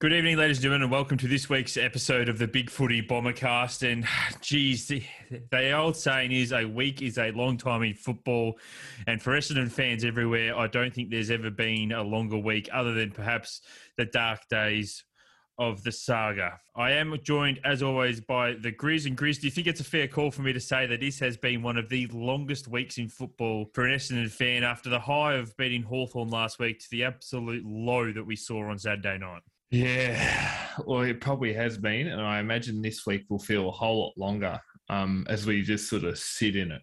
Good 0.00 0.14
evening, 0.14 0.38
ladies 0.38 0.56
and 0.56 0.62
gentlemen, 0.62 0.84
and 0.84 0.90
welcome 0.90 1.18
to 1.18 1.28
this 1.28 1.50
week's 1.50 1.76
episode 1.76 2.30
of 2.30 2.38
the 2.38 2.48
Big 2.48 2.70
Footy 2.70 3.02
Bombercast. 3.02 3.86
And 3.86 4.06
geez, 4.40 4.88
the, 4.88 5.02
the 5.50 5.72
old 5.72 5.94
saying 5.94 6.32
is 6.32 6.52
a 6.52 6.64
week 6.64 7.02
is 7.02 7.18
a 7.18 7.32
long 7.32 7.58
time 7.58 7.82
in 7.82 7.92
football. 7.92 8.58
And 9.06 9.20
for 9.20 9.32
Essendon 9.32 9.70
fans 9.70 10.02
everywhere, 10.02 10.56
I 10.56 10.68
don't 10.68 10.94
think 10.94 11.10
there's 11.10 11.30
ever 11.30 11.50
been 11.50 11.92
a 11.92 12.02
longer 12.02 12.38
week 12.38 12.70
other 12.72 12.94
than 12.94 13.10
perhaps 13.10 13.60
the 13.98 14.06
dark 14.06 14.48
days 14.48 15.04
of 15.58 15.82
the 15.82 15.92
saga. 15.92 16.58
I 16.74 16.92
am 16.92 17.14
joined, 17.22 17.60
as 17.66 17.82
always, 17.82 18.22
by 18.22 18.54
the 18.54 18.72
Grizz. 18.72 19.04
And 19.04 19.18
Grizz, 19.18 19.42
do 19.42 19.48
you 19.48 19.50
think 19.50 19.66
it's 19.66 19.80
a 19.80 19.84
fair 19.84 20.08
call 20.08 20.30
for 20.30 20.40
me 20.40 20.54
to 20.54 20.60
say 20.60 20.86
that 20.86 21.00
this 21.00 21.18
has 21.18 21.36
been 21.36 21.62
one 21.62 21.76
of 21.76 21.90
the 21.90 22.06
longest 22.06 22.68
weeks 22.68 22.96
in 22.96 23.10
football 23.10 23.66
for 23.74 23.84
an 23.84 23.94
Essendon 23.94 24.30
fan 24.30 24.64
after 24.64 24.88
the 24.88 25.00
high 25.00 25.34
of 25.34 25.54
beating 25.58 25.82
Hawthorn 25.82 26.30
last 26.30 26.58
week 26.58 26.80
to 26.80 26.90
the 26.90 27.04
absolute 27.04 27.66
low 27.66 28.10
that 28.10 28.24
we 28.24 28.34
saw 28.34 28.70
on 28.70 28.78
Saturday 28.78 29.18
night? 29.18 29.42
Yeah, 29.70 30.66
well, 30.84 31.02
it 31.02 31.20
probably 31.20 31.52
has 31.52 31.78
been, 31.78 32.08
and 32.08 32.20
I 32.20 32.40
imagine 32.40 32.82
this 32.82 33.06
week 33.06 33.24
will 33.28 33.38
feel 33.38 33.68
a 33.68 33.72
whole 33.72 34.00
lot 34.00 34.18
longer 34.18 34.60
um, 34.88 35.24
as 35.28 35.46
we 35.46 35.62
just 35.62 35.88
sort 35.88 36.02
of 36.02 36.18
sit 36.18 36.56
in 36.56 36.72
it. 36.72 36.82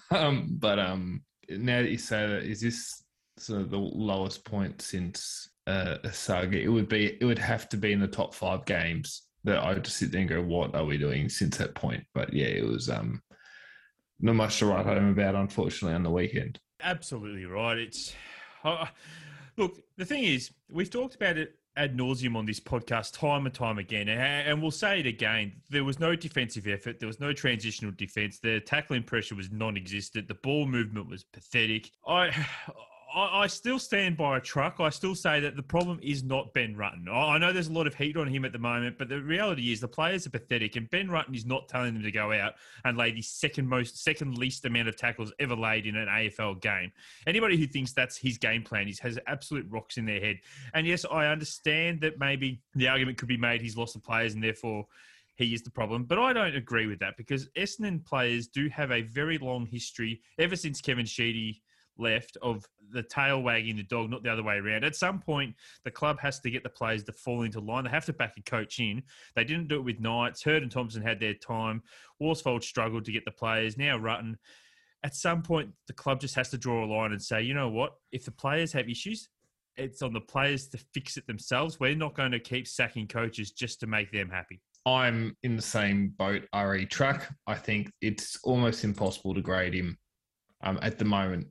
um, 0.10 0.48
but 0.58 0.80
um, 0.80 1.22
now 1.48 1.82
that 1.82 1.90
you 1.90 1.98
say 1.98 2.26
that, 2.26 2.42
is 2.42 2.60
this 2.60 3.04
sort 3.38 3.60
of 3.60 3.70
the 3.70 3.78
lowest 3.78 4.44
point 4.44 4.82
since 4.82 5.50
uh, 5.68 5.98
a 6.02 6.12
saga? 6.12 6.60
It 6.60 6.68
would 6.68 6.88
be. 6.88 7.16
It 7.20 7.24
would 7.24 7.38
have 7.38 7.68
to 7.70 7.76
be 7.76 7.92
in 7.92 8.00
the 8.00 8.08
top 8.08 8.34
five 8.34 8.64
games 8.64 9.22
that 9.44 9.58
I 9.58 9.74
would 9.74 9.84
just 9.84 9.98
sit 9.98 10.10
there 10.10 10.20
and 10.20 10.28
go, 10.28 10.42
"What 10.42 10.74
are 10.74 10.84
we 10.84 10.98
doing 10.98 11.28
since 11.28 11.56
that 11.58 11.76
point?" 11.76 12.02
But 12.12 12.32
yeah, 12.32 12.46
it 12.46 12.66
was 12.66 12.90
um, 12.90 13.22
not 14.18 14.34
much 14.34 14.58
to 14.58 14.66
write 14.66 14.86
home 14.86 15.10
about, 15.10 15.36
unfortunately, 15.36 15.94
on 15.94 16.02
the 16.02 16.10
weekend. 16.10 16.58
Absolutely 16.82 17.44
right. 17.44 17.78
It's 17.78 18.12
look. 19.56 19.80
The 19.96 20.04
thing 20.04 20.24
is, 20.24 20.50
we've 20.68 20.90
talked 20.90 21.14
about 21.14 21.38
it 21.38 21.54
ad 21.76 21.96
nauseum 21.96 22.36
on 22.36 22.46
this 22.46 22.60
podcast 22.60 23.18
time 23.18 23.46
and 23.46 23.54
time 23.54 23.78
again, 23.78 24.08
and 24.08 24.60
we'll 24.62 24.70
say 24.70 25.00
it 25.00 25.06
again. 25.06 25.52
There 25.70 25.84
was 25.84 25.98
no 25.98 26.16
defensive 26.16 26.66
effort. 26.66 26.98
There 26.98 27.06
was 27.06 27.20
no 27.20 27.32
transitional 27.32 27.92
defense. 27.92 28.38
The 28.38 28.60
tackling 28.60 29.02
pressure 29.02 29.34
was 29.34 29.50
non-existent. 29.50 30.28
The 30.28 30.34
ball 30.34 30.66
movement 30.66 31.08
was 31.08 31.24
pathetic. 31.24 31.90
I, 32.06 32.30
I, 33.16 33.44
I, 33.44 33.46
still 33.46 33.78
stand 33.78 34.18
by 34.18 34.36
a 34.36 34.40
truck. 34.40 34.76
I 34.78 34.90
still 34.90 35.14
say 35.14 35.40
that 35.40 35.56
the 35.56 35.62
problem 35.62 35.98
is 36.02 36.22
not 36.22 36.52
Ben 36.52 36.76
Rutten. 36.76 37.08
I, 37.08 37.34
I 37.34 37.38
know 37.38 37.50
there's 37.50 37.68
a 37.68 37.72
lot 37.72 37.86
of 37.86 37.94
heat 37.94 38.16
on 38.18 38.28
him 38.28 38.44
at 38.44 38.52
the 38.52 38.58
moment, 38.58 38.98
but 38.98 39.08
the 39.08 39.22
reality 39.22 39.72
is 39.72 39.80
the 39.80 39.88
players 39.88 40.26
are 40.26 40.30
pathetic, 40.30 40.76
and 40.76 40.88
Ben 40.90 41.08
Rutten 41.08 41.34
is 41.34 41.46
not 41.46 41.66
telling 41.66 41.94
them 41.94 42.02
to 42.02 42.12
go 42.12 42.30
out 42.30 42.54
and 42.84 42.98
lay 42.98 43.12
the 43.12 43.22
second 43.22 43.66
most, 43.66 44.04
second 44.04 44.36
least 44.36 44.66
amount 44.66 44.88
of 44.88 44.96
tackles 44.96 45.32
ever 45.38 45.56
laid 45.56 45.86
in 45.86 45.96
an 45.96 46.08
AFL 46.08 46.60
game. 46.60 46.92
Anybody 47.26 47.56
who 47.56 47.66
thinks 47.66 47.92
that's 47.92 48.18
his 48.18 48.36
game 48.36 48.62
plan 48.62 48.86
is 48.86 48.98
has 48.98 49.18
absolute 49.26 49.66
rocks 49.70 49.96
in 49.96 50.04
their 50.04 50.20
head. 50.20 50.38
And 50.74 50.86
yes, 50.86 51.06
I 51.10 51.28
understand 51.28 52.02
that 52.02 52.20
maybe 52.20 52.60
the 52.74 52.88
argument 52.88 53.16
could 53.16 53.28
be 53.28 53.38
made 53.38 53.62
he's 53.62 53.78
lost 53.78 53.94
the 53.94 54.00
players 54.00 54.34
and 54.34 54.44
therefore 54.44 54.86
he 55.36 55.54
is 55.54 55.62
the 55.62 55.70
problem. 55.70 56.04
But 56.04 56.18
I 56.18 56.34
don't 56.34 56.54
agree 56.54 56.86
with 56.86 56.98
that 56.98 57.16
because 57.16 57.48
Essendon 57.56 58.04
players 58.04 58.46
do 58.46 58.68
have 58.68 58.90
a 58.90 59.02
very 59.02 59.38
long 59.38 59.64
history 59.64 60.20
ever 60.38 60.56
since 60.56 60.82
Kevin 60.82 61.06
Sheedy 61.06 61.62
left 61.98 62.36
of 62.42 62.64
the 62.90 63.02
tail 63.02 63.42
wagging 63.42 63.76
the 63.76 63.82
dog, 63.82 64.10
not 64.10 64.22
the 64.22 64.32
other 64.32 64.42
way 64.42 64.56
around. 64.56 64.84
At 64.84 64.96
some 64.96 65.20
point, 65.20 65.54
the 65.84 65.90
club 65.90 66.18
has 66.20 66.40
to 66.40 66.50
get 66.50 66.62
the 66.62 66.68
players 66.68 67.04
to 67.04 67.12
fall 67.12 67.42
into 67.42 67.60
line. 67.60 67.84
They 67.84 67.90
have 67.90 68.04
to 68.06 68.12
back 68.12 68.34
a 68.36 68.42
coach 68.42 68.78
in. 68.78 69.02
They 69.34 69.44
didn't 69.44 69.68
do 69.68 69.76
it 69.76 69.84
with 69.84 70.00
Knights. 70.00 70.42
Hird 70.42 70.62
and 70.62 70.70
Thompson 70.70 71.02
had 71.02 71.20
their 71.20 71.34
time. 71.34 71.82
Worsfold 72.20 72.62
struggled 72.62 73.04
to 73.06 73.12
get 73.12 73.24
the 73.24 73.30
players. 73.30 73.76
Now 73.76 73.98
Rutten. 73.98 74.36
At 75.02 75.14
some 75.14 75.42
point, 75.42 75.70
the 75.86 75.92
club 75.92 76.20
just 76.20 76.34
has 76.34 76.48
to 76.50 76.58
draw 76.58 76.84
a 76.84 76.86
line 76.86 77.12
and 77.12 77.22
say, 77.22 77.42
you 77.42 77.54
know 77.54 77.68
what? 77.68 77.94
If 78.12 78.24
the 78.24 78.32
players 78.32 78.72
have 78.72 78.88
issues, 78.88 79.28
it's 79.76 80.02
on 80.02 80.12
the 80.12 80.20
players 80.20 80.68
to 80.68 80.78
fix 80.94 81.16
it 81.16 81.26
themselves. 81.26 81.78
We're 81.78 81.94
not 81.94 82.16
going 82.16 82.32
to 82.32 82.40
keep 82.40 82.66
sacking 82.66 83.06
coaches 83.06 83.52
just 83.52 83.78
to 83.80 83.86
make 83.86 84.10
them 84.10 84.30
happy. 84.30 84.60
I'm 84.86 85.36
in 85.42 85.56
the 85.56 85.62
same 85.62 86.14
boat, 86.16 86.44
RE 86.54 86.86
Truck. 86.86 87.28
I 87.46 87.54
think 87.54 87.90
it's 88.00 88.38
almost 88.42 88.84
impossible 88.84 89.34
to 89.34 89.42
grade 89.42 89.74
him 89.74 89.98
um, 90.62 90.78
at 90.80 90.98
the 90.98 91.04
moment 91.04 91.48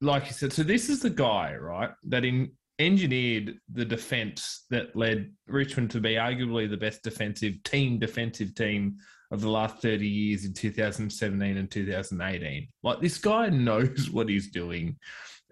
like 0.00 0.26
you 0.26 0.32
said, 0.32 0.52
so 0.52 0.62
this 0.62 0.88
is 0.88 1.00
the 1.00 1.10
guy, 1.10 1.54
right, 1.54 1.90
that 2.04 2.24
in, 2.24 2.50
engineered 2.78 3.58
the 3.72 3.84
defense 3.84 4.64
that 4.70 4.94
led 4.94 5.32
Richmond 5.46 5.90
to 5.90 6.00
be 6.00 6.14
arguably 6.14 6.70
the 6.70 6.76
best 6.76 7.02
defensive 7.02 7.54
team, 7.64 7.98
defensive 7.98 8.54
team 8.54 8.96
of 9.30 9.40
the 9.40 9.48
last 9.48 9.82
30 9.82 10.06
years 10.06 10.44
in 10.44 10.54
2017 10.54 11.56
and 11.56 11.70
2018. 11.70 12.68
Like 12.82 13.00
this 13.00 13.18
guy 13.18 13.48
knows 13.50 14.10
what 14.10 14.28
he's 14.28 14.50
doing. 14.50 14.96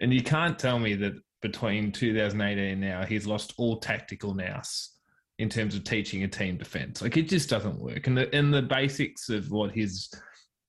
And 0.00 0.12
you 0.12 0.22
can't 0.22 0.58
tell 0.58 0.78
me 0.78 0.94
that 0.96 1.14
between 1.42 1.92
2018 1.92 2.64
and 2.64 2.80
now, 2.80 3.04
he's 3.04 3.26
lost 3.26 3.54
all 3.58 3.78
tactical 3.78 4.34
nous 4.34 4.92
in 5.38 5.48
terms 5.48 5.74
of 5.74 5.84
teaching 5.84 6.22
a 6.22 6.28
team 6.28 6.56
defense. 6.56 7.02
Like 7.02 7.16
it 7.16 7.28
just 7.28 7.50
doesn't 7.50 7.78
work. 7.78 8.06
And 8.06 8.16
the, 8.16 8.34
and 8.34 8.52
the 8.52 8.62
basics 8.62 9.28
of 9.28 9.50
what 9.50 9.72
his 9.72 10.08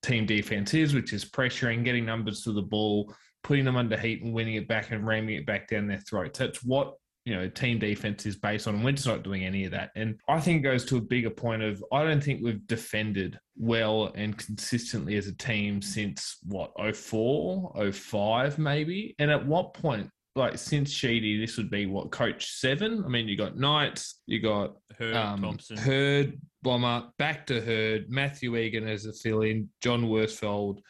team 0.04 0.26
defense 0.26 0.74
is, 0.74 0.94
which 0.94 1.14
is 1.14 1.24
pressuring, 1.24 1.86
getting 1.86 2.06
numbers 2.06 2.44
to 2.44 2.52
the 2.52 2.62
ball, 2.62 3.14
putting 3.48 3.64
them 3.64 3.78
under 3.78 3.98
heat 3.98 4.22
and 4.22 4.34
winning 4.34 4.56
it 4.56 4.68
back 4.68 4.92
and 4.92 5.08
ramming 5.08 5.36
it 5.36 5.46
back 5.46 5.70
down 5.70 5.88
their 5.88 6.02
throats. 6.02 6.38
That's 6.38 6.62
what 6.64 6.96
you 7.24 7.34
know 7.34 7.48
team 7.48 7.80
defense 7.80 8.26
is 8.26 8.36
based 8.36 8.68
on 8.68 8.76
and 8.76 8.84
we're 8.86 8.92
just 8.92 9.08
not 9.08 9.22
doing 9.22 9.44
any 9.44 9.66
of 9.66 9.72
that 9.72 9.90
and 9.98 10.18
i 10.30 10.40
think 10.40 10.60
it 10.60 10.64
goes 10.64 10.86
to 10.86 10.96
a 10.96 11.02
bigger 11.02 11.30
point 11.30 11.62
of 11.62 11.84
i 11.92 12.02
don't 12.02 12.24
think 12.24 12.42
we've 12.42 12.66
defended 12.68 13.38
well 13.58 14.14
and 14.16 14.38
consistently 14.38 15.18
as 15.18 15.28
a 15.28 15.36
team 15.36 15.82
since 15.82 16.38
what 16.44 16.72
04 16.96 17.92
05 17.92 18.58
maybe 18.58 19.14
and 19.20 19.30
at 19.30 19.46
what 19.46 19.74
point 19.74 20.10
like 20.38 20.58
since 20.58 20.92
Sheedy, 20.92 21.40
this 21.40 21.58
would 21.58 21.72
be 21.72 21.88
what 21.88 22.12
coach 22.12 22.52
seven. 22.52 23.04
I 23.04 23.08
mean, 23.08 23.28
you 23.28 23.36
got 23.36 23.58
Knights, 23.58 24.22
you 24.28 24.40
got 24.40 24.76
Hird, 24.98 25.16
um, 25.16 25.42
Thompson, 25.42 25.78
Hird, 25.78 26.40
Bomber, 26.62 27.08
back 27.18 27.48
to 27.48 27.60
Hird, 27.60 28.06
Matthew 28.10 28.56
Egan 28.56 28.88
as 28.88 29.08
a 29.08 29.14
fill-in, 29.14 29.70
John 29.82 30.04
Worsfold, 30.04 30.82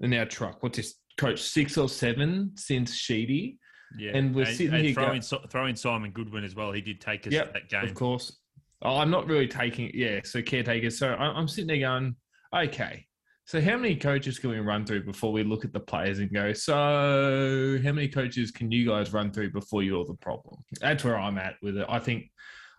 and 0.00 0.10
now 0.10 0.24
Truck. 0.24 0.62
What's 0.62 0.78
this? 0.78 0.94
Coach 1.16 1.42
six 1.42 1.76
or 1.78 1.88
seven 1.88 2.52
since 2.56 2.94
Sheedy. 2.94 3.58
Yeah, 3.96 4.12
and 4.16 4.34
we're 4.34 4.44
and, 4.44 4.56
sitting 4.56 4.74
and 4.74 4.84
here 4.84 4.94
throwing, 4.94 5.22
go- 5.30 5.46
throwing 5.50 5.76
Simon 5.76 6.10
Goodwin 6.10 6.44
as 6.44 6.54
well. 6.54 6.72
He 6.72 6.80
did 6.80 7.00
take 7.00 7.26
us 7.26 7.32
yep, 7.32 7.52
that 7.52 7.68
game, 7.68 7.84
of 7.84 7.94
course. 7.94 8.40
Oh, 8.82 8.98
I'm 8.98 9.10
not 9.10 9.26
really 9.26 9.48
taking 9.48 9.90
yeah. 9.94 10.20
So 10.24 10.42
caretakers. 10.42 10.98
So 10.98 11.14
I'm 11.14 11.48
sitting 11.48 11.68
there 11.68 11.78
going, 11.78 12.16
okay. 12.54 13.06
So 13.46 13.60
how 13.60 13.76
many 13.76 13.94
coaches 13.94 14.38
can 14.38 14.50
we 14.50 14.58
run 14.58 14.86
through 14.86 15.04
before 15.04 15.30
we 15.30 15.42
look 15.42 15.64
at 15.64 15.72
the 15.72 15.80
players 15.80 16.18
and 16.18 16.32
go? 16.32 16.52
So 16.54 17.78
how 17.84 17.92
many 17.92 18.08
coaches 18.08 18.50
can 18.50 18.70
you 18.72 18.88
guys 18.88 19.12
run 19.12 19.32
through 19.32 19.52
before 19.52 19.82
you're 19.82 20.04
the 20.04 20.14
problem? 20.14 20.56
That's 20.80 21.04
where 21.04 21.18
I'm 21.18 21.38
at 21.38 21.56
with 21.62 21.76
it. 21.76 21.86
I 21.88 21.98
think 21.98 22.30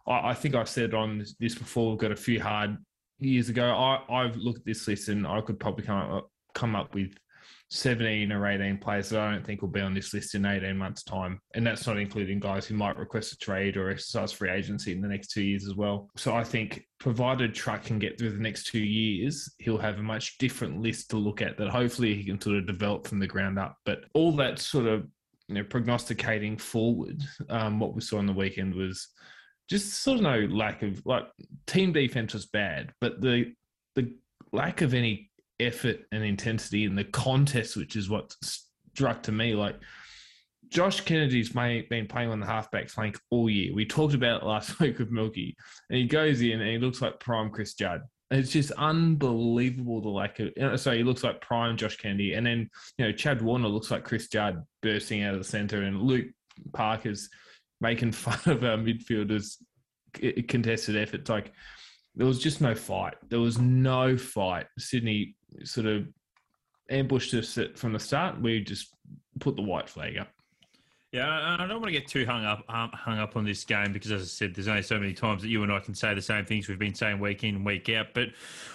I, 0.07 0.29
I 0.29 0.33
think 0.33 0.55
I've 0.55 0.69
said 0.69 0.93
on 0.93 1.23
this 1.39 1.55
before. 1.55 1.91
We've 1.91 1.99
got 1.99 2.11
a 2.11 2.15
few 2.15 2.41
hard 2.41 2.77
years 3.19 3.49
ago. 3.49 3.65
I 3.65 4.01
I've 4.09 4.35
looked 4.37 4.59
at 4.59 4.65
this 4.65 4.87
list 4.87 5.07
and 5.09 5.25
I 5.27 5.41
could 5.41 5.59
probably 5.59 5.85
come 5.85 6.11
up 6.11 6.29
come 6.53 6.75
up 6.75 6.93
with 6.95 7.13
17 7.69 8.31
or 8.31 8.47
18 8.47 8.77
players 8.77 9.09
that 9.09 9.19
I 9.19 9.31
don't 9.31 9.45
think 9.45 9.61
will 9.61 9.69
be 9.69 9.81
on 9.81 9.93
this 9.93 10.13
list 10.13 10.35
in 10.35 10.45
18 10.45 10.77
months' 10.77 11.03
time. 11.03 11.39
And 11.55 11.65
that's 11.65 11.87
not 11.87 11.97
including 11.97 12.39
guys 12.39 12.65
who 12.65 12.75
might 12.75 12.97
request 12.97 13.33
a 13.33 13.37
trade 13.37 13.75
or 13.75 13.89
exercise 13.89 14.31
free 14.31 14.51
agency 14.51 14.91
in 14.91 15.01
the 15.01 15.07
next 15.07 15.29
two 15.29 15.41
years 15.41 15.65
as 15.65 15.75
well. 15.75 16.09
So 16.15 16.35
I 16.35 16.43
think 16.43 16.85
provided 16.99 17.55
Truck 17.55 17.83
can 17.83 17.99
get 17.99 18.19
through 18.19 18.31
the 18.31 18.41
next 18.41 18.67
two 18.67 18.79
years, 18.79 19.53
he'll 19.57 19.77
have 19.77 19.97
a 19.97 20.03
much 20.03 20.37
different 20.37 20.81
list 20.81 21.09
to 21.09 21.17
look 21.17 21.41
at 21.41 21.57
that 21.57 21.69
hopefully 21.69 22.13
he 22.13 22.23
can 22.23 22.39
sort 22.39 22.57
of 22.57 22.67
develop 22.67 23.07
from 23.07 23.19
the 23.19 23.27
ground 23.27 23.57
up. 23.57 23.77
But 23.85 24.05
all 24.13 24.31
that 24.33 24.59
sort 24.59 24.85
of 24.85 25.07
you 25.47 25.55
know, 25.55 25.63
prognosticating 25.63 26.57
forward, 26.57 27.21
um, 27.49 27.79
what 27.79 27.95
we 27.95 28.01
saw 28.01 28.17
on 28.17 28.25
the 28.25 28.33
weekend 28.33 28.75
was 28.75 29.09
just 29.69 30.03
sort 30.03 30.17
of 30.17 30.23
no 30.23 30.39
lack 30.55 30.83
of 30.83 31.03
like 31.05 31.25
team 31.65 31.91
defense 31.91 32.33
was 32.33 32.45
bad, 32.45 32.91
but 33.01 33.21
the 33.21 33.53
the 33.95 34.13
lack 34.51 34.81
of 34.81 34.93
any 34.93 35.29
effort 35.59 35.99
and 36.11 36.23
intensity 36.23 36.85
in 36.85 36.95
the 36.95 37.03
contest, 37.03 37.75
which 37.77 37.95
is 37.95 38.09
what 38.09 38.35
struck 38.93 39.23
to 39.23 39.31
me. 39.31 39.55
Like 39.55 39.75
Josh 40.69 41.01
Kennedy's 41.01 41.49
been 41.49 42.07
playing 42.07 42.29
on 42.29 42.39
the 42.39 42.45
halfback 42.45 42.89
flank 42.89 43.19
all 43.29 43.49
year. 43.49 43.73
We 43.73 43.85
talked 43.85 44.13
about 44.13 44.41
it 44.41 44.45
last 44.45 44.79
week 44.79 44.99
with 44.99 45.11
Milky, 45.11 45.55
and 45.89 45.97
he 45.97 46.05
goes 46.05 46.41
in 46.41 46.61
and 46.61 46.69
he 46.69 46.77
looks 46.77 47.01
like 47.01 47.19
prime 47.19 47.49
Chris 47.49 47.73
Judd. 47.73 48.01
It's 48.31 48.51
just 48.51 48.71
unbelievable 48.71 50.01
the 50.01 50.09
lack 50.09 50.39
of. 50.39 50.49
Uh, 50.59 50.77
so 50.77 50.91
he 50.91 51.03
looks 51.03 51.23
like 51.23 51.41
prime 51.41 51.77
Josh 51.77 51.97
Kennedy, 51.97 52.33
and 52.33 52.45
then 52.45 52.69
you 52.97 53.05
know 53.05 53.11
Chad 53.11 53.41
Warner 53.41 53.67
looks 53.67 53.91
like 53.91 54.03
Chris 54.03 54.27
Judd 54.27 54.63
bursting 54.81 55.23
out 55.23 55.33
of 55.33 55.39
the 55.39 55.45
centre, 55.47 55.83
and 55.83 56.01
Luke 56.01 56.27
Parker's 56.73 57.29
making 57.81 58.11
fun 58.13 58.39
of 58.51 58.63
our 58.63 58.77
midfielders' 58.77 59.57
contested 60.47 60.97
efforts. 60.97 61.29
Like 61.29 61.53
there 62.15 62.27
was 62.27 62.39
just 62.39 62.61
no 62.61 62.73
fight. 62.73 63.15
There 63.29 63.39
was 63.39 63.59
no 63.59 64.17
fight. 64.17 64.67
Sydney 64.79 65.35
sort 65.63 65.87
of 65.87 66.07
ambushed 66.89 67.33
us 67.33 67.57
from 67.75 67.93
the 67.93 67.99
start. 67.99 68.41
We 68.41 68.63
just 68.63 68.93
put 69.39 69.55
the 69.55 69.61
white 69.61 69.89
flag 69.89 70.17
up. 70.17 70.29
Yeah, 71.15 71.55
I 71.57 71.65
don't 71.65 71.79
want 71.79 71.85
to 71.85 71.97
get 71.97 72.09
too 72.09 72.25
hung 72.25 72.43
up 72.43 72.65
um, 72.67 72.89
hung 72.91 73.19
up 73.19 73.37
on 73.37 73.45
this 73.45 73.63
game 73.63 73.93
because, 73.93 74.11
as 74.11 74.21
I 74.21 74.25
said, 74.25 74.53
there's 74.53 74.67
only 74.67 74.81
so 74.81 74.99
many 74.99 75.13
times 75.13 75.43
that 75.43 75.47
you 75.47 75.63
and 75.63 75.71
I 75.71 75.79
can 75.79 75.95
say 75.95 76.13
the 76.13 76.21
same 76.21 76.43
things 76.43 76.67
we've 76.67 76.77
been 76.77 76.93
saying 76.93 77.21
week 77.21 77.45
in 77.45 77.55
and 77.55 77.65
week 77.65 77.87
out. 77.87 78.07
But 78.13 78.31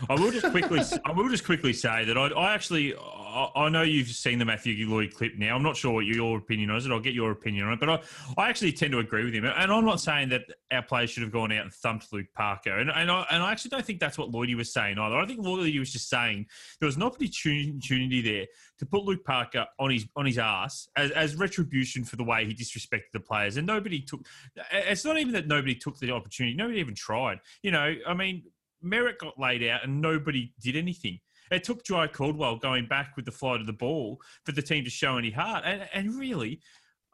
I 0.08 0.14
will 0.14 0.30
just 0.30 0.50
quickly, 0.50 0.80
I 1.04 1.12
will 1.12 1.28
just 1.28 1.44
quickly 1.44 1.74
say 1.74 2.06
that 2.06 2.16
I, 2.16 2.28
I 2.28 2.54
actually 2.54 2.94
I, 2.96 3.50
I 3.54 3.68
know 3.68 3.82
you've 3.82 4.08
seen 4.08 4.38
the 4.38 4.46
Matthew 4.46 4.88
Lloyd 4.88 5.12
clip 5.14 5.34
now. 5.36 5.54
I'm 5.54 5.62
not 5.62 5.76
sure 5.76 5.92
what 5.92 6.06
your 6.06 6.38
opinion 6.38 6.70
is. 6.70 6.86
It. 6.86 6.92
I'll 6.92 6.98
get 6.98 7.12
your 7.12 7.30
opinion 7.30 7.66
on 7.66 7.74
it, 7.74 7.80
but 7.80 7.90
I, 7.90 8.00
I 8.38 8.48
actually 8.48 8.72
tend 8.72 8.92
to 8.92 9.00
agree 9.00 9.22
with 9.22 9.34
him. 9.34 9.44
And 9.44 9.70
I'm 9.70 9.84
not 9.84 10.00
saying 10.00 10.30
that 10.30 10.44
our 10.70 10.82
players 10.82 11.10
should 11.10 11.24
have 11.24 11.32
gone 11.32 11.52
out 11.52 11.64
and 11.64 11.72
thumped 11.74 12.10
Luke 12.10 12.28
Parker. 12.34 12.78
And 12.78 12.90
and 12.90 13.10
I, 13.10 13.26
and 13.30 13.42
I 13.42 13.52
actually 13.52 13.72
don't 13.72 13.84
think 13.84 14.00
that's 14.00 14.16
what 14.16 14.30
Lloydie 14.30 14.56
was 14.56 14.72
saying 14.72 14.98
either. 14.98 15.16
I 15.16 15.26
think 15.26 15.40
Lloydie 15.40 15.78
was 15.78 15.92
just 15.92 16.08
saying 16.08 16.46
there 16.80 16.86
was 16.86 16.96
an 16.96 17.02
opportunity 17.02 18.22
there 18.22 18.46
to 18.80 18.86
put 18.86 19.04
Luke 19.04 19.24
Parker 19.24 19.66
on 19.78 19.90
his 19.90 20.06
on 20.16 20.26
his 20.26 20.38
ass 20.38 20.88
as, 20.96 21.10
as 21.12 21.36
retribution 21.36 22.02
for 22.02 22.16
the 22.16 22.24
way 22.24 22.46
he 22.46 22.54
disrespected 22.54 23.12
the 23.12 23.20
players. 23.20 23.58
And 23.58 23.66
nobody 23.66 24.00
took. 24.00 24.26
It's 24.72 25.04
not 25.04 25.18
even 25.18 25.34
that 25.34 25.46
nobody 25.46 25.74
took 25.74 25.98
the 25.98 26.10
opportunity. 26.10 26.56
Nobody 26.56 26.80
even 26.80 26.94
tried. 26.94 27.40
You 27.62 27.70
know, 27.70 27.94
I 28.06 28.14
mean, 28.14 28.42
Merrett 28.82 29.18
got 29.18 29.38
laid 29.38 29.62
out 29.62 29.84
and 29.84 30.00
nobody 30.00 30.52
did 30.60 30.76
anything. 30.76 31.20
It 31.50 31.62
took 31.62 31.84
Jye 31.84 32.06
Caldwell 32.06 32.56
going 32.56 32.86
back 32.86 33.12
with 33.16 33.26
the 33.26 33.32
flight 33.32 33.60
of 33.60 33.66
the 33.66 33.72
ball 33.72 34.18
for 34.46 34.52
the 34.52 34.62
team 34.62 34.84
to 34.84 34.90
show 34.90 35.18
any 35.18 35.30
heart. 35.30 35.64
And, 35.66 35.86
and 35.92 36.14
really, 36.14 36.60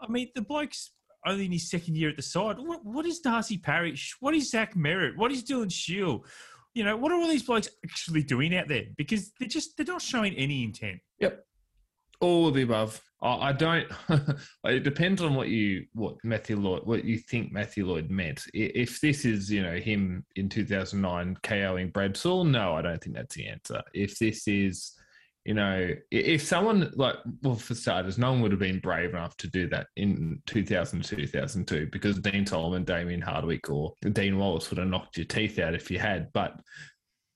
I 0.00 0.08
mean, 0.08 0.28
the 0.34 0.42
bloke's 0.42 0.92
only 1.26 1.46
in 1.46 1.52
his 1.52 1.68
second 1.68 1.96
year 1.96 2.10
at 2.10 2.16
the 2.16 2.22
side. 2.22 2.58
What, 2.58 2.84
what 2.84 3.06
is 3.06 3.18
Darcy 3.20 3.58
Parish? 3.58 4.14
What 4.20 4.34
is 4.34 4.50
Zach 4.50 4.74
Merrett? 4.74 5.16
What 5.16 5.32
is 5.32 5.42
Dylan 5.42 5.72
Shiel? 5.72 6.24
You 6.74 6.84
know, 6.84 6.96
what 6.96 7.10
are 7.10 7.18
all 7.18 7.26
these 7.26 7.42
blokes 7.42 7.70
actually 7.84 8.22
doing 8.22 8.54
out 8.54 8.68
there? 8.68 8.84
Because 8.98 9.32
they're 9.40 9.48
just 9.48 9.78
they're 9.78 9.86
not 9.86 10.02
showing 10.02 10.34
any 10.34 10.62
intent. 10.62 11.00
Yep. 11.20 11.45
All 12.20 12.48
of 12.48 12.54
the 12.54 12.62
above. 12.62 13.00
I 13.22 13.52
don't. 13.52 13.86
it 14.64 14.84
depends 14.84 15.22
on 15.22 15.34
what 15.34 15.48
you 15.48 15.86
what 15.94 16.16
Matthew 16.22 16.56
Lloyd 16.56 16.82
what 16.84 17.04
you 17.04 17.18
think 17.18 17.50
Matthew 17.50 17.86
Lloyd 17.86 18.10
meant. 18.10 18.44
If 18.52 19.00
this 19.00 19.24
is 19.24 19.50
you 19.50 19.62
know 19.62 19.76
him 19.76 20.24
in 20.36 20.48
2009 20.48 21.38
KOing 21.42 21.92
Brad 21.92 22.16
Sewell, 22.16 22.44
no, 22.44 22.74
I 22.74 22.82
don't 22.82 23.02
think 23.02 23.16
that's 23.16 23.34
the 23.34 23.48
answer. 23.48 23.82
If 23.94 24.18
this 24.18 24.46
is 24.46 24.92
you 25.44 25.54
know 25.54 25.90
if 26.10 26.42
someone 26.42 26.92
like 26.94 27.16
well 27.42 27.54
for 27.54 27.74
starters, 27.74 28.18
no 28.18 28.32
one 28.32 28.42
would 28.42 28.52
have 28.52 28.60
been 28.60 28.80
brave 28.80 29.10
enough 29.10 29.36
to 29.38 29.48
do 29.48 29.68
that 29.70 29.86
in 29.96 30.42
2000 30.46 31.02
2002 31.02 31.88
because 31.90 32.18
Dean 32.18 32.46
Solomon, 32.46 32.84
Damien 32.84 33.22
Hardwick, 33.22 33.70
or 33.70 33.94
Dean 34.12 34.38
Wallace 34.38 34.68
would 34.70 34.78
have 34.78 34.88
knocked 34.88 35.16
your 35.16 35.26
teeth 35.26 35.58
out 35.58 35.74
if 35.74 35.90
you 35.90 35.98
had. 35.98 36.32
But 36.34 36.60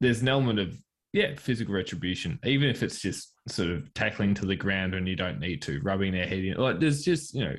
there's 0.00 0.20
an 0.20 0.28
element 0.28 0.58
of 0.58 0.76
yeah, 1.12 1.34
physical 1.36 1.74
retribution, 1.74 2.38
even 2.44 2.68
if 2.68 2.82
it's 2.82 3.00
just 3.00 3.34
sort 3.50 3.70
of 3.70 3.92
tackling 3.94 4.34
to 4.34 4.46
the 4.46 4.56
ground 4.56 4.94
when 4.94 5.06
you 5.06 5.16
don't 5.16 5.40
need 5.40 5.62
to, 5.62 5.80
rubbing 5.80 6.12
their 6.12 6.26
head 6.26 6.44
in. 6.44 6.56
Like 6.56 6.80
there's 6.80 7.02
just, 7.02 7.34
you 7.34 7.44
know, 7.44 7.56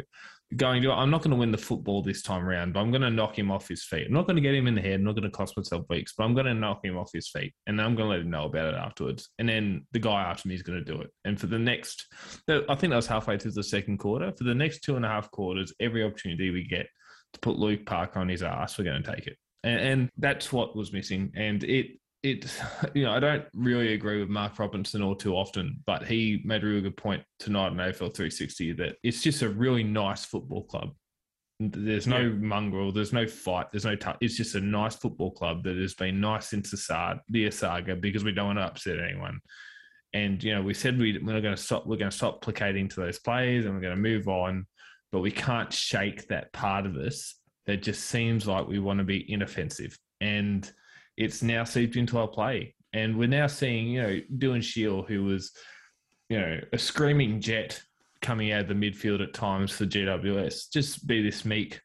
going 0.58 0.82
to, 0.82 0.92
I'm 0.92 1.10
not 1.10 1.22
going 1.22 1.32
to 1.32 1.38
win 1.38 1.52
the 1.52 1.58
football 1.58 2.02
this 2.02 2.22
time 2.22 2.46
around, 2.46 2.74
but 2.74 2.82
I'm 2.82 2.92
going 2.92 3.02
to 3.02 3.10
knock 3.10 3.38
him 3.38 3.52
off 3.52 3.68
his 3.68 3.84
feet. 3.84 4.08
I'm 4.08 4.14
not 4.14 4.26
going 4.26 4.36
to 4.36 4.42
get 4.42 4.54
him 4.54 4.68
in 4.68 4.76
the 4.76 4.82
head. 4.82 4.96
I'm 4.96 5.06
not 5.06 5.16
going 5.16 5.24
to 5.24 5.30
cost 5.30 5.56
myself 5.56 5.86
weeks, 5.90 6.14
but 6.18 6.26
I'm 6.26 6.34
going 6.34 6.46
to 6.46 6.54
knock 6.54 6.84
him 6.84 6.98
off 6.98 7.12
his 7.14 7.30
feet 7.30 7.54
and 7.68 7.82
I'm 7.82 7.96
going 7.96 8.08
to 8.10 8.16
let 8.16 8.22
him 8.22 8.32
know 8.32 8.46
about 8.46 8.74
it 8.74 8.78
afterwards. 8.78 9.30
And 9.40 9.48
then 9.48 9.86
the 9.92 10.00
guy 10.00 10.22
after 10.22 10.48
me 10.50 10.56
is 10.56 10.64
going 10.64 10.84
to 10.84 10.92
do 10.94 11.02
it. 11.02 11.10
And 11.24 11.40
for 11.40 11.48
the 11.48 11.60
next, 11.60 12.06
I 12.50 12.76
think 12.76 12.92
that 12.92 12.96
was 12.96 13.08
halfway 13.08 13.38
through 13.38 13.52
the 13.52 13.64
second 13.64 14.00
quarter. 14.00 14.34
For 14.38 14.44
the 14.44 14.56
next 14.56 14.82
two 14.82 14.96
and 14.98 15.06
a 15.06 15.10
half 15.10 15.32
quarters, 15.32 15.74
every 15.80 16.04
opportunity 16.04 16.50
we 16.50 16.64
get 16.64 16.88
to 17.34 17.40
put 17.40 17.58
Luke 17.58 17.86
Park 17.86 18.18
on 18.18 18.28
his 18.28 18.44
ass, 18.44 18.78
we're 18.78 18.84
going 18.84 19.02
to 19.02 19.16
take 19.16 19.28
it. 19.28 19.38
And, 19.64 19.80
and 19.80 20.10
that's 20.18 20.52
what 20.52 20.76
was 20.76 20.92
missing. 20.92 21.32
And 21.36 21.64
it, 21.64 22.01
it, 22.24 22.46
you 22.94 23.04
know, 23.04 23.12
I 23.12 23.20
don't 23.20 23.46
really 23.54 23.94
agree 23.94 24.20
with 24.20 24.30
Mark 24.30 24.58
Robinson 24.60 25.02
all 25.02 25.16
too 25.16 25.36
often, 25.36 25.82
but 25.86 26.06
he 26.06 26.42
made 26.46 26.64
a 26.64 26.68
really 26.68 26.82
good 26.82 26.98
point 26.98 27.24
tonight 27.40 27.68
on 27.68 27.78
AFL 27.78 28.14
360 28.14 28.74
that 28.74 28.98
it's 29.04 29.22
just 29.22 29.42
a 29.42 29.50
really 29.50 29.84
nice 29.84 30.26
football 30.26 30.64
club. 30.64 30.92
There's 31.60 32.08
no 32.08 32.22
yeah. 32.22 32.30
mongrel, 32.30 32.92
there's 32.92 33.14
no 33.14 33.28
fight, 33.28 33.68
there's 33.72 33.86
no 33.86 33.96
touch. 33.96 34.18
It's 34.22 34.36
just 34.36 34.56
a 34.56 34.62
nice 34.62 34.96
football 34.96 35.32
club 35.32 35.64
that 35.64 35.78
has 35.78 35.94
been 35.94 36.20
nice 36.20 36.48
since 36.48 36.72
the 36.72 36.78
saga, 36.78 37.96
because 37.96 38.24
we 38.24 38.32
don't 38.32 38.48
want 38.48 38.60
to 38.60 38.64
upset 38.64 39.00
anyone. 39.00 39.40
And 40.14 40.44
you 40.44 40.56
know, 40.56 40.62
we 40.64 40.74
said 40.74 40.98
we, 40.98 41.20
we're 41.20 41.34
not 41.34 41.44
going 41.44 41.56
to 41.56 41.62
stop. 41.62 41.86
We're 41.86 41.98
going 41.98 42.10
to 42.10 42.18
stop 42.18 42.42
placating 42.42 42.90
to 42.90 43.00
those 43.02 43.20
players, 43.20 43.66
and 43.66 43.76
we're 43.76 43.82
going 43.82 43.96
to 43.96 44.02
move 44.02 44.28
on. 44.28 44.66
But 45.12 45.20
we 45.20 45.32
can't 45.32 45.72
shake 45.72 46.28
that 46.30 46.52
part 46.52 46.88
of 46.88 46.96
us 46.96 47.36
that 47.68 47.84
just 47.84 48.06
seems 48.06 48.48
like 48.48 48.68
we 48.68 48.80
want 48.80 48.98
to 48.98 49.06
be 49.06 49.32
inoffensive. 49.32 49.96
And 50.20 50.70
it's 51.22 51.44
now 51.44 51.64
seeped 51.64 51.96
into 51.96 52.18
our 52.18 52.28
play. 52.28 52.74
And 52.94 53.18
we're 53.18 53.28
now 53.28 53.48
seeing, 53.48 53.88
you 53.90 54.02
know, 54.02 54.20
Dylan 54.38 54.64
Shiel, 54.64 55.04
who 55.04 55.24
was, 55.24 55.52
you 56.30 56.40
know, 56.40 56.60
a 56.74 56.78
screaming 56.78 57.40
jet 57.40 57.80
coming 58.22 58.52
out 58.52 58.62
of 58.62 58.68
the 58.68 58.74
midfield 58.74 59.22
at 59.22 59.34
times 59.34 59.72
for 59.72 59.86
GWS, 59.86 60.72
just 60.74 61.06
be 61.06 61.22
this 61.22 61.46
meek 61.46 61.80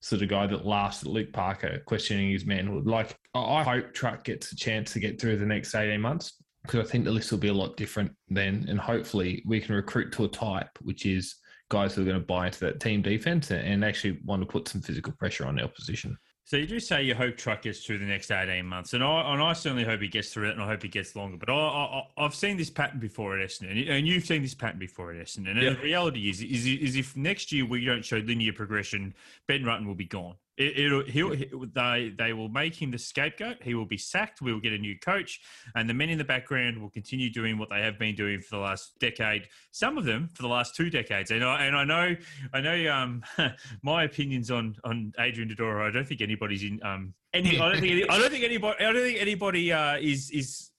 sort 0.00 0.20
of 0.20 0.28
guy 0.28 0.46
that 0.46 0.66
laughs 0.66 1.02
at 1.02 1.08
Luke 1.08 1.32
Parker, 1.32 1.82
questioning 1.86 2.30
his 2.30 2.44
manhood. 2.44 2.86
Like, 2.86 3.16
I 3.34 3.62
hope 3.62 3.94
Truck 3.94 4.22
gets 4.24 4.52
a 4.52 4.56
chance 4.56 4.92
to 4.92 5.00
get 5.00 5.18
through 5.18 5.38
the 5.38 5.46
next 5.46 5.74
18 5.74 5.98
months 5.98 6.34
because 6.62 6.86
I 6.86 6.90
think 6.90 7.04
the 7.04 7.10
list 7.10 7.30
will 7.32 7.38
be 7.38 7.48
a 7.48 7.54
lot 7.54 7.78
different 7.78 8.12
then. 8.28 8.66
And 8.68 8.78
hopefully 8.78 9.42
we 9.46 9.60
can 9.60 9.74
recruit 9.74 10.12
to 10.12 10.24
a 10.24 10.28
type, 10.28 10.68
which 10.82 11.06
is 11.06 11.36
guys 11.70 11.94
who 11.94 12.02
are 12.02 12.06
going 12.06 12.20
to 12.20 12.26
buy 12.26 12.46
into 12.46 12.60
that 12.60 12.80
team 12.80 13.00
defense 13.00 13.50
and 13.50 13.82
actually 13.82 14.20
want 14.24 14.42
to 14.42 14.46
put 14.46 14.68
some 14.68 14.82
physical 14.82 15.14
pressure 15.14 15.46
on 15.46 15.56
the 15.56 15.64
opposition. 15.64 16.16
So 16.46 16.58
you 16.58 16.66
do 16.66 16.78
say 16.78 17.02
you 17.02 17.14
hope 17.14 17.38
Truck 17.38 17.62
gets 17.62 17.80
through 17.80 17.98
the 17.98 18.04
next 18.04 18.30
eighteen 18.30 18.66
months, 18.66 18.92
and 18.92 19.02
I 19.02 19.32
and 19.32 19.42
I 19.42 19.54
certainly 19.54 19.82
hope 19.82 20.02
he 20.02 20.08
gets 20.08 20.30
through 20.30 20.50
it, 20.50 20.52
and 20.52 20.62
I 20.62 20.66
hope 20.66 20.82
he 20.82 20.88
gets 20.88 21.16
longer. 21.16 21.38
But 21.38 21.48
I, 21.50 22.06
I 22.18 22.22
have 22.22 22.34
seen 22.34 22.58
this 22.58 22.68
pattern 22.68 23.00
before 23.00 23.38
at 23.38 23.48
Essendon, 23.48 23.88
and 23.88 24.06
you've 24.06 24.26
seen 24.26 24.42
this 24.42 24.54
pattern 24.54 24.78
before 24.78 25.10
at 25.10 25.16
Essendon. 25.16 25.52
And 25.52 25.62
yep. 25.62 25.76
the 25.78 25.82
reality 25.82 26.28
is, 26.28 26.42
is, 26.42 26.66
is 26.66 26.96
if 26.96 27.16
next 27.16 27.50
year 27.50 27.64
we 27.64 27.84
don't 27.84 28.04
show 28.04 28.18
linear 28.18 28.52
progression, 28.52 29.14
Ben 29.46 29.62
Rutten 29.62 29.86
will 29.86 29.94
be 29.94 30.04
gone. 30.04 30.34
It, 30.56 30.92
will 30.92 31.04
he'll, 31.04 31.66
they 31.74 32.12
they 32.16 32.32
will 32.32 32.48
make 32.48 32.80
him 32.80 32.92
the 32.92 32.98
scapegoat. 32.98 33.56
He 33.60 33.74
will 33.74 33.86
be 33.86 33.98
sacked. 33.98 34.40
We 34.40 34.52
will 34.52 34.60
get 34.60 34.72
a 34.72 34.78
new 34.78 34.96
coach, 34.96 35.40
and 35.74 35.90
the 35.90 35.94
men 35.94 36.10
in 36.10 36.18
the 36.18 36.24
background 36.24 36.80
will 36.80 36.90
continue 36.90 37.28
doing 37.28 37.58
what 37.58 37.70
they 37.70 37.80
have 37.80 37.98
been 37.98 38.14
doing 38.14 38.40
for 38.40 38.56
the 38.56 38.62
last 38.62 38.92
decade. 39.00 39.48
Some 39.72 39.98
of 39.98 40.04
them 40.04 40.28
for 40.32 40.42
the 40.42 40.48
last 40.48 40.76
two 40.76 40.90
decades. 40.90 41.32
And 41.32 41.44
I 41.44 41.64
and 41.64 41.76
I 41.76 41.82
know 41.82 42.16
I 42.52 42.60
know 42.60 42.92
um, 42.92 43.24
my 43.82 44.04
opinions 44.04 44.52
on 44.52 44.76
on 44.84 45.12
Adrian 45.18 45.48
Dodoro. 45.48 45.88
I 45.88 45.90
don't 45.90 46.06
think 46.06 46.20
anybody's 46.20 46.62
in 46.62 46.78
um 46.84 47.14
any. 47.32 47.58
I 47.58 47.72
don't 47.72 47.80
think 47.80 47.92
any, 47.92 48.08
I 48.08 48.18
don't 48.18 48.30
think 48.30 48.44
anybody. 48.44 48.84
I 48.84 48.92
don't 48.92 49.02
think 49.02 49.20
anybody 49.20 49.72
uh, 49.72 49.96
is 49.96 50.30
is 50.30 50.70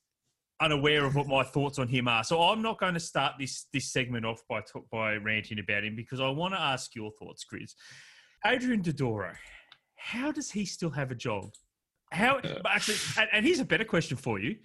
unaware 0.62 1.04
of 1.04 1.16
what 1.16 1.28
my 1.28 1.44
thoughts 1.44 1.80
on 1.80 1.90
him 1.90 2.08
are. 2.08 2.24
So 2.24 2.42
I'm 2.42 2.62
not 2.62 2.80
going 2.80 2.94
to 2.94 3.00
start 3.02 3.34
this 3.38 3.66
this 3.74 3.92
segment 3.92 4.26
off 4.26 4.42
by 4.48 4.62
by 4.90 5.16
ranting 5.16 5.60
about 5.60 5.84
him 5.84 5.98
because 5.98 6.22
I 6.22 6.30
want 6.30 6.54
to 6.54 6.62
ask 6.62 6.96
your 6.96 7.12
thoughts, 7.20 7.44
Chris. 7.44 7.76
Adrian 8.46 8.82
Dodoro 8.82 9.34
how 10.06 10.32
does 10.32 10.52
he 10.52 10.66
still 10.66 10.92
have 10.92 11.10
a 11.10 11.16
job? 11.16 11.50
How 12.12 12.38
uh, 12.38 12.60
actually, 12.70 12.98
and, 13.18 13.28
and 13.34 13.46
here's 13.46 13.60
a 13.60 13.66
better 13.66 13.84
question 13.84 14.16
for 14.18 14.40
you: 14.40 14.56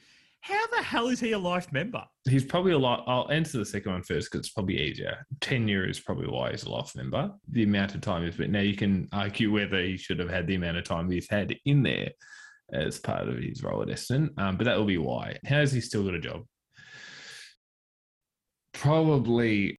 How 0.43 0.67
the 0.67 0.83
hell 0.83 1.09
is 1.09 1.19
he 1.19 1.33
a 1.33 1.39
life 1.39 1.73
member? 1.73 2.05
He's 2.29 2.45
probably 2.45 2.73
a 2.73 2.79
lot. 2.79 3.05
I'll 3.07 3.31
answer 3.31 3.57
the 3.57 3.65
second 3.65 3.91
one 3.91 4.03
first 4.03 4.31
because 4.31 4.41
it's 4.41 4.53
probably 4.53 4.79
easier. 4.79 5.27
Tenure 5.41 5.89
is 5.89 5.99
probably 5.99 6.29
why 6.29 6.51
he's 6.51 6.65
a 6.65 6.71
life 6.71 6.95
member. 6.95 7.33
The 7.51 7.63
amount 7.63 7.95
of 7.95 8.03
time 8.03 8.23
he's 8.23 8.37
been. 8.37 8.53
Now 8.53 8.61
you 8.61 8.77
can 8.77 9.09
argue 9.13 9.51
whether 9.51 9.81
he 9.81 9.97
should 9.97 10.19
have 10.19 10.29
had 10.29 10.47
the 10.47 10.57
amount 10.57 10.77
of 10.77 10.85
time 10.85 11.11
he's 11.11 11.31
had 11.31 11.57
in 11.65 11.83
there 11.83 12.11
as 12.73 12.99
part 12.99 13.27
of 13.27 13.39
his 13.39 13.63
role 13.63 13.81
at 13.81 13.89
Essendon, 13.89 14.39
um, 14.39 14.59
but 14.59 14.65
that 14.65 14.77
will 14.77 14.85
be 14.85 14.99
why. 14.99 15.39
How 15.47 15.57
has 15.57 15.73
he 15.73 15.81
still 15.81 16.05
got 16.05 16.15
a 16.15 16.21
job? 16.21 16.43
Probably 18.75 19.79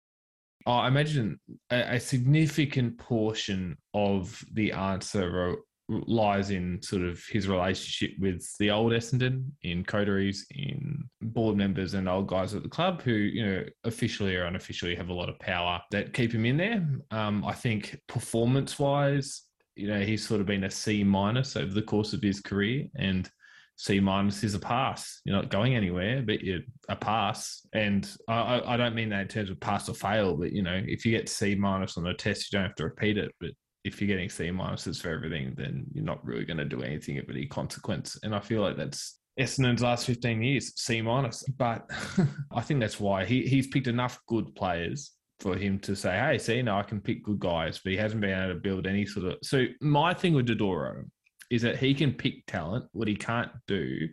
I 0.65 0.88
imagine 0.88 1.39
a, 1.72 1.96
a, 1.96 2.00
significant 2.00 2.98
portion 2.98 3.77
of 3.94 4.44
the 4.53 4.72
answer 4.72 5.56
lies 5.89 6.51
in 6.51 6.82
sort 6.82 7.03
of 7.03 7.24
his 7.30 7.48
relationship 7.48 8.12
with 8.20 8.46
the 8.60 8.72
old 8.72 8.94
Essendon, 8.94 9.46
in 9.63 9.84
coteries, 9.84 10.46
in 10.51 11.03
board 11.22 11.58
members 11.58 11.94
and 11.94 12.08
old 12.08 12.27
guys 12.27 12.53
at 12.53 12.63
the 12.63 12.70
club 12.70 13.01
who, 13.01 13.13
you 13.13 13.46
know, 13.46 13.63
officially 13.84 14.36
or 14.36 14.46
unofficially 14.46 14.96
have 14.96 15.10
a 15.10 15.13
lot 15.13 15.30
of 15.30 15.39
power 15.39 15.82
that 15.91 16.13
keep 16.13 16.32
him 16.32 16.46
in 16.46 16.58
there. 16.58 16.88
Um, 17.12 17.44
I 17.46 17.53
think 17.53 18.00
performance 18.08 18.80
wise, 18.80 19.44
you 19.75 19.88
know, 19.88 20.01
he's 20.01 20.25
sort 20.25 20.41
of 20.41 20.48
been 20.48 20.63
a 20.63 20.72
C 20.72 21.03
minus 21.03 21.56
over 21.56 21.74
the 21.74 21.82
course 21.82 22.13
of 22.13 22.22
his 22.22 22.39
career. 22.39 22.86
And 22.96 23.30
C 23.78 24.00
minus 24.00 24.44
is 24.44 24.54
a 24.54 24.60
pass. 24.60 25.22
You're 25.25 25.36
not 25.36 25.50
going 25.50 25.75
anywhere, 25.75 26.22
but 26.22 26.42
you're 26.42 26.62
a 26.90 26.96
pass. 26.96 27.66
And 27.74 28.08
I, 28.28 28.62
I 28.66 28.78
don't 28.78 28.96
mean 28.96 29.10
that 29.10 29.22
in 29.22 29.28
terms 29.28 29.50
of 29.50 29.60
pass 29.60 29.90
or 29.90 29.96
fail, 29.96 30.38
but 30.38 30.51
you 30.51 30.62
know, 30.62 30.82
if 30.86 31.06
you 31.06 31.12
get 31.12 31.30
C 31.30 31.56
minus 31.56 31.98
on 31.98 32.06
a 32.06 32.13
test, 32.13 32.51
you 32.51 32.58
don't 32.58 32.68
have 32.68 32.75
to 32.75 32.86
repeat 32.86 33.18
it. 33.18 33.34
But 33.40 33.51
if 33.84 34.00
you're 34.00 34.08
getting 34.08 34.30
C 34.30 34.50
minuses 34.50 35.01
for 35.01 35.10
everything, 35.10 35.54
then 35.58 35.86
you're 35.94 36.06
not 36.06 36.24
really 36.25 36.46
going 36.46 36.58
to 36.58 36.66
do 36.66 36.84
anything 36.84 37.18
of 37.18 37.25
any 37.30 37.48
consequence. 37.48 38.18
And 38.24 38.36
I 38.36 38.40
feel 38.40 38.62
like 38.62 38.78
that's 38.78 39.20
Essendon's 39.40 39.82
last 39.82 40.06
15 40.06 40.44
years, 40.44 40.74
C 40.80 41.01
minus. 41.01 41.44
But 41.58 41.90
I 42.51 42.62
think 42.62 42.80
that's 42.80 43.00
why 43.00 43.25
he, 43.25 43.48
he's 43.48 43.68
picked 43.68 43.88
enough 43.88 44.20
good 44.28 44.54
players 44.56 45.12
for 45.40 45.56
him 45.58 45.80
to 45.80 45.96
say, 45.96 46.18
hey, 46.20 46.38
see, 46.38 46.62
now 46.62 46.80
I 46.80 46.84
can 46.84 47.01
pick 47.01 47.24
good 47.24 47.40
guys, 47.40 47.80
but 47.84 47.92
he 47.92 47.98
hasn't 47.98 48.22
been 48.22 48.38
able 48.38 48.54
to 48.54 48.60
build 48.60 48.86
any 48.86 49.06
sort 49.06 49.25
of. 49.25 49.38
So 49.42 49.66
my 49.82 50.13
thing 50.13 50.34
with 50.34 50.48
Dodoro 50.48 51.06
is 51.51 51.62
that 51.62 51.77
he 51.77 51.93
can 51.93 52.13
pick 52.13 52.46
talent. 52.48 52.86
What 52.93 53.08
he 53.08 53.15
can't 53.15 53.51
do 53.67 54.08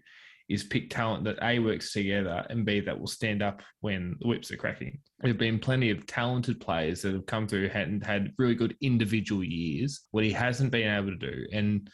is 0.49 0.65
pick 0.65 0.91
talent 0.91 1.25
that 1.25 1.39
A 1.43 1.59
works 1.59 1.93
together 1.93 2.45
and 2.51 2.65
B 2.65 2.81
that 2.81 2.99
will 2.99 3.07
stand 3.07 3.43
up 3.43 3.63
when 3.81 4.17
the 4.21 4.29
whips 4.29 4.51
are 4.51 4.57
cracking. 4.57 4.99
There 5.21 5.29
have 5.29 5.39
been 5.39 5.59
plenty 5.59 5.91
of 5.91 6.07
talented 6.07 6.59
players 6.59 7.03
that 7.03 7.13
have 7.13 7.27
come 7.27 7.47
through 7.47 7.71
and 7.73 8.05
had 8.05 8.33
really 8.39 8.55
good 8.55 8.77
individual 8.81 9.45
years. 9.45 10.01
What 10.11 10.25
he 10.25 10.33
hasn't 10.33 10.73
been 10.73 10.93
able 10.93 11.11
to 11.11 11.17
do, 11.17 11.47
and 11.53 11.89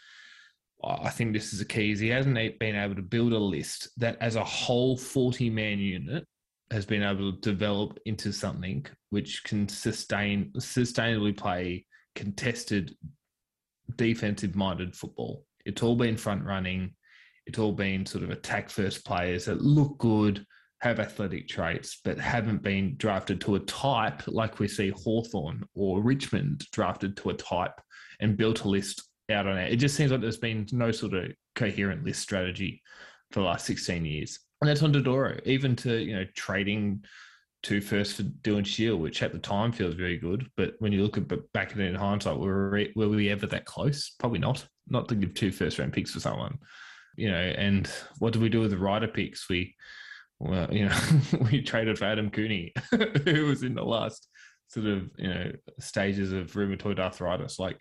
I 0.82 1.10
think 1.10 1.32
this 1.32 1.52
is 1.52 1.60
a 1.60 1.66
key, 1.66 1.92
is 1.92 2.00
he 2.00 2.08
hasn't 2.08 2.58
been 2.58 2.76
able 2.76 2.94
to 2.94 3.02
build 3.02 3.32
a 3.32 3.38
list 3.38 3.88
that 3.98 4.16
as 4.20 4.36
a 4.36 4.44
whole 4.44 4.96
40 4.96 5.50
man 5.50 5.78
unit 5.78 6.24
has 6.70 6.86
been 6.86 7.02
able 7.02 7.32
to 7.32 7.40
develop 7.40 7.98
into 8.06 8.32
something 8.32 8.86
which 9.10 9.44
can 9.44 9.68
sustain 9.68 10.52
sustainably 10.56 11.36
play 11.36 11.86
contested 12.14 12.96
defensive 13.96 14.54
minded 14.54 14.94
football. 14.94 15.44
It's 15.64 15.82
all 15.82 15.96
been 15.96 16.16
front 16.16 16.44
running. 16.44 16.94
It's 17.46 17.58
all 17.58 17.72
been 17.72 18.06
sort 18.06 18.24
of 18.24 18.30
attack 18.30 18.70
first 18.70 19.04
players 19.04 19.44
that 19.46 19.60
look 19.60 19.98
good, 19.98 20.44
have 20.80 21.00
athletic 21.00 21.48
traits, 21.48 22.00
but 22.04 22.18
haven't 22.18 22.62
been 22.62 22.96
drafted 22.96 23.40
to 23.42 23.56
a 23.56 23.60
type 23.60 24.22
like 24.26 24.58
we 24.58 24.68
see 24.68 24.90
Hawthorn 24.90 25.64
or 25.74 26.02
Richmond 26.02 26.64
drafted 26.72 27.16
to 27.18 27.30
a 27.30 27.34
type 27.34 27.80
and 28.20 28.36
built 28.36 28.64
a 28.64 28.68
list 28.68 29.02
out 29.30 29.46
on 29.46 29.58
it. 29.58 29.72
It 29.72 29.76
just 29.76 29.96
seems 29.96 30.10
like 30.10 30.20
there's 30.20 30.36
been 30.36 30.66
no 30.72 30.90
sort 30.90 31.14
of 31.14 31.32
coherent 31.54 32.04
list 32.04 32.20
strategy 32.20 32.82
for 33.30 33.40
the 33.40 33.46
last 33.46 33.66
16 33.66 34.04
years. 34.04 34.40
And 34.60 34.68
that's 34.68 34.82
on 34.82 34.92
Dodoro, 34.92 35.40
even 35.46 35.76
to, 35.76 35.96
you 35.96 36.16
know, 36.16 36.24
trading 36.34 37.04
two 37.64 37.80
first 37.80 38.16
for 38.16 38.22
Dylan 38.22 38.64
Shiel, 38.64 38.98
which 38.98 39.22
at 39.22 39.32
the 39.32 39.38
time 39.38 39.72
feels 39.72 39.94
very 39.94 40.18
good. 40.18 40.48
But 40.56 40.74
when 40.78 40.92
you 40.92 41.02
look 41.02 41.16
at 41.16 41.52
back 41.52 41.72
at 41.72 41.78
it 41.78 41.88
in 41.88 41.94
hindsight, 41.94 42.38
were 42.38 42.70
we, 42.70 42.92
were 42.94 43.08
we 43.08 43.30
ever 43.30 43.46
that 43.46 43.64
close? 43.64 44.14
Probably 44.20 44.38
not. 44.38 44.64
Not 44.88 45.08
to 45.08 45.14
give 45.14 45.34
two 45.34 45.50
first 45.50 45.78
round 45.78 45.94
picks 45.94 46.12
for 46.12 46.20
someone, 46.20 46.58
you 47.16 47.30
know. 47.30 47.36
And 47.36 47.90
what 48.18 48.32
did 48.32 48.42
we 48.42 48.50
do 48.50 48.60
with 48.60 48.70
the 48.70 48.78
Ryder 48.78 49.08
picks? 49.08 49.48
We, 49.48 49.74
well, 50.38 50.72
you 50.72 50.86
know, 50.86 50.98
we 51.50 51.62
traded 51.62 51.98
for 51.98 52.04
Adam 52.04 52.30
Cooney, 52.30 52.74
who 53.24 53.46
was 53.46 53.62
in 53.62 53.74
the 53.74 53.84
last 53.84 54.28
sort 54.68 54.86
of 54.86 55.10
you 55.16 55.28
know 55.28 55.52
stages 55.80 56.32
of 56.32 56.52
rheumatoid 56.52 56.98
arthritis. 56.98 57.58
Like 57.58 57.80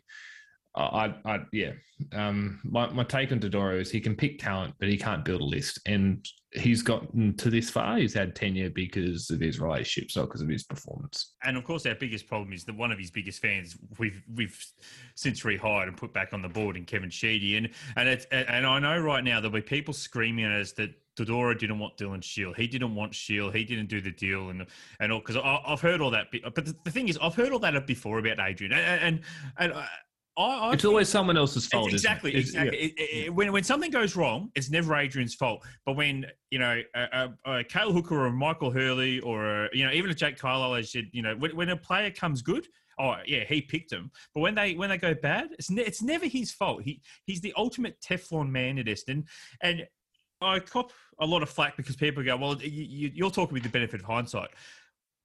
I, 0.76 1.14
I, 1.26 1.40
yeah. 1.52 1.72
Um, 2.14 2.60
my, 2.64 2.90
my 2.90 3.04
take 3.04 3.32
on 3.32 3.40
Dodoro 3.40 3.80
is 3.80 3.92
he 3.92 4.02
can 4.02 4.16
pick 4.16 4.40
talent, 4.40 4.76
but 4.80 4.90
he 4.90 4.98
can't 4.98 5.26
build 5.26 5.42
a 5.42 5.46
list. 5.46 5.80
And 5.86 6.26
he's 6.56 6.82
gotten 6.82 7.36
to 7.38 7.50
this 7.50 7.70
far. 7.70 7.98
He's 7.98 8.14
had 8.14 8.36
tenure 8.36 8.70
because 8.70 9.30
of 9.30 9.40
his 9.40 9.60
relationships, 9.60 10.16
not 10.16 10.28
because 10.28 10.42
of 10.42 10.50
his 10.50 10.64
performance. 10.64 11.34
And 11.44 11.58
of 11.58 11.64
course, 11.64 11.86
our 11.86 11.96
biggest 11.96 12.28
problem 12.28 12.54
is 12.54 12.64
that 12.66 12.76
one 12.76 12.92
of 12.92 13.00
his 13.00 13.12
biggest 13.12 13.42
fans 13.42 13.78
we've 13.98 14.22
we've 14.36 14.58
since 15.16 15.42
rehired 15.42 15.88
and 15.88 15.98
put 15.98 16.14
back 16.14 16.34
on 16.34 16.42
the 16.42 16.50
board 16.50 16.78
in 16.78 16.86
Kevin 16.86 17.10
Sheedy. 17.10 17.58
And 17.58 17.70
and 17.96 18.08
it's 18.10 18.26
and 18.32 18.66
I 18.66 18.80
know 18.80 19.00
right 19.00 19.24
now 19.24 19.40
there'll 19.40 19.54
be 19.54 19.62
people 19.62 19.94
screaming 19.94 20.46
at 20.46 20.60
us 20.60 20.72
that 20.74 20.94
Dodoro 21.16 21.58
didn't 21.58 21.80
want 21.80 21.98
Dylan 21.98 22.24
Shiel. 22.24 22.54
He 22.54 22.68
didn't 22.68 22.96
want 22.96 23.14
Shiel. 23.14 23.52
He 23.52 23.64
didn't 23.64 23.88
do 23.88 24.02
the 24.02 24.12
deal 24.12 24.50
and 24.50 24.66
and 25.00 25.12
all 25.12 25.20
because 25.20 25.38
I've 25.38 25.82
heard 25.82 26.02
all 26.02 26.12
that. 26.12 26.28
But 26.32 26.66
the, 26.84 26.92
thing 26.92 27.08
is, 27.08 27.18
I've 27.22 27.36
heard 27.36 27.52
all 27.52 27.60
that 27.60 27.88
before 27.88 28.20
about 28.20 28.40
Adrian. 28.40 28.74
And 28.74 29.22
and, 29.58 29.74
and 29.74 29.86
I, 30.38 30.70
I 30.70 30.74
it's 30.74 30.86
always 30.86 31.10
someone 31.10 31.38
else's 31.38 31.68
fault. 31.68 31.92
Exactly, 31.92 32.34
it? 32.34 32.40
exactly. 32.40 32.78
It, 32.78 32.94
it, 32.98 33.34
when 33.34 33.52
when 33.52 33.64
something 33.64 33.92
goes 33.92 34.16
wrong, 34.16 34.50
it's 34.56 34.70
never 34.70 34.96
Adrian's 34.96 35.36
fault. 35.36 35.64
But 35.86 35.96
when 35.96 36.26
you 36.50 36.60
know 36.60 36.82
a, 36.96 37.30
a, 37.46 37.52
a 37.52 37.64
Cale 37.64 37.94
Hooker 37.94 38.16
or 38.16 38.26
a 38.28 38.32
Michael 38.32 38.72
Hurley 38.72 39.20
or 39.20 39.66
a, 39.66 39.70
you 39.74 39.86
know 39.86 39.92
even 39.92 40.10
a 40.10 40.16
Jake 40.16 40.38
Carlisle, 40.38 40.76
as 40.76 40.96
you 40.96 41.22
know 41.22 41.36
when, 41.36 41.56
when 41.56 41.70
a 41.70 41.78
player 41.78 42.10
comes 42.10 42.42
good, 42.42 42.68
oh 43.00 43.18
yeah, 43.26 43.44
he 43.44 43.62
picked 43.62 43.92
him. 43.92 44.12
But 44.34 44.42
when 44.42 44.56
they 44.56 44.74
when 44.74 44.90
they 44.90 44.98
go 44.98 45.14
bad, 45.14 45.50
it's 45.52 45.70
ne- 45.70 45.84
it's 45.84 46.02
never 46.02 46.26
his 46.26 46.52
fault. 46.52 46.82
He 46.82 47.02
he's 47.26 47.42
the 47.42 47.54
ultimate 47.56 48.02
Teflon 48.02 48.50
man 48.50 48.80
at 48.80 48.88
Essendon, 48.88 49.26
and 49.62 49.86
I 50.42 50.60
cop 50.60 50.92
a 51.20 51.26
lot 51.26 51.44
of 51.44 51.50
flack 51.50 51.78
because 51.78 51.96
people 51.96 52.24
go, 52.24 52.36
well, 52.36 52.62
you, 52.62 53.12
you're 53.14 53.32
talking 53.32 53.54
with 53.54 53.64
the 53.64 53.70
benefit 53.70 54.02
of 54.02 54.06
hindsight. 54.06 54.50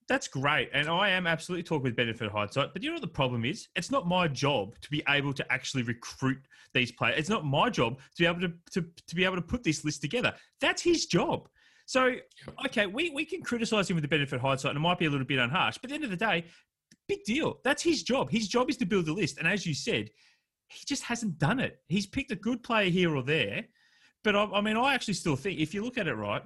That's 0.08 0.26
great. 0.26 0.70
And 0.72 0.88
I 0.88 1.10
am 1.10 1.26
absolutely 1.26 1.64
talking 1.64 1.82
with 1.82 1.94
benefit 1.94 2.30
hindsight. 2.30 2.72
But 2.72 2.82
you 2.82 2.88
know 2.88 2.94
what 2.94 3.02
the 3.02 3.08
problem 3.08 3.44
is? 3.44 3.68
It's 3.76 3.90
not 3.90 4.08
my 4.08 4.26
job 4.26 4.74
to 4.80 4.90
be 4.90 5.02
able 5.06 5.34
to 5.34 5.52
actually 5.52 5.82
recruit 5.82 6.38
these 6.72 6.90
players. 6.90 7.18
It's 7.18 7.28
not 7.28 7.44
my 7.44 7.68
job 7.68 7.98
to 7.98 8.22
be 8.22 8.26
able 8.26 8.40
to, 8.40 8.52
to, 8.72 8.86
to 9.06 9.14
be 9.14 9.24
able 9.24 9.36
to 9.36 9.42
put 9.42 9.62
this 9.62 9.84
list 9.84 10.00
together. 10.00 10.34
That's 10.60 10.80
his 10.80 11.06
job. 11.06 11.48
So, 11.84 12.14
okay, 12.66 12.86
we, 12.86 13.10
we 13.10 13.26
can 13.26 13.42
criticize 13.42 13.88
him 13.88 13.96
with 13.96 14.02
the 14.02 14.08
benefit 14.08 14.40
hindsight, 14.40 14.70
and 14.70 14.78
it 14.78 14.80
might 14.80 14.98
be 14.98 15.06
a 15.06 15.10
little 15.10 15.26
bit 15.26 15.38
unharsh. 15.38 15.78
But 15.80 15.84
at 15.84 15.88
the 15.88 15.94
end 15.94 16.04
of 16.04 16.10
the 16.10 16.16
day, 16.16 16.46
big 17.06 17.24
deal. 17.24 17.60
That's 17.64 17.82
his 17.82 18.02
job. 18.02 18.30
His 18.30 18.48
job 18.48 18.70
is 18.70 18.76
to 18.78 18.86
build 18.86 19.08
a 19.08 19.12
list. 19.12 19.38
And 19.38 19.46
as 19.46 19.66
you 19.66 19.74
said, 19.74 20.10
he 20.68 20.84
just 20.86 21.02
hasn't 21.02 21.38
done 21.38 21.60
it. 21.60 21.80
He's 21.88 22.06
picked 22.06 22.30
a 22.30 22.36
good 22.36 22.62
player 22.62 22.90
here 22.90 23.14
or 23.14 23.22
there. 23.22 23.64
But 24.24 24.36
I, 24.36 24.44
I 24.44 24.60
mean, 24.62 24.76
I 24.76 24.94
actually 24.94 25.14
still 25.14 25.36
think, 25.36 25.60
if 25.60 25.74
you 25.74 25.82
look 25.82 25.98
at 25.98 26.08
it 26.08 26.14
right, 26.14 26.42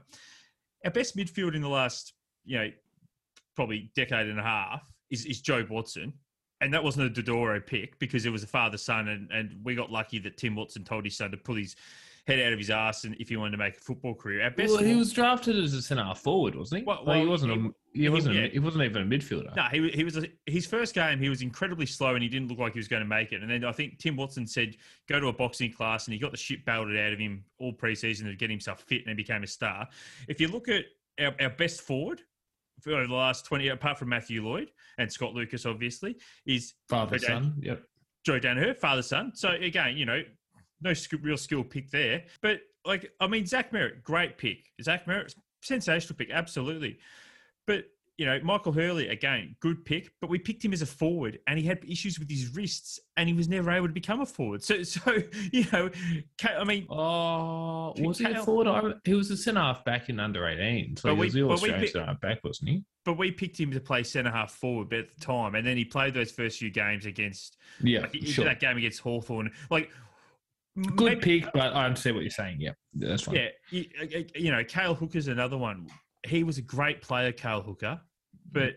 our 0.84 0.90
best 0.90 1.16
midfield 1.16 1.54
in 1.54 1.62
the 1.62 1.68
last, 1.68 2.12
you 2.44 2.58
know, 2.58 2.70
probably 3.54 3.90
decade 3.94 4.28
and 4.28 4.38
a 4.38 4.42
half 4.42 4.82
is, 5.10 5.24
is 5.26 5.42
Jobe 5.42 5.70
Watson. 5.70 6.12
And 6.60 6.72
that 6.72 6.84
wasn't 6.84 7.18
a 7.18 7.22
Dodoro 7.22 7.64
pick 7.64 7.98
because 7.98 8.24
it 8.24 8.30
was 8.30 8.44
a 8.44 8.46
father 8.46 8.78
son, 8.78 9.08
and, 9.08 9.28
and 9.32 9.56
we 9.64 9.74
got 9.74 9.90
lucky 9.90 10.20
that 10.20 10.36
Tim 10.36 10.54
Watson 10.54 10.84
told 10.84 11.04
his 11.04 11.16
son 11.16 11.32
to 11.32 11.36
pull 11.36 11.56
his 11.56 11.74
head 12.26 12.38
out 12.38 12.52
of 12.52 12.58
his 12.58 12.70
ass 12.70 13.04
and 13.04 13.16
if 13.18 13.28
he 13.28 13.36
wanted 13.36 13.52
to 13.52 13.56
make 13.56 13.76
a 13.76 13.80
football 13.80 14.14
career. 14.14 14.42
At 14.42 14.56
best, 14.56 14.72
well, 14.72 14.82
he 14.82 14.94
was 14.94 15.12
drafted 15.12 15.56
as 15.56 15.74
a 15.74 15.82
centre 15.82 16.14
forward, 16.14 16.54
wasn't 16.54 16.80
he? 16.80 16.84
Well, 16.84 17.02
well 17.04 17.18
he 17.18 17.26
wasn't. 17.26 17.52
He, 17.92 18.00
a, 18.00 18.02
he, 18.02 18.08
wasn't. 18.08 18.36
Yeah. 18.36 18.46
He 18.46 18.58
wasn't 18.58 18.84
even 18.84 19.02
a 19.02 19.04
midfielder. 19.04 19.54
No, 19.56 19.64
he 19.64 19.90
he 19.90 20.04
was. 20.04 20.16
A, 20.16 20.26
his 20.46 20.66
first 20.66 20.94
game, 20.94 21.18
he 21.18 21.28
was 21.28 21.42
incredibly 21.42 21.86
slow 21.86 22.14
and 22.14 22.22
he 22.22 22.28
didn't 22.28 22.48
look 22.48 22.58
like 22.58 22.74
he 22.74 22.78
was 22.78 22.88
going 22.88 23.02
to 23.02 23.08
make 23.08 23.32
it. 23.32 23.42
And 23.42 23.50
then 23.50 23.64
I 23.64 23.72
think 23.72 23.98
Tim 23.98 24.16
Watson 24.16 24.46
said, 24.46 24.76
"Go 25.08 25.18
to 25.18 25.28
a 25.28 25.32
boxing 25.32 25.72
class," 25.72 26.06
and 26.06 26.14
he 26.14 26.20
got 26.20 26.30
the 26.30 26.36
shit 26.36 26.64
belted 26.64 26.98
out 26.98 27.12
of 27.12 27.18
him 27.18 27.44
all 27.58 27.72
preseason 27.72 28.24
to 28.24 28.36
get 28.36 28.50
himself 28.50 28.82
fit, 28.82 29.00
and 29.00 29.08
he 29.08 29.14
became 29.14 29.42
a 29.42 29.48
star. 29.48 29.88
If 30.28 30.40
you 30.40 30.48
look 30.48 30.68
at 30.68 30.84
our, 31.20 31.34
our 31.40 31.50
best 31.50 31.80
forward, 31.80 32.22
for 32.82 33.06
the 33.06 33.14
last 33.14 33.44
20, 33.46 33.68
apart 33.68 33.98
from 33.98 34.08
Matthew 34.08 34.44
Lloyd 34.44 34.70
and 34.98 35.10
Scott 35.10 35.34
Lucas, 35.34 35.66
obviously, 35.66 36.16
is 36.46 36.74
father 36.88 37.18
son. 37.18 37.54
Yep. 37.60 37.82
Joe 38.24 38.38
Daniher, 38.38 38.74
father 38.74 39.02
son. 39.02 39.32
So 39.34 39.50
again, 39.50 39.96
you 39.96 40.06
know, 40.06 40.22
no 40.80 40.92
real 41.22 41.36
skill 41.36 41.64
pick 41.64 41.90
there. 41.90 42.24
But 42.40 42.60
like, 42.84 43.10
I 43.20 43.26
mean, 43.26 43.46
Zach 43.46 43.72
Merrett, 43.72 44.02
great 44.02 44.38
pick. 44.38 44.66
Zach 44.82 45.06
Merrett, 45.06 45.34
sensational 45.62 46.16
pick, 46.16 46.30
absolutely. 46.30 46.98
But 47.66 47.84
you 48.22 48.28
know, 48.28 48.38
Michael 48.44 48.70
Hurley, 48.70 49.08
again, 49.08 49.56
good 49.58 49.84
pick, 49.84 50.12
but 50.20 50.30
we 50.30 50.38
picked 50.38 50.64
him 50.64 50.72
as 50.72 50.80
a 50.80 50.86
forward 50.86 51.40
and 51.48 51.58
he 51.58 51.66
had 51.66 51.84
issues 51.84 52.20
with 52.20 52.30
his 52.30 52.54
wrists 52.54 53.00
and 53.16 53.28
he 53.28 53.34
was 53.34 53.48
never 53.48 53.72
able 53.72 53.88
to 53.88 53.92
become 53.92 54.20
a 54.20 54.26
forward. 54.26 54.62
So, 54.62 54.80
so 54.84 55.18
you 55.50 55.66
know, 55.72 55.90
I 56.44 56.62
mean. 56.62 56.86
Oh, 56.88 57.94
was 57.98 58.18
he 58.18 58.26
a 58.26 58.40
forward? 58.44 59.00
He 59.02 59.14
was 59.14 59.28
a 59.32 59.36
centre 59.36 59.60
half 59.60 59.84
back 59.84 60.08
in 60.08 60.20
under 60.20 60.46
18. 60.46 60.98
So 60.98 61.12
he 61.12 61.20
was 61.20 61.32
the 61.32 61.42
Australian 61.42 61.88
centre 61.88 62.06
half 62.06 62.20
back, 62.20 62.44
wasn't 62.44 62.70
he? 62.70 62.84
But 63.04 63.18
we 63.18 63.32
picked 63.32 63.58
him 63.58 63.72
to 63.72 63.80
play 63.80 64.04
centre 64.04 64.30
half 64.30 64.52
forward 64.52 64.92
at 64.92 65.12
the 65.12 65.20
time. 65.20 65.56
And 65.56 65.66
then 65.66 65.76
he 65.76 65.84
played 65.84 66.14
those 66.14 66.30
first 66.30 66.60
few 66.60 66.70
games 66.70 67.04
against. 67.04 67.56
Yeah. 67.82 68.02
Like, 68.02 68.14
sure. 68.24 68.44
That 68.44 68.60
game 68.60 68.76
against 68.76 69.00
Hawthorn. 69.00 69.50
Like, 69.68 69.90
Good 70.96 71.20
pick, 71.20 71.52
but 71.52 71.74
I 71.74 71.86
understand 71.86 72.16
what 72.16 72.22
you're 72.22 72.30
saying. 72.30 72.58
Yeah, 72.60 72.70
that's 72.94 73.24
fine. 73.24 73.34
Yeah, 73.34 73.48
you, 73.70 73.84
you 74.34 74.50
know, 74.52 74.64
Cale 74.64 74.94
Hooker's 74.94 75.28
another 75.28 75.58
one. 75.58 75.88
He 76.24 76.44
was 76.44 76.56
a 76.56 76.62
great 76.62 77.02
player, 77.02 77.30
Cale 77.30 77.60
Hooker, 77.60 78.00
but 78.52 78.76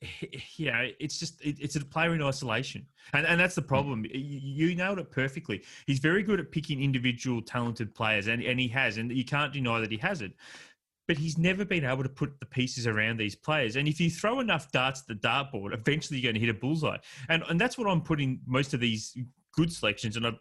know, 0.70 0.88
it's 1.00 1.18
just 1.18 1.40
it, 1.40 1.56
it's 1.60 1.76
a 1.76 1.84
player 1.84 2.14
in 2.14 2.22
isolation, 2.22 2.86
and 3.12 3.26
and 3.26 3.40
that's 3.40 3.54
the 3.54 3.62
hmm. 3.62 3.68
problem. 3.68 4.04
You, 4.04 4.68
you 4.68 4.74
nailed 4.74 4.98
it 4.98 5.10
perfectly. 5.10 5.64
He's 5.86 5.98
very 5.98 6.22
good 6.22 6.40
at 6.40 6.52
picking 6.52 6.82
individual 6.82 7.42
talented 7.42 7.94
players, 7.94 8.28
and 8.28 8.42
and 8.42 8.60
he 8.60 8.68
has, 8.68 8.98
and 8.98 9.10
you 9.10 9.24
can't 9.24 9.52
deny 9.52 9.80
that 9.80 9.90
he 9.90 9.98
has 9.98 10.22
it. 10.22 10.32
But 11.08 11.16
he's 11.16 11.38
never 11.38 11.64
been 11.64 11.86
able 11.86 12.02
to 12.02 12.08
put 12.08 12.38
the 12.38 12.44
pieces 12.44 12.86
around 12.86 13.16
these 13.16 13.34
players. 13.34 13.76
And 13.76 13.88
if 13.88 13.98
you 13.98 14.10
throw 14.10 14.40
enough 14.40 14.70
darts 14.72 15.00
at 15.00 15.06
the 15.08 15.14
dartboard, 15.14 15.72
eventually 15.72 16.20
you're 16.20 16.30
going 16.30 16.38
to 16.38 16.46
hit 16.46 16.54
a 16.54 16.58
bullseye. 16.58 16.98
And 17.30 17.42
and 17.48 17.60
that's 17.60 17.78
what 17.78 17.88
I'm 17.88 18.02
putting 18.02 18.40
most 18.46 18.74
of 18.74 18.80
these 18.80 19.16
good 19.52 19.72
selections 19.72 20.16
and 20.16 20.24
I'm 20.24 20.38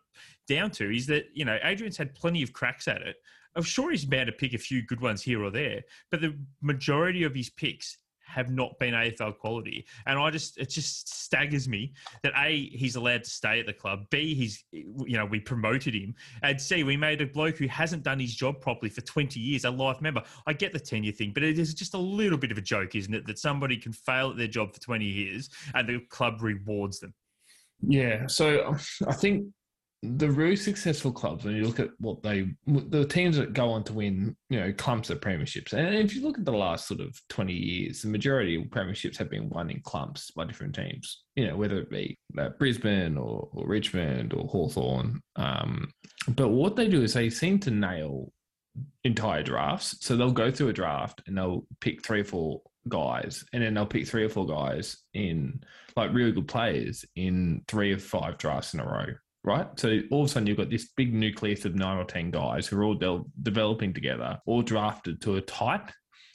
down 0.48 0.70
to 0.70 0.96
is 0.96 1.08
that 1.08 1.26
you 1.34 1.44
know 1.44 1.58
Adrian's 1.64 1.98
had 1.98 2.14
plenty 2.14 2.44
of 2.44 2.54
cracks 2.54 2.88
at 2.88 3.02
it. 3.02 3.16
I'm 3.56 3.64
sure 3.64 3.90
he's 3.90 4.06
bound 4.06 4.28
to 4.28 4.34
pick 4.34 4.54
a 4.54 4.60
few 4.60 4.84
good 4.84 5.02
ones 5.02 5.24
here 5.24 5.44
or 5.44 5.50
there, 5.50 5.82
but 6.12 6.22
the 6.22 6.38
majority 6.62 7.24
of 7.24 7.34
his 7.34 7.50
picks 7.50 7.98
have 8.28 8.52
not 8.52 8.78
been 8.80 8.94
AFL 8.94 9.38
quality. 9.38 9.86
And 10.06 10.20
I 10.20 10.30
just 10.30 10.58
it 10.58 10.70
just 10.70 11.10
staggers 11.24 11.68
me 11.68 11.94
that 12.24 12.34
A, 12.38 12.70
he's 12.70 12.96
allowed 12.96 13.24
to 13.24 13.30
stay 13.30 13.60
at 13.60 13.66
the 13.66 13.74
club, 13.74 14.06
B, 14.10 14.36
he's 14.36 14.64
you 14.72 15.18
know, 15.18 15.26
we 15.26 15.40
promoted 15.40 15.94
him, 15.94 16.14
and 16.44 16.60
C, 16.60 16.84
we 16.84 16.98
made 16.98 17.22
a 17.22 17.28
bloke 17.28 17.58
who 17.58 17.68
hasn't 17.68 18.04
done 18.04 18.20
his 18.20 18.36
job 18.36 18.62
properly 18.62 18.90
for 18.90 19.02
20 19.02 19.40
years, 19.40 19.66
a 19.66 19.72
life 19.72 20.02
member. 20.02 20.22
I 20.46 20.54
get 20.54 20.74
the 20.74 20.80
tenure 20.80 21.12
thing, 21.12 21.32
but 21.34 21.44
it 21.44 21.58
is 21.58 21.74
just 21.74 21.94
a 21.94 22.00
little 22.00 22.38
bit 22.38 22.52
of 22.52 22.58
a 22.58 22.62
joke, 22.62 22.96
isn't 22.96 23.14
it? 23.14 23.26
That 23.26 23.40
somebody 23.40 23.78
can 23.78 23.94
fail 23.94 24.32
at 24.32 24.38
their 24.38 24.48
job 24.48 24.74
for 24.74 24.80
20 24.80 25.06
years 25.06 25.50
and 25.74 25.88
the 25.88 26.00
club 26.10 26.42
rewards 26.42 27.00
them. 27.00 27.14
Yeah. 27.82 28.28
So 28.28 28.76
I 29.08 29.14
think 29.14 29.48
the 30.04 30.30
really 30.30 30.56
successful 30.56 31.12
clubs, 31.12 31.44
when 31.44 31.56
you 31.56 31.66
look 31.66 31.80
at 31.80 31.90
what 32.00 32.22
they, 32.22 32.48
the 32.68 33.06
teams 33.06 33.38
that 33.38 33.54
go 33.54 33.70
on 33.70 33.84
to 33.86 33.94
win, 33.94 34.36
you 34.50 34.60
know, 34.60 34.72
clumps 34.74 35.10
of 35.10 35.20
premierships, 35.20 35.74
and 35.74 35.96
if 35.96 36.16
you 36.16 36.22
look 36.22 36.38
at 36.38 36.46
the 36.46 36.52
last 36.52 36.88
sort 36.88 37.00
of 37.00 37.20
20 37.30 37.54
years, 37.54 38.02
the 38.04 38.08
majority 38.08 38.56
of 38.56 38.68
premierships 38.68 39.18
have 39.18 39.30
been 39.30 39.50
won 39.50 39.72
in 39.72 39.82
clumps 39.82 40.30
by 40.32 40.46
different 40.46 40.76
teams, 40.76 41.24
you 41.36 41.48
know, 41.48 41.58
whether 41.58 41.80
it 41.80 41.90
be 41.90 42.18
uh, 42.38 42.50
Brisbane 42.60 43.18
or, 43.18 43.50
or, 43.52 43.68
Richmond 43.68 44.34
or 44.34 44.48
Hawthorn. 44.48 45.20
Um, 45.36 45.92
but 46.30 46.50
what 46.50 46.76
they 46.76 46.88
do 46.88 47.02
is 47.02 47.14
they 47.14 47.30
seem 47.32 47.60
to 47.60 47.72
nail 47.72 48.32
entire 49.04 49.42
drafts. 49.42 49.98
So 50.02 50.16
they'll 50.16 50.32
go 50.32 50.52
through 50.52 50.70
a 50.70 50.74
draft 50.74 51.24
and 51.26 51.38
they'll 51.38 51.66
pick 51.82 52.06
three 52.06 52.22
or 52.22 52.26
four 52.26 52.62
guys, 52.88 53.44
and 53.52 53.64
then 53.64 53.74
they'll 53.74 53.86
pick 53.86 54.08
three 54.08 54.24
or 54.24 54.30
four 54.30 54.46
guys 54.46 54.98
in 55.16 55.62
like 55.96 56.14
really 56.14 56.32
good 56.32 56.48
players 56.48 57.04
in 57.16 57.64
three 57.68 57.92
or 57.94 57.98
five 57.98 58.38
drafts 58.38 58.76
in 58.76 58.80
a 58.80 58.86
row 58.86 59.08
right? 59.48 59.68
So 59.80 60.02
all 60.12 60.24
of 60.24 60.30
a 60.30 60.30
sudden 60.30 60.46
you've 60.46 60.58
got 60.58 60.70
this 60.70 60.90
big 60.98 61.14
nucleus 61.14 61.64
of 61.64 61.74
nine 61.74 61.98
or 61.98 62.04
10 62.04 62.32
guys 62.32 62.68
who 62.68 62.78
are 62.78 62.84
all 62.84 62.96
de- 62.96 63.24
developing 63.42 63.94
together, 63.94 64.38
all 64.46 64.62
drafted 64.62 65.22
to 65.22 65.38
a 65.38 65.42
type 65.42 65.90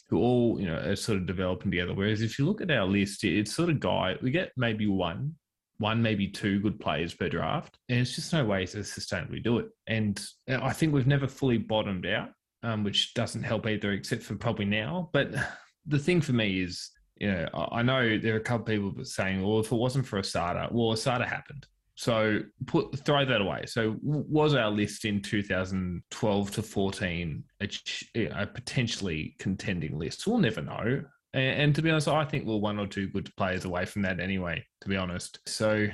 who 0.09 0.19
all 0.19 0.59
you 0.59 0.67
know 0.67 0.77
are 0.77 0.97
sort 0.97 1.19
of 1.19 1.27
developing 1.27 1.71
together. 1.71 1.93
Whereas 1.93 2.23
if 2.23 2.39
you 2.39 2.47
look 2.47 2.63
at 2.63 2.71
our 2.71 2.87
list, 2.87 3.23
it's 3.25 3.55
sort 3.55 3.69
of 3.69 3.81
guy 3.81 4.17
we 4.23 4.31
get 4.31 4.53
maybe 4.57 4.87
one, 4.87 5.35
one 5.77 6.01
maybe 6.01 6.27
two 6.27 6.59
good 6.61 6.81
players 6.81 7.13
per 7.13 7.29
draft, 7.29 7.79
and 7.91 8.01
it's 8.01 8.15
just 8.15 8.33
no 8.33 8.47
way 8.47 8.65
to 8.67 8.79
sustainably 8.79 9.43
do 9.43 9.59
it. 9.59 9.69
And 9.87 10.23
I 10.49 10.73
think 10.73 10.95
we've 10.95 11.07
never 11.07 11.29
fully 11.29 11.59
bottomed 11.59 12.07
out, 12.07 12.31
um, 12.63 12.83
which 12.83 13.13
doesn't 13.13 13.43
help 13.43 13.67
either, 13.67 13.93
except 13.93 14.23
for 14.23 14.37
probably 14.37 14.65
now. 14.65 15.11
But 15.13 15.35
the 15.87 15.99
thing 15.99 16.23
for 16.23 16.33
me 16.33 16.63
is, 16.63 16.91
you 17.17 17.31
know, 17.31 17.49
I 17.53 17.83
know 17.83 18.17
there 18.17 18.35
are 18.35 18.39
a 18.39 18.41
couple 18.41 18.67
people 18.67 19.05
saying, 19.05 19.43
well, 19.43 19.61
if 19.61 19.71
it 19.71 19.77
wasn't 19.77 20.07
for 20.07 20.19
Asada, 20.19 20.73
well, 20.73 20.97
Asada 20.97 21.27
happened. 21.27 21.67
So 22.03 22.41
put 22.67 22.99
throw 23.07 23.25
that 23.25 23.41
away. 23.41 23.63
So 23.67 23.95
was 24.03 24.55
our 24.55 24.73
list 24.73 25.05
in 25.05 25.23
2012 25.23 26.51
to 26.51 26.61
14 26.61 27.45
a, 27.61 28.27
a 28.27 28.45
potentially 28.45 29.37
contending 29.39 29.97
list? 29.97 30.27
We'll 30.27 30.39
never 30.39 30.63
know. 30.63 31.05
And, 31.33 31.61
and, 31.61 31.75
to 31.77 31.81
be 31.81 31.91
honest, 31.91 32.09
I 32.09 32.25
think 32.25 32.45
we're 32.45 32.57
one 32.57 32.81
or 32.81 32.89
two 32.89 33.07
good 33.07 33.31
players 33.37 33.67
away 33.67 33.85
from 33.85 34.03
that 34.03 34.19
anyway. 34.19 34.67
To 34.81 34.89
be 34.89 34.97
honest, 34.97 35.39
so 35.47 35.87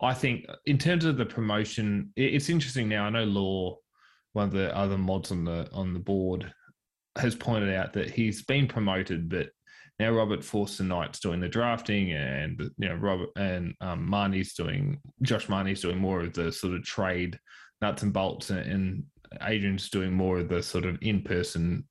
I 0.00 0.14
think 0.14 0.46
in 0.64 0.78
terms 0.78 1.04
of 1.04 1.18
the 1.18 1.26
promotion, 1.26 2.10
it's 2.16 2.48
interesting 2.48 2.88
now. 2.88 3.04
I 3.04 3.10
know 3.10 3.24
Law, 3.24 3.76
one 4.32 4.46
of 4.46 4.54
the 4.54 4.74
other 4.74 4.96
mods 4.96 5.30
on 5.30 5.44
the 5.44 5.68
on 5.74 5.92
the 5.92 6.00
board, 6.00 6.50
has 7.18 7.34
pointed 7.34 7.74
out 7.74 7.92
that 7.92 8.08
he's 8.08 8.42
been 8.42 8.66
promoted, 8.66 9.28
but 9.28 9.50
now 10.00 10.10
Robert 10.10 10.42
Forster 10.42 10.82
Knight's 10.82 11.20
doing 11.20 11.40
the 11.40 11.48
drafting, 11.48 12.12
and 12.12 12.58
you 12.78 12.88
know 12.88 12.94
Robert 12.94 13.28
and 13.36 13.74
um, 13.82 14.08
Mahoney's 14.08 14.54
doing 14.54 14.98
Josh 15.22 15.48
Mahoney's 15.48 15.82
doing 15.82 15.98
more 15.98 16.22
of 16.22 16.32
the 16.32 16.50
sort 16.50 16.74
of 16.74 16.82
trade 16.82 17.38
nuts 17.82 18.02
and 18.02 18.12
bolts, 18.12 18.50
and, 18.50 19.04
Adrian's 19.42 19.88
doing 19.90 20.12
more 20.12 20.40
of 20.40 20.48
the 20.48 20.60
sort 20.60 20.84
of 20.84 20.98
in 21.02 21.22
person 21.22 21.84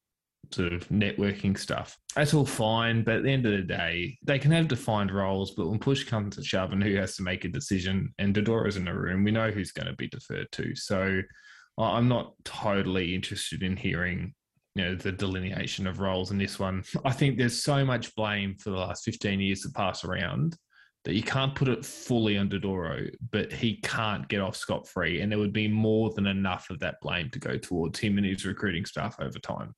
sort 0.51 0.73
of 0.73 0.85
networking 0.89 1.57
stuff. 1.57 1.97
That's 2.13 2.33
all 2.33 2.45
fine, 2.45 3.01
but 3.01 3.15
at 3.15 3.23
the 3.23 3.31
end 3.31 3.45
of 3.45 3.53
the 3.53 3.61
day, 3.61 4.17
they 4.25 4.37
can 4.37 4.51
have 4.51 4.67
defined 4.67 5.09
roles. 5.09 5.51
But 5.51 5.69
when 5.69 5.79
push 5.79 6.03
comes 6.03 6.35
to 6.35 6.43
shove, 6.43 6.73
and 6.73 6.83
who 6.83 6.95
has 6.95 7.15
to 7.15 7.23
make 7.23 7.45
a 7.45 7.47
decision, 7.47 8.13
and 8.19 8.35
Dodoro's 8.35 8.75
in 8.75 8.83
the 8.83 8.93
room, 8.93 9.23
we 9.23 9.31
know 9.31 9.51
who's 9.51 9.71
going 9.71 9.87
to 9.87 9.93
be 9.93 10.09
deferred 10.09 10.51
to. 10.51 10.75
So 10.75 11.21
I'm 11.77 12.09
not 12.09 12.33
totally 12.43 13.15
interested 13.15 13.63
in 13.63 13.77
hearing 13.77 14.33
know 14.81 14.95
the 14.95 15.11
delineation 15.11 15.87
of 15.87 15.99
roles 15.99 16.31
in 16.31 16.37
this 16.37 16.59
one. 16.59 16.83
I 17.05 17.11
think 17.11 17.37
there's 17.37 17.61
so 17.61 17.85
much 17.85 18.15
blame 18.15 18.55
for 18.55 18.69
the 18.69 18.77
last 18.77 19.03
15 19.05 19.39
years 19.39 19.61
to 19.61 19.69
pass 19.69 20.03
around 20.03 20.57
that 21.05 21.13
you 21.13 21.23
can't 21.23 21.55
put 21.55 21.69
it 21.69 21.85
fully 21.85 22.37
on 22.37 22.49
Dodoro, 22.49 23.09
but 23.31 23.51
he 23.53 23.79
can't 23.81 24.27
get 24.27 24.41
off 24.41 24.55
scot 24.55 24.87
free, 24.87 25.21
and 25.21 25.31
there 25.31 25.39
would 25.39 25.53
be 25.53 25.67
more 25.67 26.11
than 26.11 26.27
enough 26.27 26.69
of 26.69 26.79
that 26.79 26.99
blame 27.01 27.29
to 27.31 27.39
go 27.39 27.57
towards 27.57 27.99
him 27.99 28.17
and 28.17 28.27
his 28.27 28.45
recruiting 28.45 28.85
staff 28.85 29.15
over 29.19 29.39
time. 29.39 29.73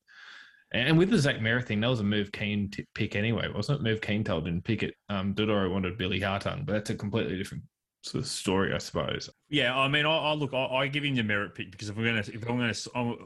And 0.72 0.96
with 0.96 1.10
the 1.10 1.18
Zach 1.18 1.36
Merrett 1.36 1.66
thing, 1.66 1.80
that 1.80 1.90
was 1.90 2.00
a 2.00 2.04
move 2.04 2.32
Keen 2.32 2.70
t- 2.70 2.86
pick 2.94 3.14
anyway, 3.14 3.46
wasn't 3.54 3.80
it? 3.80 3.82
Move 3.82 4.00
Keen 4.00 4.24
told 4.24 4.48
him 4.48 4.62
pick 4.62 4.82
it. 4.82 4.94
Um, 5.10 5.34
Dodoro 5.34 5.70
wanted 5.70 5.98
Billy 5.98 6.18
Hartung, 6.18 6.64
but 6.64 6.72
that's 6.72 6.90
a 6.90 6.94
completely 6.94 7.36
different 7.36 7.62
sort 8.02 8.24
of 8.24 8.28
story, 8.28 8.72
I 8.72 8.78
suppose. 8.78 9.28
Yeah, 9.50 9.76
I 9.76 9.86
mean, 9.88 10.06
I, 10.06 10.16
I 10.16 10.32
look, 10.32 10.54
I, 10.54 10.64
I, 10.64 10.88
give 10.88 11.04
him 11.04 11.14
the 11.14 11.22
Merrett 11.22 11.54
pick 11.54 11.70
because 11.70 11.90
if 11.90 11.96
we're 11.96 12.06
gonna, 12.06 12.20
if 12.20 12.48
I'm 12.48 12.56
gonna, 12.56 12.70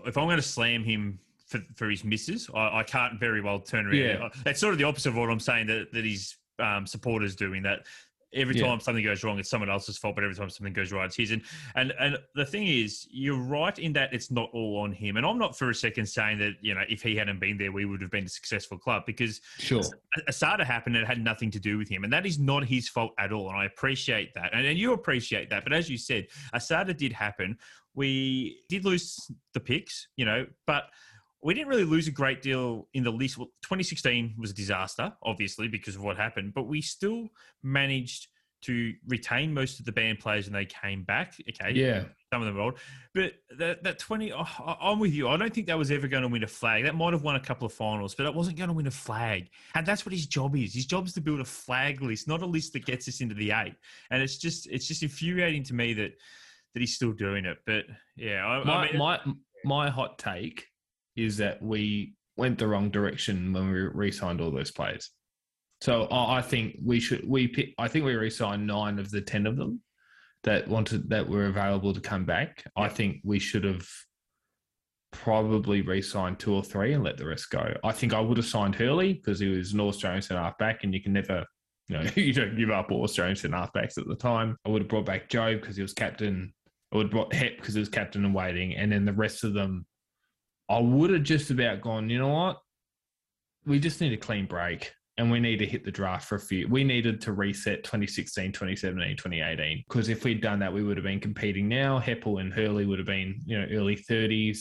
if 0.06 0.18
I'm 0.18 0.28
gonna 0.28 0.42
slam 0.42 0.82
him 0.82 1.20
for, 1.46 1.60
for 1.74 1.88
his 1.88 2.04
misses. 2.04 2.50
I, 2.54 2.80
I 2.80 2.82
can't 2.82 3.18
very 3.18 3.40
well 3.40 3.60
turn 3.60 3.86
around. 3.86 3.96
Yeah. 3.96 4.28
It's 4.44 4.60
sort 4.60 4.72
of 4.72 4.78
the 4.78 4.84
opposite 4.84 5.10
of 5.10 5.16
what 5.16 5.30
I'm 5.30 5.40
saying 5.40 5.66
that, 5.68 5.92
that 5.92 6.04
his 6.04 6.36
um, 6.58 6.86
supporters 6.86 7.36
doing 7.36 7.62
that 7.62 7.86
every 8.36 8.54
time 8.54 8.64
yeah. 8.64 8.78
something 8.78 9.04
goes 9.04 9.24
wrong, 9.24 9.38
it's 9.38 9.48
someone 9.48 9.70
else's 9.70 9.96
fault, 9.96 10.14
but 10.14 10.24
every 10.24 10.36
time 10.36 10.50
something 10.50 10.72
goes 10.72 10.92
right, 10.92 11.06
it's 11.06 11.16
his. 11.16 11.30
And, 11.30 11.42
and 11.74 11.92
and 11.98 12.18
the 12.34 12.44
thing 12.44 12.66
is, 12.66 13.06
you're 13.10 13.40
right 13.40 13.76
in 13.78 13.92
that 13.94 14.12
it's 14.12 14.30
not 14.30 14.50
all 14.52 14.78
on 14.78 14.92
him. 14.92 15.16
And 15.16 15.24
I'm 15.24 15.38
not 15.38 15.56
for 15.56 15.70
a 15.70 15.74
second 15.74 16.06
saying 16.06 16.38
that 16.38 16.54
you 16.60 16.74
know 16.74 16.82
if 16.88 17.02
he 17.02 17.16
hadn't 17.16 17.40
been 17.40 17.56
there, 17.56 17.72
we 17.72 17.84
would 17.84 18.00
have 18.02 18.10
been 18.10 18.26
a 18.26 18.28
successful 18.28 18.78
club 18.78 19.04
because 19.06 19.40
sure, 19.58 19.82
Asada 20.28 20.64
happened 20.64 20.96
and 20.96 21.04
it 21.04 21.08
had 21.08 21.22
nothing 21.22 21.50
to 21.52 21.60
do 21.60 21.78
with 21.78 21.88
him, 21.88 22.04
and 22.04 22.12
that 22.12 22.26
is 22.26 22.38
not 22.38 22.64
his 22.64 22.88
fault 22.88 23.12
at 23.18 23.32
all. 23.32 23.48
And 23.48 23.58
I 23.58 23.64
appreciate 23.64 24.34
that, 24.34 24.50
and, 24.52 24.66
and 24.66 24.78
you 24.78 24.92
appreciate 24.92 25.50
that. 25.50 25.64
But 25.64 25.72
as 25.72 25.88
you 25.88 25.98
said, 25.98 26.26
Asada 26.54 26.96
did 26.96 27.12
happen. 27.12 27.56
We 27.94 28.60
did 28.68 28.84
lose 28.84 29.30
the 29.54 29.60
picks, 29.60 30.08
you 30.16 30.26
know, 30.26 30.46
but 30.66 30.84
we 31.42 31.54
didn't 31.54 31.68
really 31.68 31.84
lose 31.84 32.08
a 32.08 32.12
great 32.12 32.42
deal 32.42 32.88
in 32.94 33.04
the 33.04 33.10
least. 33.10 33.38
Well, 33.38 33.48
2016 33.62 34.34
was 34.38 34.50
a 34.50 34.54
disaster, 34.54 35.12
obviously, 35.22 35.68
because 35.68 35.94
of 35.94 36.02
what 36.02 36.16
happened, 36.16 36.54
but 36.54 36.64
we 36.64 36.80
still 36.80 37.28
managed 37.62 38.28
to 38.62 38.94
retain 39.06 39.52
most 39.52 39.78
of 39.78 39.84
the 39.86 39.92
banned 39.92 40.18
players 40.18 40.46
when 40.46 40.54
they 40.54 40.64
came 40.64 41.04
back. 41.04 41.34
Okay. 41.48 41.72
Yeah. 41.72 42.04
Some 42.32 42.42
of 42.42 42.46
them 42.46 42.58
old. 42.58 42.78
But 43.14 43.34
that, 43.58 43.84
that 43.84 43.98
20, 43.98 44.32
oh, 44.32 44.44
I'm 44.80 44.98
with 44.98 45.12
you. 45.12 45.28
I 45.28 45.36
don't 45.36 45.54
think 45.54 45.68
that 45.68 45.78
was 45.78 45.90
ever 45.90 46.08
going 46.08 46.22
to 46.22 46.28
win 46.28 46.42
a 46.42 46.48
flag. 46.48 46.84
That 46.84 46.96
might 46.96 47.12
have 47.12 47.22
won 47.22 47.36
a 47.36 47.40
couple 47.40 47.66
of 47.66 47.72
finals, 47.72 48.14
but 48.14 48.26
it 48.26 48.34
wasn't 48.34 48.56
going 48.56 48.68
to 48.68 48.74
win 48.74 48.86
a 48.86 48.90
flag. 48.90 49.48
And 49.74 49.86
that's 49.86 50.04
what 50.04 50.12
his 50.12 50.26
job 50.26 50.56
is. 50.56 50.74
His 50.74 50.86
job 50.86 51.06
is 51.06 51.12
to 51.14 51.20
build 51.20 51.40
a 51.40 51.44
flag 51.44 52.02
list, 52.02 52.26
not 52.26 52.42
a 52.42 52.46
list 52.46 52.72
that 52.72 52.84
gets 52.84 53.08
us 53.08 53.20
into 53.20 53.34
the 53.34 53.52
eight. 53.52 53.74
And 54.10 54.22
it's 54.22 54.38
just, 54.38 54.66
it's 54.68 54.88
just 54.88 55.02
infuriating 55.02 55.62
to 55.64 55.74
me 55.74 55.92
that, 55.94 56.12
that 56.74 56.80
he's 56.80 56.94
still 56.94 57.12
doing 57.12 57.44
it. 57.44 57.58
But 57.66 57.84
yeah, 58.16 58.44
I, 58.44 58.64
my, 58.64 58.74
I 58.74 58.86
mean, 58.90 58.98
my, 58.98 59.20
my 59.64 59.90
hot 59.90 60.18
take 60.18 60.66
is 61.16 61.36
that 61.38 61.62
we 61.62 62.14
went 62.36 62.58
the 62.58 62.66
wrong 62.66 62.90
direction 62.90 63.52
when 63.52 63.70
we 63.70 63.80
re-signed 63.80 64.40
all 64.40 64.50
those 64.50 64.70
players. 64.70 65.10
So 65.80 66.08
I 66.10 66.40
think 66.40 66.76
we 66.82 67.00
should 67.00 67.28
we 67.28 67.48
pick, 67.48 67.74
I 67.78 67.88
think 67.88 68.04
we 68.04 68.14
re-signed 68.14 68.66
nine 68.66 68.98
of 68.98 69.10
the 69.10 69.20
ten 69.20 69.46
of 69.46 69.56
them 69.56 69.82
that 70.44 70.66
wanted 70.68 71.10
that 71.10 71.28
were 71.28 71.46
available 71.46 71.92
to 71.92 72.00
come 72.00 72.24
back. 72.24 72.62
Yeah. 72.64 72.84
I 72.84 72.88
think 72.88 73.20
we 73.24 73.38
should 73.38 73.64
have 73.64 73.86
probably 75.12 75.82
re-signed 75.82 76.38
two 76.38 76.54
or 76.54 76.62
three 76.62 76.92
and 76.92 77.04
let 77.04 77.16
the 77.16 77.26
rest 77.26 77.50
go. 77.50 77.74
I 77.84 77.92
think 77.92 78.14
I 78.14 78.20
would 78.20 78.36
have 78.36 78.46
signed 78.46 78.74
Hurley 78.74 79.14
because 79.14 79.38
he 79.38 79.48
was 79.48 79.72
an 79.72 79.80
Australian 79.80 80.22
centre 80.22 80.42
half 80.42 80.56
back, 80.58 80.84
and 80.84 80.94
you 80.94 81.02
can 81.02 81.12
never, 81.12 81.44
you 81.88 81.98
know, 81.98 82.10
you 82.14 82.32
don't 82.32 82.56
give 82.56 82.70
up 82.70 82.90
all 82.90 83.02
Australian 83.02 83.36
centre 83.36 83.56
half 83.56 83.72
backs 83.72 83.98
at 83.98 84.06
the 84.06 84.16
time. 84.16 84.56
I 84.64 84.70
would 84.70 84.82
have 84.82 84.88
brought 84.88 85.06
back 85.06 85.28
Joe 85.28 85.56
because 85.56 85.76
he 85.76 85.82
was 85.82 85.92
captain. 85.92 86.54
I 86.92 86.96
would 86.96 87.06
have 87.06 87.12
brought 87.12 87.34
Hep 87.34 87.56
because 87.56 87.74
he 87.74 87.80
was 87.80 87.88
captain 87.88 88.24
and 88.24 88.34
waiting, 88.34 88.74
and 88.76 88.90
then 88.90 89.04
the 89.04 89.12
rest 89.12 89.44
of 89.44 89.52
them 89.52 89.84
I 90.68 90.78
would 90.80 91.10
have 91.10 91.22
just 91.22 91.50
about 91.50 91.80
gone, 91.80 92.10
you 92.10 92.18
know 92.18 92.28
what? 92.28 92.58
We 93.64 93.78
just 93.78 94.00
need 94.00 94.12
a 94.12 94.16
clean 94.16 94.46
break 94.46 94.92
and 95.18 95.30
we 95.30 95.40
need 95.40 95.58
to 95.58 95.66
hit 95.66 95.84
the 95.84 95.90
draft 95.90 96.28
for 96.28 96.34
a 96.34 96.40
few. 96.40 96.68
We 96.68 96.84
needed 96.84 97.20
to 97.22 97.32
reset 97.32 97.84
2016, 97.84 98.52
2017, 98.52 99.16
2018. 99.16 99.84
Because 99.88 100.08
if 100.08 100.24
we'd 100.24 100.40
done 100.40 100.58
that, 100.58 100.72
we 100.72 100.82
would 100.82 100.96
have 100.96 101.04
been 101.04 101.20
competing 101.20 101.68
now. 101.68 101.98
Heppell 101.98 102.40
and 102.40 102.52
Hurley 102.52 102.86
would 102.86 102.98
have 102.98 103.06
been, 103.06 103.40
you 103.46 103.58
know, 103.58 103.66
early 103.70 103.96
30s. 103.96 104.58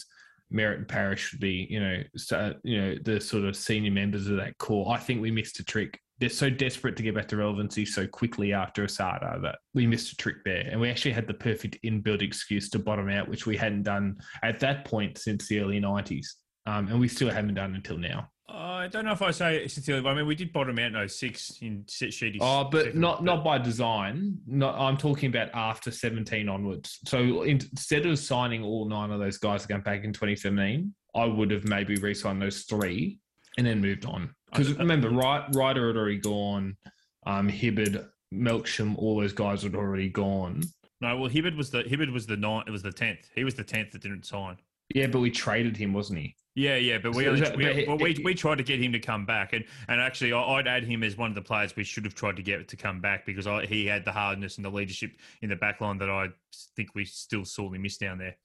Merrett 0.54 0.78
and 0.78 0.88
Parish 0.88 1.32
would 1.32 1.42
be, 1.42 1.68
you 1.70 1.80
know, 1.80 2.02
so, 2.16 2.54
you 2.64 2.82
know, 2.82 2.96
the 3.04 3.20
sort 3.20 3.44
of 3.44 3.56
senior 3.56 3.92
members 3.92 4.28
of 4.28 4.38
that 4.38 4.58
core. 4.58 4.92
I 4.92 4.98
think 4.98 5.22
we 5.22 5.32
missed 5.32 5.60
a 5.60 5.64
trick 5.64 6.00
they're 6.20 6.30
so 6.30 6.50
desperate 6.50 6.96
to 6.96 7.04
get 7.04 7.16
back 7.16 7.28
to 7.28 7.38
relevancy 7.38 7.86
so 7.86 8.08
quickly 8.08 8.54
after 8.54 8.86
Asada 8.86 9.42
that 9.42 9.60
we 9.74 9.86
missed 9.86 10.14
a 10.14 10.16
trick 10.16 10.38
there. 10.46 10.68
And 10.72 10.80
we 10.80 10.90
actually 10.90 11.12
had 11.12 11.28
the 11.28 11.34
perfect 11.34 11.78
inbuilt 11.84 12.22
excuse 12.22 12.70
to 12.70 12.80
bottom 12.80 13.10
out, 13.10 13.28
which 13.28 13.46
we 13.46 13.58
hadn't 13.58 13.84
done 13.84 14.18
at 14.42 14.60
that 14.62 14.86
point 14.86 15.18
since 15.18 15.48
the 15.48 15.60
early 15.60 15.82
90s. 15.82 16.28
Um, 16.68 16.88
and 16.88 17.00
we 17.00 17.08
still 17.08 17.30
haven't 17.30 17.56
done 17.56 17.76
until 17.76 17.98
now. 17.98 18.30
I 18.48 18.88
don't 18.88 19.06
know 19.06 19.12
if 19.12 19.22
I 19.22 19.32
say 19.32 19.68
sincerely. 19.68 20.02
But 20.02 20.10
I 20.10 20.16
mean, 20.16 20.28
we 20.28 20.36
did 20.36 20.54
bottom 20.54 20.78
out 20.80 20.94
in 20.94 21.10
06 21.10 21.58
in 21.62 21.84
Sheedy. 21.88 22.38
Oh, 22.42 22.66
but 22.66 22.96
not 22.96 23.24
not 23.24 23.44
by 23.44 23.58
design. 23.58 24.38
Not, 24.48 24.78
I'm 24.80 24.98
talking 24.98 25.30
about 25.30 25.50
after 25.54 25.92
17 25.92 26.48
onwards. 26.48 27.00
So 27.06 27.44
instead 27.44 28.06
of 28.06 28.20
signing 28.20 28.64
all 28.64 28.88
nine 28.88 29.12
of 29.12 29.20
those 29.20 29.38
guys 29.38 29.66
again 29.66 29.82
back 29.82 30.04
in 30.04 30.14
2017, 30.14 30.94
I 31.16 31.26
would 31.26 31.52
have 31.52 31.66
maybe 31.66 31.96
re-signed 31.96 32.42
those 32.42 32.64
three 32.64 33.20
and 33.58 33.66
then 33.66 33.82
moved 33.82 34.06
on. 34.06 34.34
Because 34.56 34.74
remember, 34.74 35.10
right, 35.10 35.44
Ryder 35.54 35.88
had 35.88 35.98
already 35.98 36.18
gone, 36.18 36.78
um, 37.26 37.50
Hibberd, 37.50 38.08
Melksham, 38.34 38.98
all 38.98 39.20
those 39.20 39.34
guys 39.34 39.64
had 39.64 39.76
already 39.76 40.10
gone. 40.10 40.64
No, 41.02 41.18
well, 41.18 41.30
Hibberd 41.30 41.58
was 41.58 41.72
the 41.72 41.84
Hibberd 41.84 42.12
was 42.12 42.26
the 42.26 42.38
ninth. 42.38 42.68
It 42.68 42.72
was 42.72 42.82
the 42.84 42.92
tenth. 42.92 43.30
He 43.36 43.44
was 43.44 43.56
the 43.56 43.64
tenth 43.64 43.92
that 43.92 44.02
didn't 44.02 44.26
sign. 44.26 44.58
Yeah, 44.94 45.08
but 45.08 45.20
we 45.20 45.32
traded 45.32 45.76
him, 45.76 45.94
wasn't 45.94 46.20
he? 46.20 46.36
Yeah, 46.54 46.78
yeah, 46.78 47.00
but 47.00 47.14
we, 47.14 47.28
only, 47.28 47.42
that, 47.42 47.58
we, 47.58 47.66
but 47.66 47.88
well, 47.88 47.98
we, 47.98 48.18
we 48.24 48.34
tried 48.34 48.60
to 48.60 48.64
get 48.64 48.82
him 48.82 48.94
to 48.94 49.00
come 49.00 49.26
back, 49.26 49.52
and 49.52 49.66
and 49.90 50.00
actually, 50.00 50.32
I'd 50.32 50.68
add 50.68 50.86
him 50.86 51.04
as 51.04 51.18
one 51.18 51.30
of 51.30 51.36
the 51.36 51.42
players 51.42 51.76
we 51.76 51.84
should 51.84 52.06
have 52.06 52.16
tried 52.16 52.38
to 52.38 52.44
get 52.44 52.68
to 52.70 52.78
come 52.78 53.02
back 53.02 53.26
because 53.26 53.46
I, 53.46 53.66
he 53.66 53.86
had 53.86 54.06
the 54.06 54.14
hardness 54.14 54.56
and 54.56 54.64
the 54.64 54.70
leadership 54.70 55.12
in 55.42 55.50
the 55.50 55.56
back 55.58 55.82
line 55.82 55.98
that 55.98 56.10
I 56.10 56.30
think 56.78 56.96
we 56.96 57.04
still 57.04 57.44
sorely 57.44 57.78
missed 57.78 58.00
down 58.00 58.18
there. 58.18 58.38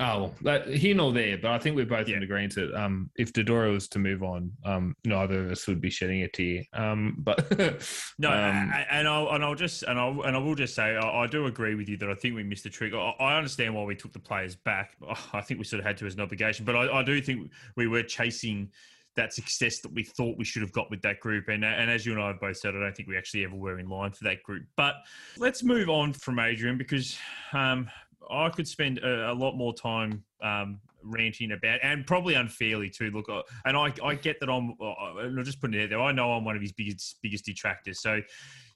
Oh, 0.00 0.32
that, 0.42 0.68
here 0.68 0.94
nor 0.94 1.12
there, 1.12 1.38
but 1.38 1.50
I 1.50 1.58
think 1.58 1.74
we're 1.74 1.84
both 1.84 2.08
yeah. 2.08 2.18
in 2.18 2.22
agreement 2.22 2.54
that 2.54 2.72
um, 2.72 3.10
if 3.16 3.32
Dodoro 3.32 3.72
was 3.72 3.88
to 3.88 3.98
move 3.98 4.22
on, 4.22 4.52
um, 4.64 4.94
neither 5.04 5.44
of 5.44 5.50
us 5.50 5.66
would 5.66 5.80
be 5.80 5.90
shedding 5.90 6.22
a 6.22 6.28
tear. 6.28 6.62
Um, 6.72 7.16
but 7.18 7.50
no, 8.18 8.30
um, 8.30 8.72
and 8.90 9.08
I'll 9.08 9.30
and 9.30 9.44
I'll 9.44 9.56
just 9.56 9.82
and 9.82 9.98
I'll 9.98 10.22
and 10.22 10.36
I 10.36 10.38
will 10.38 10.54
just 10.54 10.76
say 10.76 10.96
I, 10.96 11.24
I 11.24 11.26
do 11.26 11.46
agree 11.46 11.74
with 11.74 11.88
you 11.88 11.96
that 11.96 12.08
I 12.08 12.14
think 12.14 12.36
we 12.36 12.44
missed 12.44 12.62
the 12.62 12.70
trick. 12.70 12.94
I, 12.94 13.12
I, 13.18 13.36
understand 13.36 13.74
why 13.74 13.82
we 13.82 13.96
took 13.96 14.12
the 14.12 14.20
players 14.20 14.54
back. 14.54 14.92
I 15.32 15.40
think 15.40 15.58
we 15.58 15.64
sort 15.64 15.80
of 15.80 15.86
had 15.86 15.96
to 15.98 16.06
as 16.06 16.14
an 16.14 16.20
obligation, 16.20 16.64
but 16.64 16.76
I, 16.76 17.00
I 17.00 17.02
do 17.02 17.20
think 17.20 17.50
we 17.76 17.88
were 17.88 18.04
chasing 18.04 18.70
that 19.18 19.34
success 19.34 19.80
that 19.80 19.92
we 19.92 20.04
thought 20.04 20.38
we 20.38 20.44
should 20.44 20.62
have 20.62 20.72
got 20.72 20.88
with 20.90 21.02
that 21.02 21.18
group. 21.18 21.48
And, 21.48 21.64
and 21.64 21.90
as 21.90 22.06
you 22.06 22.12
and 22.12 22.22
I 22.22 22.28
have 22.28 22.40
both 22.40 22.56
said, 22.56 22.76
I 22.76 22.80
don't 22.80 22.96
think 22.96 23.08
we 23.08 23.18
actually 23.18 23.44
ever 23.44 23.56
were 23.56 23.80
in 23.80 23.88
line 23.88 24.12
for 24.12 24.22
that 24.24 24.44
group. 24.44 24.62
But 24.76 24.94
let's 25.36 25.64
move 25.64 25.88
on 25.88 26.12
from 26.12 26.38
Adrian 26.38 26.78
because 26.78 27.18
um, 27.52 27.90
I 28.30 28.48
could 28.50 28.68
spend 28.68 28.98
a, 28.98 29.32
a 29.32 29.34
lot 29.34 29.56
more 29.56 29.74
time 29.74 30.24
um, 30.42 30.80
ranting 31.02 31.52
about, 31.52 31.80
and 31.82 32.06
probably 32.06 32.34
unfairly 32.34 32.90
too. 32.90 33.10
Look, 33.10 33.28
uh, 33.28 33.42
and 33.64 33.76
I, 33.76 33.92
I 34.04 34.14
get 34.14 34.40
that 34.40 34.48
I'm, 34.48 34.74
uh, 34.80 34.92
I'm 35.20 35.44
just 35.44 35.60
putting 35.60 35.78
it 35.78 35.84
out 35.84 35.90
there. 35.90 36.00
I 36.00 36.12
know 36.12 36.32
I'm 36.32 36.44
one 36.44 36.56
of 36.56 36.62
his 36.62 36.72
biggest 36.72 37.16
biggest 37.22 37.44
detractors. 37.44 38.00
So, 38.00 38.20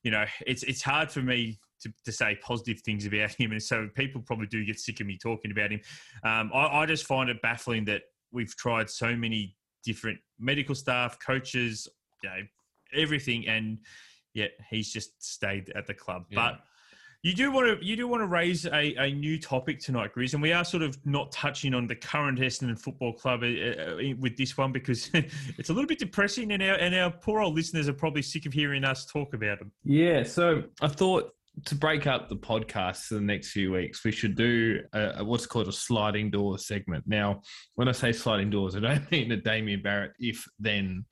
you 0.03 0.11
know, 0.11 0.25
it's 0.47 0.62
it's 0.62 0.83
hard 0.83 1.11
for 1.11 1.21
me 1.21 1.59
to, 1.81 1.93
to 2.05 2.12
say 2.12 2.38
positive 2.43 2.81
things 2.81 3.07
about 3.07 3.33
him, 3.38 3.53
and 3.53 3.62
so 3.62 3.88
people 3.95 4.23
probably 4.23 4.47
do 4.47 4.65
get 4.65 4.79
sick 4.79 5.01
of 5.01 5.07
me 5.07 5.19
talking 5.19 5.51
about 5.51 5.71
him. 5.71 5.81
Um, 6.25 6.51
I, 6.55 6.81
I 6.81 6.87
just 6.87 7.07
find 7.07 7.31
it 7.31 7.41
baffling 7.43 7.85
that 7.87 8.03
we've 8.33 8.55
tried 8.57 8.88
so 8.88 9.15
many 9.15 9.57
different 9.85 10.19
medical 10.38 10.75
staff, 10.75 11.19
coaches, 11.19 11.88
you 12.23 12.31
know, 12.31 12.37
everything, 12.95 13.47
and 13.49 13.79
yet 14.35 14.53
he's 14.71 14.93
just 14.93 15.23
stayed 15.23 15.73
at 15.75 15.87
the 15.87 15.95
club. 15.95 16.25
Yeah. 16.31 16.37
But 16.37 16.61
you 17.23 17.35
do 17.35 17.53
want 17.53 17.81
to 17.81 17.87
you 17.87 17.95
do 17.95 18.09
want 18.09 18.21
to 18.21 18.27
raise 18.27 18.67
a, 18.67 18.95
a 18.97 19.13
new 19.13 19.39
topic 19.39 19.79
tonight, 19.79 20.11
Grizz, 20.15 20.35
and 20.35 20.43
we 20.43 20.53
are 20.53 20.65
sort 20.65 20.83
of 20.83 20.99
not 21.07 21.31
touching 21.31 21.73
on 21.73 21.87
the 21.87 21.95
current 21.95 22.39
Essendon 22.41 22.79
Football 22.79 23.13
Club 23.13 23.45
uh, 23.45 23.47
uh, 23.47 23.97
with 24.19 24.37
this 24.37 24.57
one 24.59 24.73
because 24.73 25.09
it's 25.15 25.71
a 25.71 25.73
little 25.73 25.87
bit 25.87 26.01
depressing, 26.01 26.51
and 26.53 26.63
our 26.63 26.75
and 26.75 26.95
our 26.95 27.11
poor 27.11 27.41
old 27.41 27.55
listeners 27.55 27.89
are 27.89 27.93
probably 27.93 28.23
sick 28.23 28.45
of 28.45 28.53
hearing 28.53 28.85
us 28.85 29.07
talk 29.07 29.35
about 29.35 29.61
them. 29.61 29.71
Yeah, 29.85 30.25
so 30.25 30.65
I 30.81 30.89
thought 30.89 31.33
to 31.67 31.75
break 31.77 32.09
up 32.09 32.29
the 32.29 32.37
podcast 32.37 33.05
for 33.05 33.15
the 33.15 33.21
next 33.21 33.53
few 33.53 33.73
weeks, 33.73 34.05
we 34.05 34.11
should 34.11 34.35
do 34.35 34.81
a, 34.93 35.19
a, 35.19 35.25
what's 35.25 35.47
called 35.47 35.69
a 35.69 35.73
sliding 35.73 36.31
door 36.31 36.59
segment. 36.59 37.05
Now, 37.07 37.43
when 37.75 37.89
I 37.89 37.93
say 37.93 38.11
sliding 38.11 38.51
doors, 38.51 38.75
I 38.75 38.81
don't 38.81 39.11
mean 39.13 39.31
a 39.31 39.37
Damien 39.37 39.83
Barrett 39.83 40.13
if 40.19 40.45
then, 40.59 41.05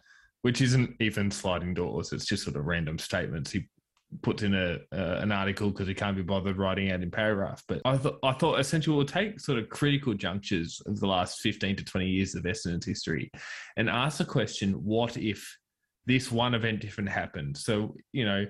which 0.42 0.60
isn't 0.60 0.96
even 0.98 1.30
sliding 1.30 1.74
doors. 1.74 2.12
It's 2.12 2.26
just 2.26 2.42
sort 2.42 2.56
of 2.56 2.64
random 2.64 2.98
statements 2.98 3.52
he 3.52 3.68
puts 4.22 4.42
in 4.42 4.54
a 4.54 4.78
uh, 4.92 5.20
an 5.20 5.32
article 5.32 5.70
because 5.70 5.88
he 5.88 5.94
can't 5.94 6.16
be 6.16 6.22
bothered 6.22 6.58
writing 6.58 6.90
out 6.90 7.02
in 7.02 7.10
paragraph. 7.10 7.62
But 7.68 7.80
I 7.84 7.96
thought 7.96 8.18
I 8.22 8.32
thought 8.32 8.60
essentially 8.60 8.96
we'll 8.96 9.06
take 9.06 9.40
sort 9.40 9.58
of 9.58 9.68
critical 9.68 10.14
junctures 10.14 10.80
of 10.86 11.00
the 11.00 11.06
last 11.06 11.40
fifteen 11.40 11.76
to 11.76 11.84
twenty 11.84 12.08
years 12.08 12.34
of 12.34 12.44
Essendon's 12.44 12.86
history, 12.86 13.30
and 13.76 13.88
ask 13.88 14.18
the 14.18 14.24
question: 14.24 14.72
What 14.72 15.16
if 15.16 15.56
this 16.06 16.30
one 16.30 16.54
event 16.54 16.80
different 16.80 17.10
happened? 17.10 17.56
So 17.56 17.96
you 18.12 18.24
know. 18.24 18.46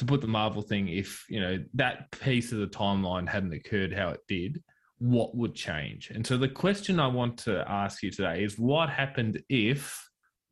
To 0.00 0.04
put 0.04 0.20
the 0.20 0.26
Marvel 0.26 0.60
thing, 0.60 0.88
if 0.88 1.24
you 1.26 1.40
know 1.40 1.56
that 1.72 2.10
piece 2.10 2.52
of 2.52 2.58
the 2.58 2.66
timeline 2.66 3.26
hadn't 3.26 3.54
occurred 3.54 3.94
how 3.94 4.10
it 4.10 4.20
did, 4.28 4.62
what 4.98 5.34
would 5.34 5.54
change? 5.54 6.10
And 6.10 6.26
so 6.26 6.36
the 6.36 6.50
question 6.50 7.00
I 7.00 7.06
want 7.06 7.38
to 7.38 7.64
ask 7.66 8.02
you 8.02 8.10
today 8.10 8.44
is 8.44 8.58
what 8.58 8.90
happened 8.90 9.42
if 9.48 10.05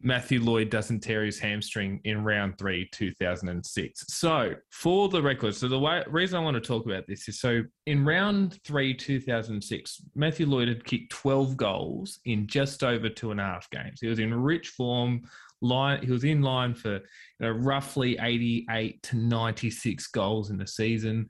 Matthew 0.07 0.41
Lloyd 0.41 0.69
doesn't 0.69 1.01
tear 1.01 1.25
his 1.25 1.39
hamstring 1.39 1.99
in 2.05 2.23
round 2.23 2.59
three, 2.59 2.87
2006. 2.93 4.05
So, 4.09 4.53
for 4.71 5.09
the 5.09 5.23
record, 5.23 5.55
so 5.55 5.67
the 5.67 5.79
way, 5.79 6.05
reason 6.07 6.37
I 6.39 6.43
want 6.43 6.57
to 6.57 6.61
talk 6.61 6.85
about 6.85 7.07
this 7.09 7.27
is 7.27 7.41
so 7.41 7.63
in 7.87 8.05
round 8.05 8.61
three, 8.65 8.93
2006, 8.93 10.03
Matthew 10.15 10.45
Lloyd 10.45 10.69
had 10.69 10.85
kicked 10.85 11.11
12 11.11 11.57
goals 11.57 12.21
in 12.27 12.47
just 12.47 12.85
over 12.85 13.09
two 13.09 13.31
and 13.31 13.41
a 13.41 13.45
half 13.45 13.71
games. 13.71 14.01
He 14.03 14.07
was 14.07 14.19
in 14.19 14.35
rich 14.35 14.69
form. 14.69 15.23
Line, 15.63 16.05
he 16.05 16.13
was 16.13 16.25
in 16.25 16.43
line 16.43 16.75
for 16.75 16.97
you 16.97 17.01
know, 17.41 17.51
roughly 17.53 18.19
88 18.21 19.03
to 19.05 19.17
96 19.17 20.07
goals 20.09 20.51
in 20.51 20.59
the 20.59 20.67
season. 20.67 21.27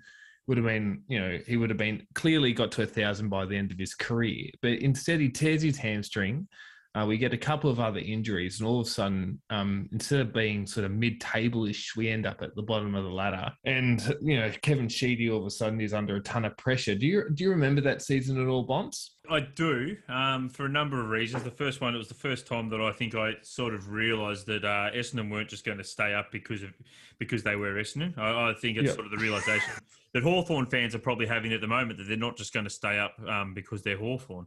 Would 0.48 0.58
have 0.58 0.66
been, 0.66 1.02
you 1.06 1.20
know, 1.20 1.38
he 1.46 1.56
would 1.56 1.70
have 1.70 1.78
been 1.78 2.04
clearly 2.16 2.52
got 2.52 2.72
to 2.72 2.82
a 2.82 2.86
thousand 2.86 3.28
by 3.28 3.46
the 3.46 3.56
end 3.56 3.70
of 3.70 3.78
his 3.78 3.94
career. 3.94 4.50
But 4.62 4.72
instead, 4.72 5.20
he 5.20 5.28
tears 5.28 5.62
his 5.62 5.76
hamstring 5.76 6.48
uh, 6.94 7.04
we 7.04 7.18
get 7.18 7.32
a 7.32 7.38
couple 7.38 7.68
of 7.68 7.80
other 7.80 7.98
injuries, 7.98 8.60
and 8.60 8.68
all 8.68 8.80
of 8.80 8.86
a 8.86 8.90
sudden, 8.90 9.40
um, 9.50 9.88
instead 9.92 10.20
of 10.20 10.32
being 10.32 10.66
sort 10.66 10.86
of 10.86 10.92
mid-table-ish, 10.92 11.96
we 11.96 12.08
end 12.08 12.24
up 12.24 12.40
at 12.40 12.54
the 12.54 12.62
bottom 12.62 12.94
of 12.94 13.02
the 13.02 13.10
ladder. 13.10 13.50
And 13.64 14.00
you 14.20 14.38
know, 14.38 14.50
Kevin 14.62 14.88
Sheedy 14.88 15.28
all 15.30 15.40
of 15.40 15.46
a 15.46 15.50
sudden 15.50 15.80
is 15.80 15.92
under 15.92 16.16
a 16.16 16.20
ton 16.20 16.44
of 16.44 16.56
pressure. 16.56 16.94
Do 16.94 17.06
you 17.06 17.24
do 17.34 17.44
you 17.44 17.50
remember 17.50 17.80
that 17.82 18.02
season 18.02 18.40
at 18.40 18.46
all, 18.46 18.62
Bonds? 18.62 19.16
I 19.28 19.40
do, 19.40 19.96
um, 20.08 20.50
for 20.50 20.66
a 20.66 20.68
number 20.68 21.00
of 21.00 21.08
reasons. 21.08 21.42
The 21.42 21.50
first 21.50 21.80
one, 21.80 21.94
it 21.94 21.98
was 21.98 22.08
the 22.08 22.14
first 22.14 22.46
time 22.46 22.68
that 22.68 22.80
I 22.80 22.92
think 22.92 23.14
I 23.14 23.32
sort 23.42 23.74
of 23.74 23.88
realised 23.88 24.46
that 24.46 24.64
uh, 24.64 24.90
Essendon 24.94 25.30
weren't 25.30 25.48
just 25.48 25.64
going 25.64 25.78
to 25.78 25.84
stay 25.84 26.14
up 26.14 26.30
because 26.30 26.62
of 26.62 26.70
because 27.18 27.42
they 27.42 27.56
were 27.56 27.74
Essendon. 27.74 28.16
I, 28.18 28.50
I 28.50 28.54
think 28.54 28.76
it's 28.76 28.86
yep. 28.86 28.94
sort 28.94 29.06
of 29.06 29.12
the 29.12 29.18
realisation 29.18 29.72
that 30.14 30.22
Hawthorn 30.22 30.66
fans 30.66 30.94
are 30.94 31.00
probably 31.00 31.26
having 31.26 31.52
at 31.52 31.60
the 31.60 31.66
moment 31.66 31.98
that 31.98 32.04
they're 32.04 32.16
not 32.16 32.36
just 32.36 32.52
going 32.52 32.64
to 32.64 32.70
stay 32.70 32.98
up 32.98 33.16
um, 33.28 33.52
because 33.54 33.82
they're 33.82 33.98
Hawthorn. 33.98 34.46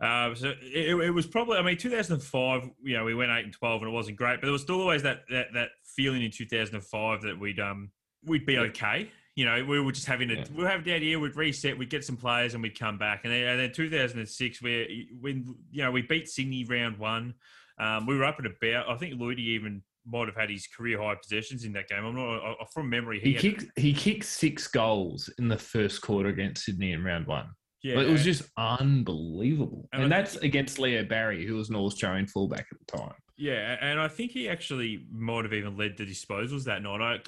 Uh, 0.00 0.34
so 0.34 0.52
it, 0.60 0.94
it, 0.94 1.10
was 1.10 1.26
probably, 1.26 1.56
I 1.56 1.62
mean, 1.62 1.78
2005, 1.78 2.70
you 2.82 2.96
know, 2.96 3.04
we 3.04 3.14
went 3.14 3.30
8 3.30 3.44
and 3.44 3.52
12 3.52 3.82
and 3.82 3.90
it 3.90 3.94
wasn't 3.94 4.18
great, 4.18 4.40
but 4.40 4.46
there 4.46 4.52
was 4.52 4.62
still 4.62 4.80
always 4.80 5.02
that, 5.02 5.22
that, 5.30 5.46
that 5.54 5.70
feeling 5.84 6.22
in 6.22 6.30
2005 6.30 7.22
that 7.22 7.38
we'd, 7.38 7.58
um, 7.58 7.90
we'd 8.24 8.44
be 8.44 8.58
okay. 8.58 9.10
You 9.36 9.46
know, 9.46 9.64
we 9.64 9.80
were 9.80 9.92
just 9.92 10.06
having 10.06 10.30
a, 10.30 10.34
yeah. 10.34 10.44
we 10.54 10.64
were 10.64 10.68
having 10.68 10.84
the 10.84 10.92
idea 10.92 11.18
we'd 11.18 11.36
reset, 11.36 11.78
we'd 11.78 11.90
get 11.90 12.04
some 12.04 12.16
players 12.16 12.54
and 12.54 12.62
we'd 12.62 12.78
come 12.78 12.98
back. 12.98 13.22
And 13.24 13.32
then, 13.32 13.42
and 13.48 13.60
then 13.60 13.72
2006, 13.72 14.62
where 14.62 14.86
when, 15.20 15.54
you 15.70 15.82
know, 15.82 15.90
we 15.90 16.02
beat 16.02 16.28
Sydney 16.28 16.64
round 16.64 16.98
one, 16.98 17.34
um, 17.78 18.06
we 18.06 18.16
were 18.16 18.24
up 18.24 18.36
at 18.38 18.46
about, 18.46 18.90
I 18.90 18.96
think 18.96 19.14
Lloydie 19.14 19.38
even 19.40 19.82
might 20.06 20.26
have 20.26 20.36
had 20.36 20.50
his 20.50 20.66
career 20.66 21.02
high 21.02 21.14
possessions 21.14 21.64
in 21.64 21.72
that 21.72 21.88
game. 21.88 22.04
I'm 22.04 22.14
not 22.14 22.38
I, 22.38 22.54
from 22.72 22.88
memory. 22.88 23.20
He, 23.20 23.32
he 23.32 23.38
kicked 23.38 23.66
he 23.76 23.92
kicked 23.92 24.24
six 24.24 24.68
goals 24.68 25.28
in 25.38 25.48
the 25.48 25.58
first 25.58 26.00
quarter 26.00 26.28
against 26.28 26.64
Sydney 26.64 26.92
in 26.92 27.02
round 27.02 27.26
one. 27.26 27.48
Yeah, 27.86 28.00
it 28.00 28.10
was 28.10 28.24
just 28.24 28.42
unbelievable, 28.56 29.88
and, 29.92 30.04
and 30.04 30.12
that's 30.12 30.34
against 30.36 30.80
Leo 30.80 31.04
Barry, 31.04 31.46
who 31.46 31.54
was 31.54 31.68
an 31.68 31.76
Australian 31.76 32.26
fullback 32.26 32.66
at 32.72 32.78
the 32.78 32.98
time. 32.98 33.14
Yeah, 33.36 33.76
and 33.80 34.00
I 34.00 34.08
think 34.08 34.32
he 34.32 34.48
actually 34.48 35.06
might 35.12 35.44
have 35.44 35.52
even 35.52 35.76
led 35.76 35.96
the 35.96 36.04
disposals 36.04 36.64
that 36.64 36.82
night 36.82 37.00
I, 37.00 37.18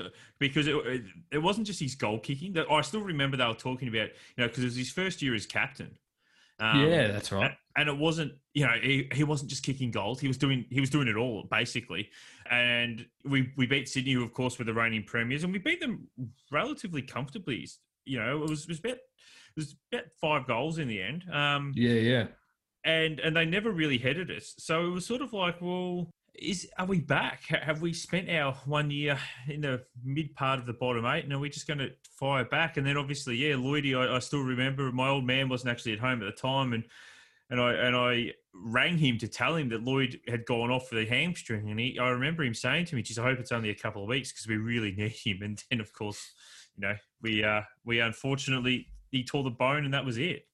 because 0.41 0.67
it, 0.67 0.75
it, 0.75 1.03
it, 1.31 1.39
wasn't 1.39 1.69
just 1.69 1.79
his 1.79 1.95
goal 1.95 2.19
kicking. 2.19 2.55
That 2.55 2.69
I 2.71 2.81
still 2.81 3.03
remember 3.03 3.37
they 3.37 3.47
were 3.47 3.55
talking 3.55 3.87
about, 3.87 4.09
you 4.09 4.39
know, 4.39 4.49
because 4.49 4.65
it 4.65 4.67
was 4.67 4.77
his 4.77 4.91
first 4.91 5.23
year 5.23 5.35
as 5.35 5.47
captain. 5.47 5.97
Um, 6.59 6.81
yeah, 6.81 7.09
that's 7.09 7.31
right. 7.31 7.45
And, 7.45 7.89
and, 7.89 7.89
it 7.89 7.97
wasn't, 8.01 8.33
you 8.53 8.67
know, 8.67 8.73
he, 8.83 9.09
he 9.13 9.23
wasn't 9.23 9.51
just 9.51 9.63
kicking 9.63 9.93
goals. 9.93 10.19
He 10.19 10.27
was 10.27 10.39
doing 10.39 10.65
he 10.71 10.81
was 10.81 10.91
doing 10.91 11.07
it 11.07 11.17
all 11.17 11.47
basically. 11.51 12.09
And 12.51 13.07
we 13.25 13.53
we 13.57 13.67
beat 13.67 13.89
Sydney, 13.89 14.13
who 14.13 14.25
of 14.25 14.33
course 14.33 14.59
were 14.59 14.65
the 14.65 14.75
reigning 14.75 15.05
premiers, 15.05 15.45
and 15.45 15.53
we 15.53 15.61
beat 15.61 15.81
them 15.81 16.09
relatively 16.51 17.03
comfortably. 17.03 17.69
You 18.07 18.19
know, 18.19 18.43
it 18.43 18.49
was 18.49 18.63
it 18.63 18.69
was 18.71 18.81
about 18.81 18.97
was 19.59 19.77
about 19.93 20.07
five 20.21 20.47
goals 20.47 20.79
in 20.79 20.89
the 20.89 21.03
end. 21.03 21.25
Um, 21.31 21.73
yeah, 21.77 21.93
yeah. 21.93 22.27
And 22.85 23.21
and 23.21 23.37
they 23.37 23.45
never 23.45 23.71
really 23.71 23.99
headed 23.99 24.31
us. 24.31 24.55
So 24.59 24.87
it 24.87 24.91
was 24.91 25.05
sort 25.05 25.21
of 25.21 25.33
like, 25.33 25.61
well, 25.61 26.11
is 26.35 26.69
are 26.79 26.87
we 26.87 27.01
back? 27.01 27.45
Have 27.47 27.83
we 27.83 27.93
spent 27.93 28.31
our 28.31 28.55
one 28.65 28.91
year 28.91 29.19
in 29.49 29.61
the 29.61 29.83
mid 30.03 30.35
part 30.35 30.59
of 30.59 30.67
the 30.67 30.73
bottom 30.73 31.05
eight, 31.07 31.25
and 31.25 31.33
are 31.33 31.39
we 31.39 31.51
just 31.51 31.67
going 31.67 31.79
to 31.79 31.91
fire 32.19 32.45
back? 32.45 32.77
And 32.77 32.87
then 32.87 32.97
obviously, 32.97 33.37
yeah, 33.37 33.55
Lloydie, 33.55 33.99
I, 33.99 34.17
I 34.17 34.19
still 34.21 34.43
remember 34.43 34.91
my 34.93 35.09
old 35.09 35.25
man 35.25 35.49
wasn't 35.49 35.71
actually 35.71 35.93
at 35.93 35.99
home 35.99 36.23
at 36.23 36.27
the 36.27 36.41
time, 36.41 36.73
and 36.73 36.85
and 37.51 37.61
I 37.61 37.73
and 37.75 37.97
I 37.97 38.33
rang 38.55 38.99
him 38.99 39.19
to 39.19 39.29
tell 39.29 39.57
him 39.57 39.69
that 39.71 39.83
Lloyd 39.83 40.21
had 40.29 40.45
gone 40.47 40.71
off 40.71 40.91
with 40.91 41.07
a 41.07 41.11
hamstring, 41.11 41.71
and 41.71 41.81
he 41.81 41.99
I 41.99 42.09
remember 42.11 42.45
him 42.45 42.55
saying 42.55 42.87
to 42.87 42.97
me, 42.97 43.03
"Geez, 43.03 43.19
I 43.19 43.25
hope 43.25 43.39
it's 43.39 43.53
only 43.53 43.71
a 43.71 43.75
couple 43.75 44.03
of 44.03 44.09
weeks 44.09 44.33
because 44.33 44.47
we 44.47 44.57
really 44.57 44.93
need 44.93 45.13
him." 45.13 45.39
And 45.43 45.63
then 45.71 45.81
of 45.81 45.93
course, 45.93 46.33
you 46.77 46.87
know, 46.87 46.97
we 47.23 47.43
uh 47.43 47.63
we 47.85 48.01
unfortunately 48.01 48.87
he 49.11 49.25
tore 49.25 49.45
the 49.45 49.51
bone 49.51 49.85
and 49.85 49.95
that 49.95 50.05
was 50.05 50.19
it. 50.19 50.45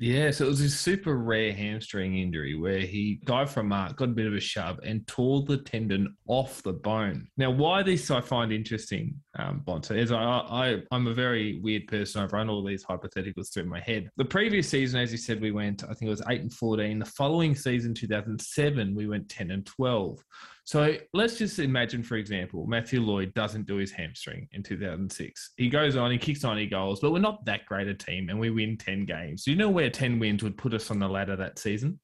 Yeah, 0.00 0.30
so 0.30 0.44
it 0.44 0.48
was 0.48 0.60
a 0.60 0.70
super 0.70 1.16
rare 1.16 1.52
hamstring 1.52 2.18
injury 2.18 2.54
where 2.54 2.78
he 2.78 3.20
dived 3.24 3.50
from 3.50 3.68
mark, 3.68 3.96
got 3.96 4.10
a 4.10 4.12
bit 4.12 4.28
of 4.28 4.34
a 4.34 4.40
shove, 4.40 4.78
and 4.84 5.04
tore 5.08 5.42
the 5.42 5.58
tendon 5.58 6.16
off 6.28 6.62
the 6.62 6.72
bone. 6.72 7.26
Now, 7.36 7.50
why 7.50 7.82
this 7.82 8.08
I 8.10 8.20
find 8.20 8.52
interesting, 8.52 9.16
um, 9.38 9.62
Bonta, 9.66 9.96
is 9.96 10.12
I, 10.12 10.22
I 10.22 10.82
I'm 10.92 11.08
a 11.08 11.14
very 11.14 11.58
weird 11.58 11.88
person. 11.88 12.22
I've 12.22 12.32
run 12.32 12.48
all 12.48 12.64
these 12.64 12.84
hypotheticals 12.84 13.52
through 13.52 13.64
my 13.64 13.80
head. 13.80 14.08
The 14.16 14.24
previous 14.24 14.68
season, 14.68 15.00
as 15.00 15.10
you 15.10 15.18
said, 15.18 15.40
we 15.40 15.50
went. 15.50 15.82
I 15.82 15.88
think 15.88 16.02
it 16.02 16.10
was 16.10 16.22
eight 16.28 16.42
and 16.42 16.52
fourteen. 16.52 17.00
The 17.00 17.04
following 17.04 17.56
season, 17.56 17.92
2007, 17.92 18.94
we 18.94 19.08
went 19.08 19.28
ten 19.28 19.50
and 19.50 19.66
twelve. 19.66 20.22
So 20.68 20.98
let's 21.14 21.38
just 21.38 21.60
imagine, 21.60 22.02
for 22.02 22.16
example, 22.16 22.66
Matthew 22.66 23.00
Lloyd 23.00 23.32
doesn't 23.32 23.66
do 23.66 23.76
his 23.76 23.90
hamstring 23.90 24.46
in 24.52 24.62
2006. 24.62 25.52
He 25.56 25.70
goes 25.70 25.96
on, 25.96 26.10
he 26.10 26.18
kicks 26.18 26.42
90 26.42 26.66
goals, 26.66 27.00
but 27.00 27.10
we're 27.10 27.20
not 27.20 27.42
that 27.46 27.64
great 27.64 27.88
a 27.88 27.94
team 27.94 28.28
and 28.28 28.38
we 28.38 28.50
win 28.50 28.76
10 28.76 29.06
games. 29.06 29.44
Do 29.44 29.50
you 29.50 29.56
know 29.56 29.70
where 29.70 29.88
10 29.88 30.18
wins 30.18 30.42
would 30.42 30.58
put 30.58 30.74
us 30.74 30.90
on 30.90 30.98
the 30.98 31.08
ladder 31.08 31.36
that 31.36 31.58
season? 31.58 31.98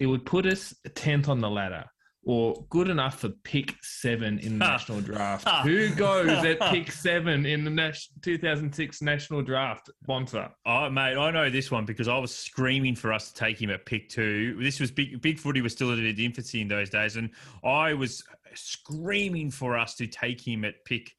It 0.00 0.06
would 0.06 0.24
put 0.24 0.46
us 0.46 0.74
10th 0.88 1.28
on 1.28 1.42
the 1.42 1.50
ladder 1.50 1.84
or 2.26 2.66
good 2.70 2.88
enough 2.90 3.20
for 3.20 3.28
pick 3.28 3.76
seven 3.82 4.40
in 4.40 4.58
the 4.58 4.64
national 4.64 5.00
draft. 5.00 5.48
Who 5.62 5.88
goes 5.90 6.28
at 6.44 6.60
pick 6.72 6.90
seven 6.90 7.46
in 7.46 7.62
the 7.62 7.70
nas- 7.70 8.08
2006 8.22 9.00
national 9.00 9.42
draft? 9.42 9.90
Bonta. 10.08 10.50
Oh, 10.66 10.90
mate, 10.90 11.16
I 11.16 11.30
know 11.30 11.48
this 11.48 11.70
one 11.70 11.84
because 11.84 12.08
I 12.08 12.18
was 12.18 12.34
screaming 12.34 12.96
for 12.96 13.12
us 13.12 13.30
to 13.30 13.34
take 13.34 13.62
him 13.62 13.70
at 13.70 13.86
pick 13.86 14.08
two. 14.08 14.58
This 14.60 14.80
was 14.80 14.90
big. 14.90 15.22
Big 15.22 15.38
footy 15.38 15.60
was 15.60 15.72
still 15.72 15.92
at 15.92 16.00
its 16.00 16.18
infancy 16.18 16.60
in 16.60 16.66
those 16.66 16.90
days, 16.90 17.14
and 17.14 17.30
I 17.62 17.94
was 17.94 18.24
screaming 18.54 19.52
for 19.52 19.78
us 19.78 19.94
to 19.94 20.08
take 20.08 20.40
him 20.40 20.64
at 20.64 20.84
pick 20.84 21.12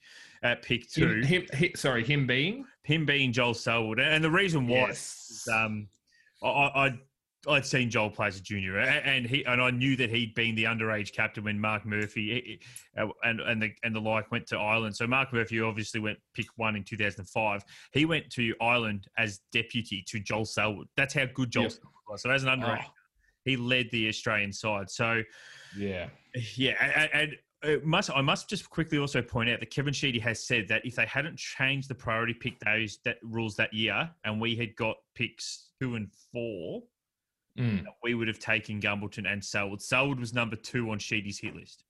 at 0.44 0.62
pick 0.62 0.92
two. 0.92 1.22
Him, 1.22 1.46
him, 1.54 1.72
sorry, 1.78 2.04
him 2.04 2.28
being 2.28 2.66
him 2.84 3.06
being 3.06 3.32
Joel 3.32 3.54
Selwood, 3.54 4.02
and 4.02 4.22
the 4.22 4.32
reason 4.32 4.68
why. 4.68 4.88
Yes. 4.88 5.48
Um, 5.52 5.88
I, 6.44 6.48
I 6.48 7.00
I'd 7.48 7.66
seen 7.66 7.90
Joel 7.90 8.10
play 8.10 8.28
as 8.28 8.38
a 8.38 8.42
junior, 8.42 8.80
and 8.80 9.26
he 9.26 9.46
and 9.46 9.62
I 9.62 9.72
knew 9.72 9.96
that 9.96 10.10
he'd 10.10 10.36
been 10.36 10.56
the 10.56 10.66
underage 10.66 11.14
captain 11.14 11.44
when 11.44 11.60
Mark 11.60 11.86
Murphy 11.86 12.60
uh, 12.98 13.08
and 13.24 13.40
and 13.40 13.62
the 13.62 13.72
and 13.84 13.96
the 13.96 14.02
like 14.02 14.30
went 14.32 14.48
to 14.48 14.58
Ireland. 14.58 14.96
So 14.96 15.08
Mark 15.08 15.32
Murphy 15.34 15.62
obviously 15.62 16.00
went 16.00 16.18
pick 16.34 16.48
one 16.58 16.76
in 16.76 16.84
2005. 16.84 17.64
He 17.94 18.06
went 18.06 18.30
to 18.32 18.54
Ireland 18.62 19.08
as 19.18 19.40
deputy 19.52 20.04
to 20.08 20.20
Joel 20.20 20.46
Selwood. 20.46 20.88
That's 20.98 21.14
how 21.14 21.26
good 21.34 21.52
Joel 21.52 21.64
yep. 21.64 21.74
Was. 22.10 22.22
So 22.24 22.30
as 22.30 22.44
an 22.44 22.50
underage, 22.50 22.86
oh. 22.86 22.92
he 23.46 23.58
led 23.58 23.90
the 23.92 24.08
Australian 24.08 24.54
side. 24.54 24.90
So, 24.90 25.22
yeah, 25.78 26.08
yeah, 26.56 27.08
and, 27.14 27.32
and 27.64 27.84
must 27.84 28.10
I 28.12 28.22
must 28.22 28.50
just 28.50 28.70
quickly 28.70 28.98
also 28.98 29.22
point 29.22 29.50
out 29.50 29.60
that 29.60 29.72
Kevin 29.72 29.94
Sheedy 29.94 30.20
has 30.20 30.44
said 30.44 30.68
that 30.68 30.86
if 30.86 30.96
they 30.96 31.06
hadn't 31.06 31.38
changed 31.38 31.90
the 31.90 31.96
priority 31.96 32.34
pick 32.34 32.60
those 32.60 33.00
that 33.06 33.18
rules 33.24 33.56
that 33.56 33.74
year, 33.74 34.10
and 34.26 34.40
we 34.40 34.56
had 34.56 34.76
got 34.76 34.98
picks 35.16 35.70
two 35.82 35.96
and 35.96 36.12
four, 36.32 36.84
mm. 37.58 37.84
we 38.04 38.14
would 38.14 38.28
have 38.28 38.40
taken 38.40 38.82
Gumbleton 38.82 39.32
and 39.32 39.44
Selwood. 39.44 39.82
Selwood 39.82 40.20
was 40.20 40.34
number 40.34 40.56
two 40.56 40.90
on 40.92 41.00
Sheedy's 41.00 41.40
hit 41.40 41.56
list. 41.56 41.84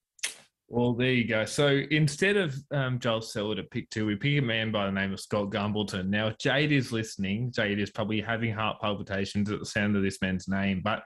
Well, 0.69 0.93
there 0.93 1.11
you 1.11 1.25
go. 1.25 1.45
So 1.45 1.81
instead 1.91 2.35
of 2.35 2.53
um, 2.71 2.99
Joel 2.99 3.21
Selwood 3.21 3.57
at 3.57 3.71
pick 3.71 3.89
two, 3.89 4.05
we 4.05 4.17
pick 4.17 4.39
a 4.39 4.41
man 4.41 4.69
by 4.69 4.85
the 4.85 4.91
name 4.91 5.13
of 5.13 5.19
Scott 5.21 5.49
Gumbleton. 5.49 6.09
Now, 6.09 6.27
if 6.27 6.37
Jade 6.39 6.73
is 6.73 6.91
listening, 6.91 7.53
Jade 7.53 7.79
is 7.79 7.89
probably 7.89 8.19
having 8.19 8.53
heart 8.53 8.81
palpitations 8.81 9.49
at 9.49 9.59
the 9.59 9.65
sound 9.65 9.95
of 9.95 10.03
this 10.03 10.21
man's 10.21 10.49
name. 10.49 10.81
But 10.83 11.03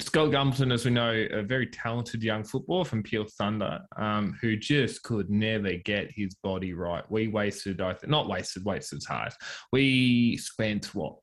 Scott 0.00 0.30
Gumbleton, 0.30 0.72
as 0.72 0.86
we 0.86 0.92
know, 0.92 1.12
a 1.30 1.42
very 1.42 1.66
talented 1.66 2.22
young 2.22 2.42
footballer 2.42 2.86
from 2.86 3.02
Peel 3.02 3.26
Thunder, 3.36 3.80
um, 3.98 4.34
who 4.40 4.56
just 4.56 5.02
could 5.02 5.28
never 5.28 5.74
get 5.84 6.10
his 6.10 6.34
body 6.36 6.72
right. 6.72 7.04
We 7.10 7.28
wasted, 7.28 7.82
I 7.82 7.96
not 8.06 8.30
wasted, 8.30 8.64
wasted 8.64 9.02
hard. 9.06 9.34
We 9.72 10.38
spent 10.38 10.94
what 10.94 11.16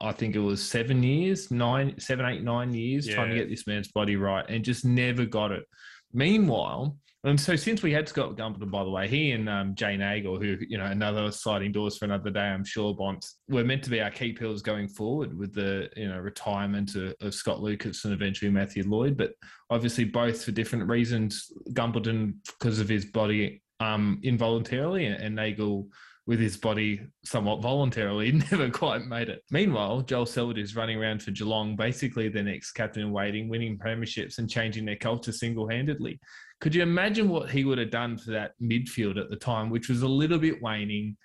I 0.00 0.12
think 0.12 0.34
it 0.34 0.40
was 0.40 0.62
seven 0.62 1.02
years, 1.02 1.50
nine, 1.50 1.98
seven, 1.98 2.26
eight, 2.26 2.42
nine 2.42 2.74
years 2.74 3.06
yeah. 3.06 3.14
trying 3.14 3.30
to 3.30 3.36
get 3.36 3.48
this 3.48 3.66
man's 3.66 3.88
body 3.88 4.16
right, 4.16 4.44
and 4.48 4.64
just 4.64 4.84
never 4.84 5.24
got 5.24 5.52
it. 5.52 5.64
Meanwhile, 6.12 6.96
and 7.24 7.40
so 7.40 7.56
since 7.56 7.82
we 7.82 7.90
had 7.90 8.06
Scott 8.06 8.36
Gumbleton, 8.36 8.70
by 8.70 8.84
the 8.84 8.90
way, 8.90 9.08
he 9.08 9.30
and 9.30 9.48
um, 9.48 9.74
Jay 9.74 9.96
Neagle, 9.96 10.38
who, 10.38 10.58
you 10.68 10.76
know, 10.76 10.84
another 10.84 11.32
sliding 11.32 11.72
doors 11.72 11.96
for 11.96 12.04
another 12.04 12.28
day, 12.28 12.40
I'm 12.40 12.66
sure, 12.66 12.94
Bonts, 12.94 13.36
were 13.48 13.64
meant 13.64 13.82
to 13.84 13.90
be 13.90 14.02
our 14.02 14.10
key 14.10 14.34
pillars 14.34 14.60
going 14.60 14.88
forward 14.88 15.36
with 15.36 15.54
the, 15.54 15.88
you 15.96 16.06
know, 16.06 16.18
retirement 16.18 16.94
of, 16.96 17.14
of 17.22 17.34
Scott 17.34 17.62
Lucas 17.62 18.04
and 18.04 18.12
eventually 18.12 18.50
Matthew 18.50 18.86
Lloyd. 18.86 19.16
But 19.16 19.32
obviously 19.70 20.04
both 20.04 20.44
for 20.44 20.52
different 20.52 20.86
reasons. 20.86 21.50
Gumbleton 21.70 22.34
because 22.58 22.78
of 22.78 22.90
his 22.90 23.06
body 23.06 23.62
um, 23.80 24.20
involuntarily 24.22 25.06
and, 25.06 25.22
and 25.22 25.34
Neagle 25.34 25.88
with 26.26 26.40
his 26.40 26.56
body 26.56 27.00
somewhat 27.24 27.60
voluntarily, 27.60 28.32
never 28.50 28.70
quite 28.70 29.04
made 29.06 29.28
it. 29.28 29.42
Meanwhile, 29.50 30.02
Joel 30.02 30.26
Selwood 30.26 30.58
is 30.58 30.76
running 30.76 30.98
around 30.98 31.22
for 31.22 31.32
Geelong, 31.32 31.76
basically 31.76 32.28
the 32.28 32.42
next 32.42 32.72
captain 32.72 33.02
in 33.02 33.12
waiting, 33.12 33.48
winning 33.48 33.78
premierships 33.78 34.38
and 34.38 34.48
changing 34.48 34.84
their 34.84 34.96
culture 34.96 35.32
single 35.32 35.68
handedly. 35.68 36.18
Could 36.60 36.74
you 36.74 36.82
imagine 36.82 37.28
what 37.28 37.50
he 37.50 37.64
would 37.64 37.78
have 37.78 37.90
done 37.90 38.16
for 38.16 38.30
that 38.30 38.52
midfield 38.62 39.20
at 39.20 39.28
the 39.28 39.36
time, 39.36 39.68
which 39.68 39.88
was 39.88 40.02
a 40.02 40.08
little 40.08 40.38
bit 40.38 40.62
waning, 40.62 41.16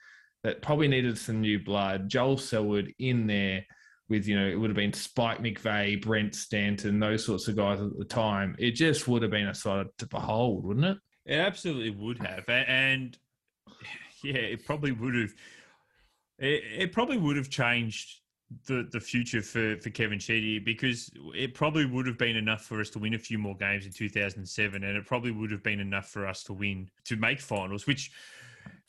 that 0.43 0.61
probably 0.61 0.87
needed 0.87 1.17
some 1.17 1.39
new 1.39 1.59
blood? 1.59 2.09
Joel 2.09 2.37
Selwood 2.37 2.93
in 2.99 3.25
there 3.25 3.65
with, 4.09 4.27
you 4.27 4.37
know, 4.37 4.47
it 4.47 4.55
would 4.55 4.69
have 4.69 4.75
been 4.75 4.91
Spike 4.91 5.39
McVeigh, 5.39 6.01
Brent 6.01 6.35
Stanton, 6.35 6.99
those 6.99 7.25
sorts 7.25 7.47
of 7.47 7.55
guys 7.55 7.79
at 7.79 7.97
the 7.97 8.05
time. 8.05 8.55
It 8.59 8.71
just 8.71 9.07
would 9.07 9.21
have 9.21 9.31
been 9.31 9.47
a 9.47 9.53
sight 9.53 9.85
to 9.99 10.07
behold, 10.07 10.65
wouldn't 10.65 10.85
it? 10.85 10.97
It 11.25 11.35
absolutely 11.35 11.91
would 11.91 12.17
have. 12.19 12.43
And 12.49 13.17
yeah, 14.23 14.35
it 14.35 14.65
probably 14.65 14.91
would 14.91 15.15
have. 15.15 15.33
It, 16.37 16.63
it 16.77 16.91
probably 16.91 17.17
would 17.17 17.35
have 17.35 17.49
changed 17.49 18.21
the 18.65 18.87
the 18.91 18.99
future 18.99 19.41
for 19.41 19.77
for 19.77 19.89
Kevin 19.89 20.19
Sheedy 20.19 20.59
because 20.59 21.11
it 21.35 21.53
probably 21.53 21.85
would 21.85 22.07
have 22.07 22.17
been 22.17 22.35
enough 22.35 22.63
for 22.63 22.79
us 22.79 22.89
to 22.91 22.99
win 22.99 23.13
a 23.13 23.19
few 23.19 23.37
more 23.37 23.55
games 23.55 23.85
in 23.85 23.91
2007, 23.91 24.83
and 24.83 24.97
it 24.97 25.05
probably 25.05 25.31
would 25.31 25.51
have 25.51 25.63
been 25.63 25.79
enough 25.79 26.09
for 26.09 26.27
us 26.27 26.43
to 26.43 26.53
win 26.53 26.89
to 27.05 27.15
make 27.15 27.39
finals. 27.39 27.85
Which, 27.85 28.11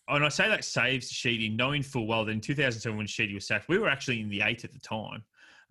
and 0.08 0.24
I 0.24 0.28
say 0.28 0.48
that 0.48 0.64
saves 0.64 1.10
Sheedy, 1.10 1.48
knowing 1.48 1.82
full 1.82 2.06
well 2.06 2.24
that 2.24 2.32
in 2.32 2.40
2007 2.40 2.96
when 2.96 3.06
Sheedy 3.06 3.34
was 3.34 3.46
sacked, 3.46 3.68
we 3.68 3.78
were 3.78 3.88
actually 3.88 4.20
in 4.20 4.28
the 4.28 4.42
eight 4.42 4.64
at 4.64 4.72
the 4.72 4.80
time. 4.80 5.22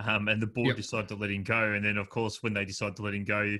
Um, 0.01 0.29
and 0.29 0.41
the 0.41 0.47
board 0.47 0.67
yep. 0.67 0.77
decided 0.77 1.09
to 1.09 1.15
let 1.15 1.29
him 1.29 1.43
go. 1.43 1.73
And 1.73 1.83
then, 1.83 1.97
of 1.97 2.09
course, 2.09 2.41
when 2.41 2.53
they 2.53 2.63
decided 2.63 2.95
to 2.95 3.01
let 3.01 3.13
him 3.13 3.25
go, 3.25 3.57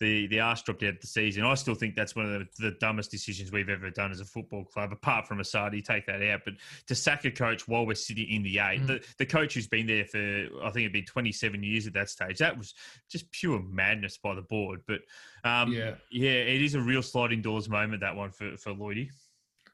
the 0.00 0.26
the 0.26 0.40
arse 0.40 0.62
dropped 0.62 0.82
out 0.82 0.94
of 0.94 1.00
the 1.00 1.06
season. 1.06 1.44
I 1.44 1.54
still 1.54 1.74
think 1.74 1.94
that's 1.94 2.16
one 2.16 2.26
of 2.26 2.32
the, 2.58 2.70
the, 2.70 2.76
dumbest 2.80 3.10
decisions 3.10 3.52
we've 3.52 3.68
ever 3.68 3.90
done 3.90 4.10
as 4.10 4.20
a 4.20 4.24
football 4.24 4.64
club, 4.64 4.92
apart 4.92 5.26
from 5.26 5.38
Asada, 5.38 5.82
take 5.84 6.06
that 6.06 6.22
out. 6.22 6.40
But 6.44 6.54
to 6.88 6.94
sack 6.94 7.24
a 7.24 7.30
coach 7.30 7.68
while 7.68 7.86
we're 7.86 7.94
sitting 7.94 8.28
in 8.28 8.42
the 8.42 8.58
eight, 8.58 8.82
mm. 8.82 8.86
the, 8.86 9.04
the 9.18 9.26
coach 9.26 9.54
who's 9.54 9.68
been 9.68 9.86
there 9.86 10.04
for, 10.04 10.18
I 10.18 10.70
think 10.70 10.82
it'd 10.82 10.92
be 10.92 11.02
27 11.02 11.62
years 11.62 11.86
at 11.86 11.94
that 11.94 12.10
stage, 12.10 12.38
that 12.38 12.56
was 12.56 12.74
just 13.08 13.30
pure 13.30 13.62
madness 13.62 14.18
by 14.18 14.34
the 14.34 14.42
board. 14.42 14.80
But 14.86 15.00
um, 15.44 15.72
yeah. 15.72 15.94
yeah, 16.10 16.30
it 16.30 16.60
is 16.60 16.74
a 16.74 16.80
real 16.80 17.02
sliding 17.02 17.42
doors 17.42 17.68
moment, 17.68 18.00
that 18.00 18.16
one 18.16 18.32
for, 18.32 18.56
for 18.56 18.72
Lloydie. 18.72 19.10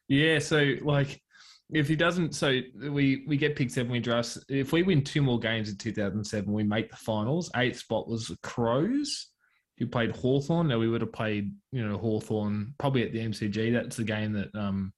Yeah, 0.08 0.38
so 0.40 0.74
like 0.82 1.20
if 1.72 1.88
he 1.88 1.96
doesn't, 1.96 2.34
so 2.34 2.60
we 2.90 3.24
we 3.26 3.36
get 3.36 3.56
picked 3.56 3.72
seven, 3.72 3.92
we 3.92 4.00
draft. 4.00 4.38
If 4.48 4.72
we 4.72 4.82
win 4.82 5.02
two 5.02 5.22
more 5.22 5.38
games 5.38 5.70
in 5.70 5.76
2007, 5.76 6.52
we 6.52 6.64
make 6.64 6.90
the 6.90 6.96
finals. 6.96 7.50
Eighth 7.56 7.78
spot 7.78 8.08
was 8.08 8.26
the 8.26 8.36
Crows 8.42 9.28
who 9.80 9.86
played 9.86 10.14
Hawthorn. 10.14 10.68
Now 10.68 10.78
we 10.78 10.88
would 10.88 11.00
have 11.00 11.12
played, 11.12 11.52
you 11.72 11.84
know, 11.84 11.96
Hawthorn 11.96 12.74
probably 12.78 13.02
at 13.02 13.12
the 13.12 13.18
MCG. 13.18 13.72
That's 13.72 13.96
the 13.96 14.04
game 14.04 14.34
that 14.34 14.54
um, 14.54 14.92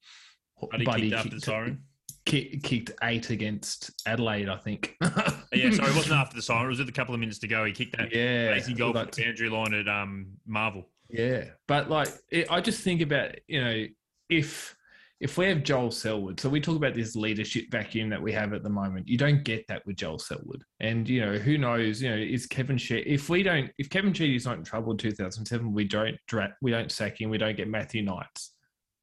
Buddy, 0.70 0.84
Buddy 0.84 1.10
kicked, 1.10 1.30
kicked, 1.30 1.44
siren. 1.44 1.82
Kicked, 2.26 2.64
kicked 2.64 2.90
eight 3.04 3.30
against 3.30 3.92
Adelaide, 4.06 4.48
I 4.48 4.56
think. 4.56 4.96
yeah, 5.00 5.70
sorry, 5.70 5.90
it 5.90 5.96
wasn't 5.96 6.14
after 6.20 6.34
the 6.34 6.42
siren. 6.42 6.66
It 6.66 6.70
was 6.70 6.78
with 6.80 6.88
a 6.88 6.92
couple 6.92 7.14
of 7.14 7.20
minutes 7.20 7.38
to 7.38 7.48
go. 7.48 7.64
He 7.64 7.72
kicked 7.72 7.96
that 7.96 8.12
yeah, 8.12 8.50
amazing 8.50 8.76
goal 8.76 8.92
from 8.92 9.08
the 9.10 9.22
boundary 9.22 9.48
line 9.48 9.72
at 9.72 9.88
um, 9.88 10.26
Marvel. 10.46 10.88
Yeah, 11.08 11.44
but 11.68 11.88
like, 11.88 12.08
it, 12.30 12.50
I 12.50 12.60
just 12.60 12.82
think 12.82 13.02
about 13.02 13.36
you 13.46 13.62
know 13.62 13.86
if 14.28 14.74
if 15.22 15.38
we 15.38 15.46
have 15.46 15.62
Joel 15.62 15.92
Selwood, 15.92 16.40
so 16.40 16.48
we 16.48 16.60
talk 16.60 16.76
about 16.76 16.94
this 16.94 17.14
leadership 17.14 17.66
vacuum 17.70 18.10
that 18.10 18.20
we 18.20 18.32
have 18.32 18.52
at 18.52 18.64
the 18.64 18.68
moment. 18.68 19.06
You 19.06 19.16
don't 19.16 19.44
get 19.44 19.64
that 19.68 19.86
with 19.86 19.96
Joel 19.96 20.18
Selwood, 20.18 20.64
and 20.80 21.08
you 21.08 21.20
know 21.20 21.38
who 21.38 21.58
knows? 21.58 22.02
You 22.02 22.10
know, 22.10 22.16
is 22.16 22.46
Kevin 22.46 22.76
Sheedy? 22.76 23.08
If 23.08 23.28
we 23.28 23.44
don't, 23.44 23.70
if 23.78 23.88
Kevin 23.88 24.12
Sheedy's 24.12 24.46
not 24.46 24.58
in 24.58 24.64
trouble 24.64 24.90
in 24.90 24.98
2007, 24.98 25.72
we 25.72 25.84
don't 25.84 26.16
we 26.60 26.70
don't 26.72 26.90
sack 26.90 27.20
him. 27.20 27.30
We 27.30 27.38
don't 27.38 27.56
get 27.56 27.68
Matthew 27.68 28.02
Knights 28.02 28.51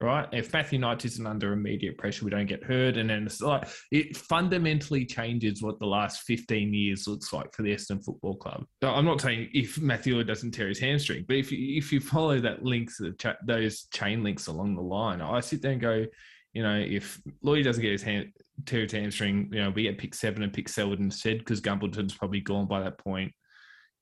right? 0.02 0.28
If 0.32 0.54
Matthew 0.54 0.80
Knight 0.80 1.04
isn't 1.04 1.28
under 1.28 1.52
immediate 1.52 1.98
pressure, 1.98 2.24
we 2.24 2.32
don't 2.32 2.46
get 2.46 2.64
Hird. 2.64 2.98
And 2.98 3.10
then 3.10 3.26
it's 3.26 3.42
like 3.42 3.68
it 3.92 4.16
fundamentally 4.16 5.06
changes 5.06 5.62
what 5.62 5.80
the 5.80 5.86
last 5.86 6.22
15 6.22 6.74
years 6.74 7.08
looks 7.08 7.34
like 7.34 7.54
for 7.54 7.64
the 7.64 7.74
Essendon 7.74 8.04
Football 8.04 8.38
Club. 8.38 8.66
I'm 8.82 9.06
not 9.06 9.20
saying 9.20 9.50
if 9.54 9.80
Matthew 9.80 10.24
doesn't 10.24 10.52
tear 10.52 10.70
his 10.70 10.80
hamstring, 10.80 11.26
but 11.28 11.36
if 11.36 11.52
you, 11.52 11.78
if 11.78 11.92
you 11.92 12.00
follow 12.00 12.40
that 12.40 12.64
links, 12.64 13.02
those 13.46 13.88
chain 13.94 14.24
links 14.24 14.48
along 14.48 14.76
the 14.76 14.82
line, 14.82 15.22
I 15.22 15.42
sit 15.42 15.62
there 15.62 15.72
and 15.72 15.82
go, 15.82 16.06
you 16.54 16.64
know, 16.64 16.76
if 16.78 17.22
Lloyd 17.44 17.66
doesn't 17.66 17.82
get 17.82 17.92
his 17.92 18.02
hand, 18.02 18.32
tear 18.66 18.84
his 18.84 18.94
hamstring, 18.94 19.50
you 19.52 19.60
know, 19.60 19.70
we 19.70 19.84
get 19.84 19.98
pick 19.98 20.16
seven 20.16 20.44
and 20.44 20.54
pick 20.54 20.70
Selwood 20.70 21.00
instead 21.00 21.40
because 21.40 21.62
Gumbleton's 21.62 22.16
probably 22.16 22.40
gone 22.40 22.68
by 22.68 22.80
that 22.82 22.98
point. 22.98 23.34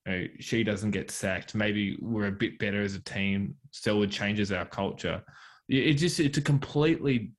You 0.06 0.12
know, 0.12 0.28
she 0.40 0.64
doesn't 0.64 0.92
get 0.92 1.12
sacked. 1.12 1.56
Maybe 1.56 1.98
we're 2.00 2.28
a 2.28 2.32
bit 2.32 2.60
better 2.60 2.82
as 2.82 2.96
a 2.96 3.04
team. 3.04 3.56
Selwood 3.72 4.12
changes 4.12 4.52
our 4.52 4.66
culture 4.66 5.24
it 5.70 5.94
just 5.94 6.20
it's 6.20 6.38
a 6.38 6.42
completely 6.42 7.32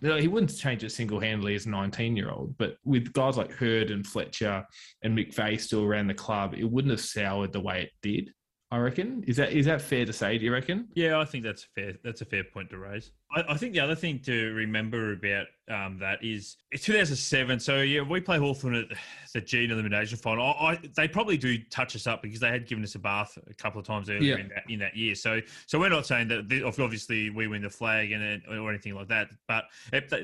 he 0.00 0.28
wouldn't 0.28 0.56
change 0.56 0.84
it 0.84 0.90
single 0.90 1.18
handedly 1.18 1.54
as 1.54 1.66
a 1.66 1.70
19 1.70 2.16
year 2.16 2.30
old, 2.30 2.56
but 2.56 2.76
with 2.84 3.12
guys 3.12 3.36
like 3.36 3.50
Hird 3.50 3.90
and 3.90 4.06
Fletcher 4.06 4.64
and 5.02 5.16
McVeigh 5.16 5.60
still 5.60 5.84
around 5.84 6.06
the 6.06 6.14
club, 6.14 6.54
it 6.56 6.64
wouldn't 6.64 6.92
have 6.92 7.00
soured 7.00 7.52
the 7.52 7.60
way 7.60 7.82
it 7.82 7.90
did. 8.00 8.32
I 8.70 8.76
reckon. 8.76 9.24
Is 9.26 9.38
that 9.38 9.52
is 9.52 9.64
that 9.64 9.80
fair 9.80 10.04
to 10.04 10.12
say? 10.12 10.36
Do 10.36 10.44
you 10.44 10.52
reckon? 10.52 10.88
Yeah, 10.94 11.18
I 11.18 11.24
think 11.24 11.42
that's 11.42 11.62
fair. 11.62 11.94
That's 12.04 12.20
a 12.20 12.26
fair 12.26 12.44
point 12.44 12.68
to 12.70 12.78
raise. 12.78 13.12
I, 13.34 13.42
I 13.48 13.56
think 13.56 13.72
the 13.72 13.80
other 13.80 13.94
thing 13.94 14.18
to 14.26 14.52
remember 14.52 15.14
about 15.14 15.46
um, 15.70 15.98
that 16.00 16.22
is 16.22 16.56
it's 16.70 16.84
2007. 16.84 17.60
So 17.60 17.80
yeah, 17.80 18.02
we 18.02 18.20
play 18.20 18.36
Hawthorn 18.36 18.74
at 18.74 18.88
the 19.32 19.40
Gene 19.40 19.70
elimination 19.70 20.18
final. 20.18 20.44
I, 20.44 20.72
I, 20.72 20.78
they 20.94 21.08
probably 21.08 21.38
do 21.38 21.56
touch 21.70 21.96
us 21.96 22.06
up 22.06 22.20
because 22.20 22.40
they 22.40 22.50
had 22.50 22.66
given 22.66 22.84
us 22.84 22.94
a 22.94 22.98
bath 22.98 23.38
a 23.48 23.54
couple 23.54 23.80
of 23.80 23.86
times 23.86 24.10
earlier 24.10 24.36
yeah. 24.36 24.44
in, 24.44 24.48
that, 24.48 24.62
in 24.68 24.78
that 24.80 24.94
year. 24.94 25.14
So 25.14 25.40
so 25.66 25.78
we're 25.78 25.88
not 25.88 26.04
saying 26.04 26.28
that 26.28 26.62
obviously 26.66 27.30
we 27.30 27.46
win 27.46 27.62
the 27.62 27.70
flag 27.70 28.12
and 28.12 28.42
or 28.50 28.68
anything 28.68 28.94
like 28.94 29.08
that, 29.08 29.28
but 29.46 29.64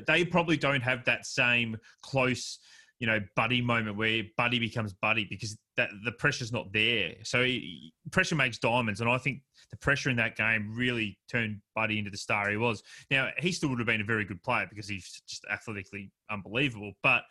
they 0.05 0.23
probably 0.23 0.57
don't 0.57 0.81
have 0.81 1.03
that 1.05 1.25
same 1.25 1.77
close 2.03 2.59
you 2.99 3.07
know, 3.07 3.19
buddy 3.35 3.61
moment 3.61 3.97
where 3.97 4.23
buddy 4.37 4.59
becomes 4.59 4.93
buddy 4.93 5.25
because 5.25 5.57
that 5.77 5.89
the 6.05 6.11
pressure's 6.13 6.51
not 6.51 6.71
there. 6.71 7.13
So 7.23 7.43
he, 7.43 7.93
pressure 8.11 8.35
makes 8.35 8.57
diamonds, 8.57 9.01
and 9.01 9.09
I 9.09 9.17
think 9.17 9.41
the 9.71 9.77
pressure 9.77 10.09
in 10.09 10.15
that 10.17 10.37
game 10.37 10.73
really 10.73 11.17
turned 11.29 11.59
Buddy 11.75 11.97
into 11.97 12.09
the 12.09 12.17
star 12.17 12.49
he 12.49 12.57
was. 12.57 12.83
Now 13.11 13.29
he 13.37 13.51
still 13.51 13.69
would 13.69 13.79
have 13.79 13.87
been 13.87 14.01
a 14.01 14.05
very 14.05 14.23
good 14.23 14.41
player 14.41 14.67
because 14.69 14.87
he's 14.87 15.21
just 15.27 15.43
athletically 15.51 16.11
unbelievable. 16.31 16.93
But 17.03 17.23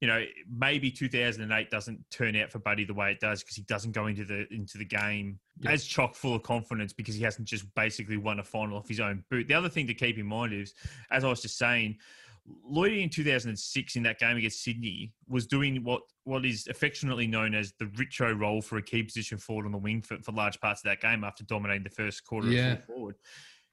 you 0.00 0.08
know, 0.08 0.24
maybe 0.50 0.90
2008 0.90 1.70
doesn't 1.70 2.04
turn 2.10 2.34
out 2.34 2.50
for 2.50 2.58
Buddy 2.58 2.84
the 2.84 2.94
way 2.94 3.12
it 3.12 3.20
does 3.20 3.42
because 3.42 3.56
he 3.56 3.62
doesn't 3.62 3.92
go 3.92 4.06
into 4.08 4.24
the 4.24 4.46
into 4.52 4.78
the 4.78 4.84
game 4.84 5.38
yeah. 5.60 5.70
as 5.70 5.84
chock 5.84 6.16
full 6.16 6.34
of 6.34 6.42
confidence 6.42 6.92
because 6.92 7.14
he 7.14 7.22
hasn't 7.22 7.46
just 7.46 7.72
basically 7.76 8.16
won 8.16 8.40
a 8.40 8.44
final 8.44 8.78
off 8.78 8.88
his 8.88 9.00
own 9.00 9.24
boot. 9.30 9.46
The 9.46 9.54
other 9.54 9.68
thing 9.68 9.86
to 9.86 9.94
keep 9.94 10.18
in 10.18 10.26
mind 10.26 10.52
is, 10.52 10.74
as 11.10 11.24
I 11.24 11.28
was 11.28 11.42
just 11.42 11.56
saying 11.56 11.98
Lloyd 12.46 12.92
in 12.92 13.08
2006 13.08 13.96
in 13.96 14.02
that 14.02 14.18
game 14.18 14.36
against 14.36 14.62
Sydney 14.62 15.12
was 15.28 15.46
doing 15.46 15.82
what 15.84 16.02
what 16.24 16.44
is 16.44 16.66
affectionately 16.68 17.26
known 17.26 17.54
as 17.54 17.72
the 17.78 17.86
Richo 17.86 18.38
role 18.38 18.60
for 18.60 18.78
a 18.78 18.82
key 18.82 19.02
position 19.02 19.38
forward 19.38 19.66
on 19.66 19.72
the 19.72 19.78
wing 19.78 20.02
for, 20.02 20.18
for 20.22 20.32
large 20.32 20.60
parts 20.60 20.80
of 20.80 20.84
that 20.84 21.00
game 21.00 21.24
after 21.24 21.44
dominating 21.44 21.84
the 21.84 21.90
first 21.90 22.24
quarter 22.24 22.48
yeah. 22.48 22.72
of 22.72 22.84
forward. 22.84 23.16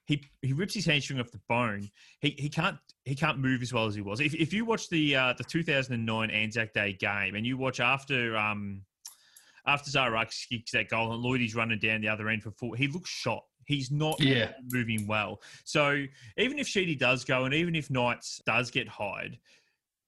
He, 0.06 0.24
he 0.42 0.54
rips 0.54 0.74
his 0.74 0.88
hamstring 0.88 1.20
off 1.20 1.30
the 1.30 1.42
bone. 1.48 1.88
He, 2.20 2.36
he 2.38 2.50
can't 2.50 2.78
he 3.06 3.16
can't 3.16 3.40
move 3.40 3.62
as 3.62 3.74
well 3.74 3.86
as 3.86 3.96
he 3.96 4.02
was. 4.02 4.20
If, 4.20 4.34
if 4.34 4.54
you 4.54 4.66
watch 4.66 4.90
the 4.90 5.16
uh, 5.16 5.34
the 5.38 5.44
2009 5.44 6.32
Anzac 6.32 6.74
Day 6.74 6.94
game 6.94 7.36
and 7.36 7.46
you 7.46 7.58
watch 7.58 7.80
after 7.80 8.36
um 8.36 8.82
after 9.66 9.92
Zara 9.92 10.26
kicks 10.26 10.72
that 10.72 10.90
goal 10.90 11.14
and 11.14 11.22
Lloyd 11.22 11.42
is 11.42 11.56
running 11.56 11.80
down 11.80 12.02
the 12.02 12.08
other 12.08 12.30
end 12.30 12.44
for 12.44 12.52
full, 12.52 12.74
he 12.74 12.88
looks 12.88 13.10
shot. 13.10 13.44
He's 13.70 13.92
not 13.92 14.20
Yeah. 14.20 14.54
moving 14.72 15.06
well. 15.06 15.44
So 15.64 16.06
even 16.38 16.58
if 16.58 16.68
Sheedy 16.68 16.96
does 16.96 17.24
go 17.24 17.46
and 17.46 17.54
even 17.54 17.76
if 17.76 17.92
Knights 17.92 18.42
does 18.44 18.72
get 18.72 18.88
hired, 18.88 19.38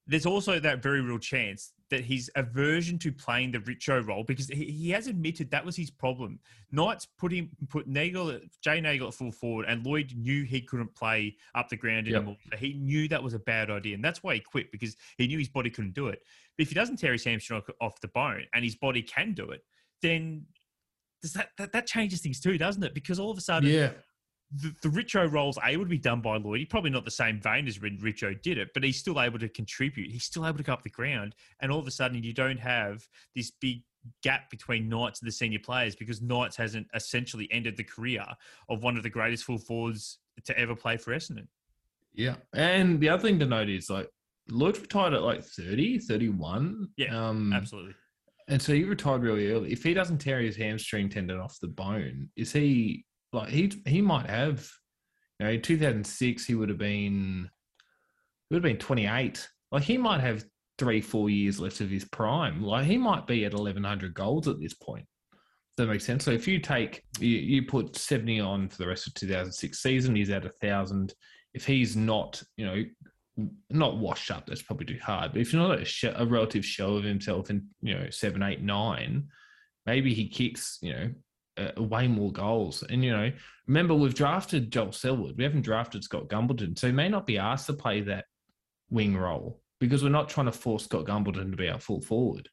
there's 0.07 0.25
also 0.25 0.59
that 0.59 0.81
very 0.81 0.99
real 0.99 1.19
chance 1.19 1.71
that 1.91 2.03
his 2.03 2.31
aversion 2.35 2.97
to 2.97 3.11
playing 3.11 3.51
the 3.51 3.59
Richo 3.59 4.03
role, 4.07 4.23
because 4.23 4.47
he, 4.47 4.65
he 4.71 4.89
has 4.89 5.05
admitted 5.05 5.51
that 5.51 5.63
was 5.63 5.75
his 5.75 5.91
problem. 5.91 6.39
Knights 6.71 7.05
put 7.05 7.31
him 7.31 7.51
put 7.69 7.87
Neagle 7.87 8.39
Jay 8.63 8.81
Neagle 8.81 9.09
at 9.09 9.13
full 9.13 9.31
forward, 9.31 9.67
and 9.69 9.85
Lloyd 9.85 10.11
knew 10.15 10.43
he 10.43 10.61
couldn't 10.61 10.95
play 10.95 11.35
up 11.53 11.69
the 11.69 11.77
ground 11.77 12.07
anymore. 12.07 12.37
So 12.49 12.57
he 12.57 12.73
knew 12.73 13.07
that 13.09 13.21
was 13.21 13.35
a 13.35 13.39
bad 13.39 13.69
idea, 13.69 13.93
and 13.93 14.03
that's 14.03 14.23
why 14.23 14.33
he 14.33 14.39
quit 14.39 14.71
because 14.71 14.95
he 15.19 15.27
knew 15.27 15.37
his 15.37 15.49
body 15.49 15.69
couldn't 15.69 15.93
do 15.93 16.07
it. 16.07 16.23
But 16.57 16.63
if 16.63 16.69
he 16.69 16.75
doesn't 16.75 16.97
tear 16.97 17.11
his 17.11 17.23
hamstring 17.23 17.61
off 17.79 18.01
the 18.01 18.07
bone 18.07 18.45
and 18.55 18.63
his 18.65 18.75
body 18.75 19.03
can 19.03 19.33
do 19.33 19.51
it, 19.51 19.63
then 20.01 20.47
does 21.21 21.33
that, 21.33 21.49
that 21.57 21.71
that 21.73 21.87
changes 21.87 22.21
things 22.21 22.39
too, 22.39 22.57
doesn't 22.57 22.83
it? 22.83 22.93
Because 22.93 23.19
all 23.19 23.31
of 23.31 23.37
a 23.37 23.41
sudden, 23.41 23.69
Yeah. 23.69 23.91
the, 24.53 24.73
the 24.81 24.89
Richo 24.89 25.31
role's 25.31 25.57
able 25.63 25.83
to 25.83 25.89
be 25.89 25.97
done 25.97 26.21
by 26.21 26.37
Lloyd. 26.37 26.59
He's 26.59 26.67
probably 26.67 26.89
not 26.89 27.05
the 27.05 27.11
same 27.11 27.39
vein 27.39 27.67
as 27.67 27.79
when 27.81 27.97
Richo 27.99 28.39
did 28.41 28.57
it, 28.57 28.69
but 28.73 28.83
he's 28.83 28.97
still 28.97 29.21
able 29.21 29.39
to 29.39 29.47
contribute. 29.49 30.11
He's 30.11 30.23
still 30.23 30.45
able 30.47 30.57
to 30.57 30.63
go 30.63 30.73
up 30.73 30.83
the 30.83 30.89
ground. 30.89 31.35
And 31.61 31.71
all 31.71 31.79
of 31.79 31.87
a 31.87 31.91
sudden, 31.91 32.23
you 32.23 32.33
don't 32.33 32.59
have 32.59 33.07
this 33.35 33.51
big 33.51 33.83
gap 34.23 34.49
between 34.49 34.89
Knights 34.89 35.21
and 35.21 35.27
the 35.27 35.31
senior 35.31 35.59
players 35.59 35.95
because 35.95 36.21
Knights 36.23 36.55
hasn't 36.55 36.87
essentially 36.95 37.47
ended 37.51 37.77
the 37.77 37.83
career 37.83 38.25
of 38.67 38.81
one 38.81 38.97
of 38.97 39.03
the 39.03 39.09
greatest 39.11 39.43
full 39.43 39.59
forwards 39.59 40.17
to 40.43 40.57
ever 40.57 40.75
play 40.75 40.97
for 40.97 41.11
Essendon. 41.15 41.47
Yeah. 42.13 42.35
And 42.53 42.99
the 42.99 43.09
other 43.09 43.21
thing 43.21 43.37
to 43.39 43.45
note 43.45 43.69
is 43.69 43.89
like 43.91 44.09
Lloyd 44.49 44.77
retired 44.79 45.13
at 45.13 45.21
like 45.21 45.43
30, 45.43 45.99
31. 45.99 46.89
Yeah, 46.97 47.15
Um, 47.29 47.53
Absolutely. 47.53 47.93
And 48.47 48.61
so 48.61 48.73
he 48.73 48.83
retired 48.83 49.21
really 49.21 49.51
early. 49.51 49.71
If 49.71 49.83
he 49.83 49.93
doesn't 49.93 50.19
tear 50.19 50.39
his 50.41 50.55
hamstring 50.55 51.09
tendon 51.09 51.39
off 51.39 51.59
the 51.61 51.67
bone, 51.67 52.29
is 52.35 52.51
he 52.51 53.05
like 53.33 53.49
he 53.49 53.71
he 53.85 54.01
might 54.01 54.29
have 54.29 54.67
you 55.39 55.47
know, 55.47 55.57
2006 55.57 56.45
he 56.45 56.55
would 56.55 56.69
have 56.69 56.77
been 56.77 57.49
he 58.49 58.55
would 58.55 58.63
have 58.63 58.69
been 58.69 58.77
28. 58.77 59.47
Like 59.71 59.83
he 59.83 59.97
might 59.97 60.21
have 60.21 60.45
three, 60.77 61.01
four 61.01 61.29
years 61.29 61.59
left 61.59 61.81
of 61.81 61.89
his 61.89 62.05
prime. 62.05 62.61
Like 62.61 62.85
he 62.85 62.97
might 62.97 63.27
be 63.27 63.45
at 63.45 63.53
1100 63.53 64.13
goals 64.13 64.47
at 64.47 64.59
this 64.59 64.73
point. 64.73 65.05
Does 65.31 65.85
that 65.85 65.91
make 65.91 66.01
sense? 66.01 66.25
So 66.25 66.31
if 66.31 66.47
you 66.47 66.59
take 66.59 67.03
you, 67.19 67.29
you 67.29 67.63
put 67.63 67.95
70 67.95 68.39
on 68.41 68.67
for 68.67 68.77
the 68.77 68.87
rest 68.87 69.07
of 69.07 69.13
2006 69.13 69.81
season, 69.81 70.15
he's 70.15 70.29
at 70.29 70.45
a 70.45 70.51
thousand. 70.61 71.13
If 71.53 71.65
he's 71.65 71.95
not, 71.95 72.41
you 72.57 72.65
know, 72.65 72.83
not 73.69 73.97
washed 73.97 74.31
up, 74.31 74.45
that's 74.45 74.61
probably 74.61 74.85
too 74.85 74.99
hard. 75.01 75.31
But 75.31 75.41
if 75.41 75.53
you're 75.53 75.61
not 75.61 75.79
a, 75.79 75.85
sh- 75.85 76.05
a 76.13 76.25
relative 76.25 76.65
shell 76.65 76.97
of 76.97 77.03
himself 77.03 77.49
in, 77.49 77.67
you 77.81 77.95
know, 77.95 78.09
seven, 78.09 78.43
eight, 78.43 78.61
nine, 78.61 79.29
maybe 79.85 80.13
he 80.13 80.27
kicks, 80.27 80.77
you 80.81 80.93
know, 80.93 81.11
uh, 81.57 81.81
way 81.81 82.07
more 82.07 82.31
goals. 82.31 82.83
And, 82.83 83.03
you 83.03 83.11
know, 83.11 83.31
remember 83.67 83.93
we've 83.93 84.13
drafted 84.13 84.71
Joel 84.71 84.91
Selwood. 84.91 85.37
We 85.37 85.43
haven't 85.43 85.63
drafted 85.63 86.03
Scott 86.03 86.27
Gumbleton. 86.27 86.77
So 86.77 86.87
he 86.87 86.93
may 86.93 87.09
not 87.09 87.27
be 87.27 87.37
asked 87.37 87.67
to 87.67 87.73
play 87.73 88.01
that 88.01 88.25
wing 88.89 89.15
role 89.15 89.61
because 89.79 90.03
we're 90.03 90.09
not 90.09 90.29
trying 90.29 90.45
to 90.45 90.51
force 90.51 90.85
Scott 90.85 91.05
Gumbleton 91.05 91.51
to 91.51 91.57
be 91.57 91.69
our 91.69 91.79
full 91.79 92.01
forward. 92.01 92.49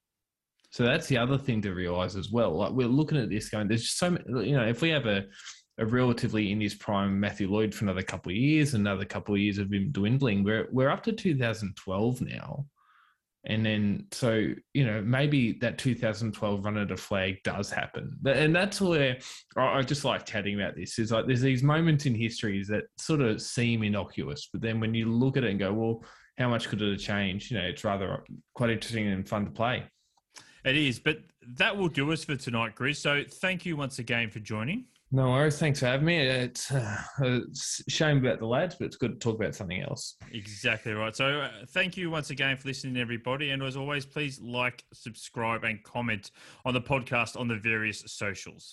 So 0.71 0.85
that's 0.85 1.07
the 1.07 1.19
other 1.19 1.39
thing 1.39 1.63
to 1.63 1.73
realize 1.73 2.15
as 2.15 2.31
well. 2.31 2.57
Like 2.57 2.73
we're 2.73 2.89
looking 2.89 3.19
at 3.19 3.31
this 3.31 3.49
going, 3.49 3.69
there's 3.69 3.85
just 3.85 3.99
so 3.99 4.11
many, 4.11 4.49
you 4.49 4.57
know, 4.57 4.67
if 4.67 4.83
we 4.83 4.91
have 4.91 5.07
a, 5.07 5.25
a 5.79 5.87
relatively 5.87 6.51
in 6.53 6.61
his 6.61 6.75
prime 6.75 7.19
Matthew 7.19 7.51
Lloyd 7.51 7.75
for 7.75 7.85
another 7.85 8.03
couple 8.03 8.31
of 8.31 8.37
years, 8.37 8.75
another 8.75 9.05
couple 9.05 9.35
of 9.35 9.41
years 9.41 9.59
of 9.59 9.73
him 9.73 9.91
dwindling, 9.91 10.45
we're 10.45 10.69
we're 10.73 10.91
up 10.91 11.03
to 11.05 11.13
2012 11.13 12.21
now. 12.23 12.67
And 13.47 13.65
then, 13.65 14.07
so, 14.11 14.49
you 14.75 14.85
know, 14.85 15.01
maybe 15.01 15.53
that 15.61 15.79
2012 15.79 16.65
run 16.65 16.77
at 16.77 16.91
a 16.91 16.97
flag 16.97 17.39
does 17.45 17.71
happen. 17.71 18.19
And 18.27 18.55
that's 18.55 18.81
where 18.81 19.17
I 19.57 19.81
just 19.83 20.05
like 20.05 20.27
chatting 20.27 20.61
about 20.61 20.77
this 20.77 20.99
is 20.99 21.13
like 21.13 21.27
there's 21.27 21.41
these 21.41 21.63
moments 21.63 22.05
in 22.05 22.15
histories 22.15 22.67
that 22.69 22.85
sort 22.99 23.21
of 23.21 23.41
seem 23.41 23.85
innocuous, 23.85 24.49
but 24.53 24.61
then 24.61 24.81
when 24.81 24.93
you 24.93 25.07
look 25.07 25.37
at 25.37 25.45
it 25.45 25.51
and 25.51 25.59
go, 25.59 25.73
well, 25.73 26.05
how 26.37 26.49
much 26.49 26.69
could 26.69 26.83
it 26.83 26.91
have 26.91 27.01
changed? 27.01 27.51
You 27.51 27.59
know, 27.59 27.65
it's 27.65 27.85
rather 27.85 28.23
quite 28.55 28.71
interesting 28.71 29.07
and 29.07 29.27
fun 29.27 29.45
to 29.45 29.51
play. 29.51 29.85
It 30.65 30.77
is, 30.77 30.99
but 30.99 31.19
that 31.57 31.77
will 31.77 31.89
do 31.89 32.13
us 32.13 32.25
for 32.25 32.37
tonight, 32.37 32.75
Grizz. 32.75 32.97
So 32.97 33.23
thank 33.25 33.65
you 33.65 33.77
once 33.77 33.99
again 33.99 34.31
for 34.31 34.41
joining. 34.41 34.87
No 35.11 35.31
worries. 35.31 35.59
Thanks 35.59 35.81
for 35.81 35.87
having 35.87 36.05
me. 36.05 36.19
It's, 36.19 36.71
uh, 36.71 37.03
a 37.23 37.41
shame 37.89 38.19
about 38.19 38.41
the 38.41 38.47
lads, 38.47 38.75
but 38.79 38.85
it's 38.87 38.97
good 38.97 39.13
to 39.13 39.19
talk 39.19 39.41
about 39.41 39.55
something 39.55 39.81
else. 39.81 40.17
Exactly 40.33 40.93
right. 40.93 41.17
So, 41.17 41.41
uh, 41.41 41.51
thank 41.69 41.97
you 41.97 42.11
once 42.11 42.29
again 42.29 42.59
for 42.59 42.69
listening, 42.69 42.99
everybody. 42.99 43.51
And 43.51 43.63
as 43.63 43.77
always, 43.77 44.05
please 44.05 44.39
like, 44.39 44.85
subscribe, 44.93 45.65
and 45.65 45.83
comment 45.83 46.31
on 46.67 46.75
the 46.75 46.83
podcast 46.83 47.41
on 47.41 47.49
the 47.49 47.57
various 47.57 48.03
socials. 48.07 48.71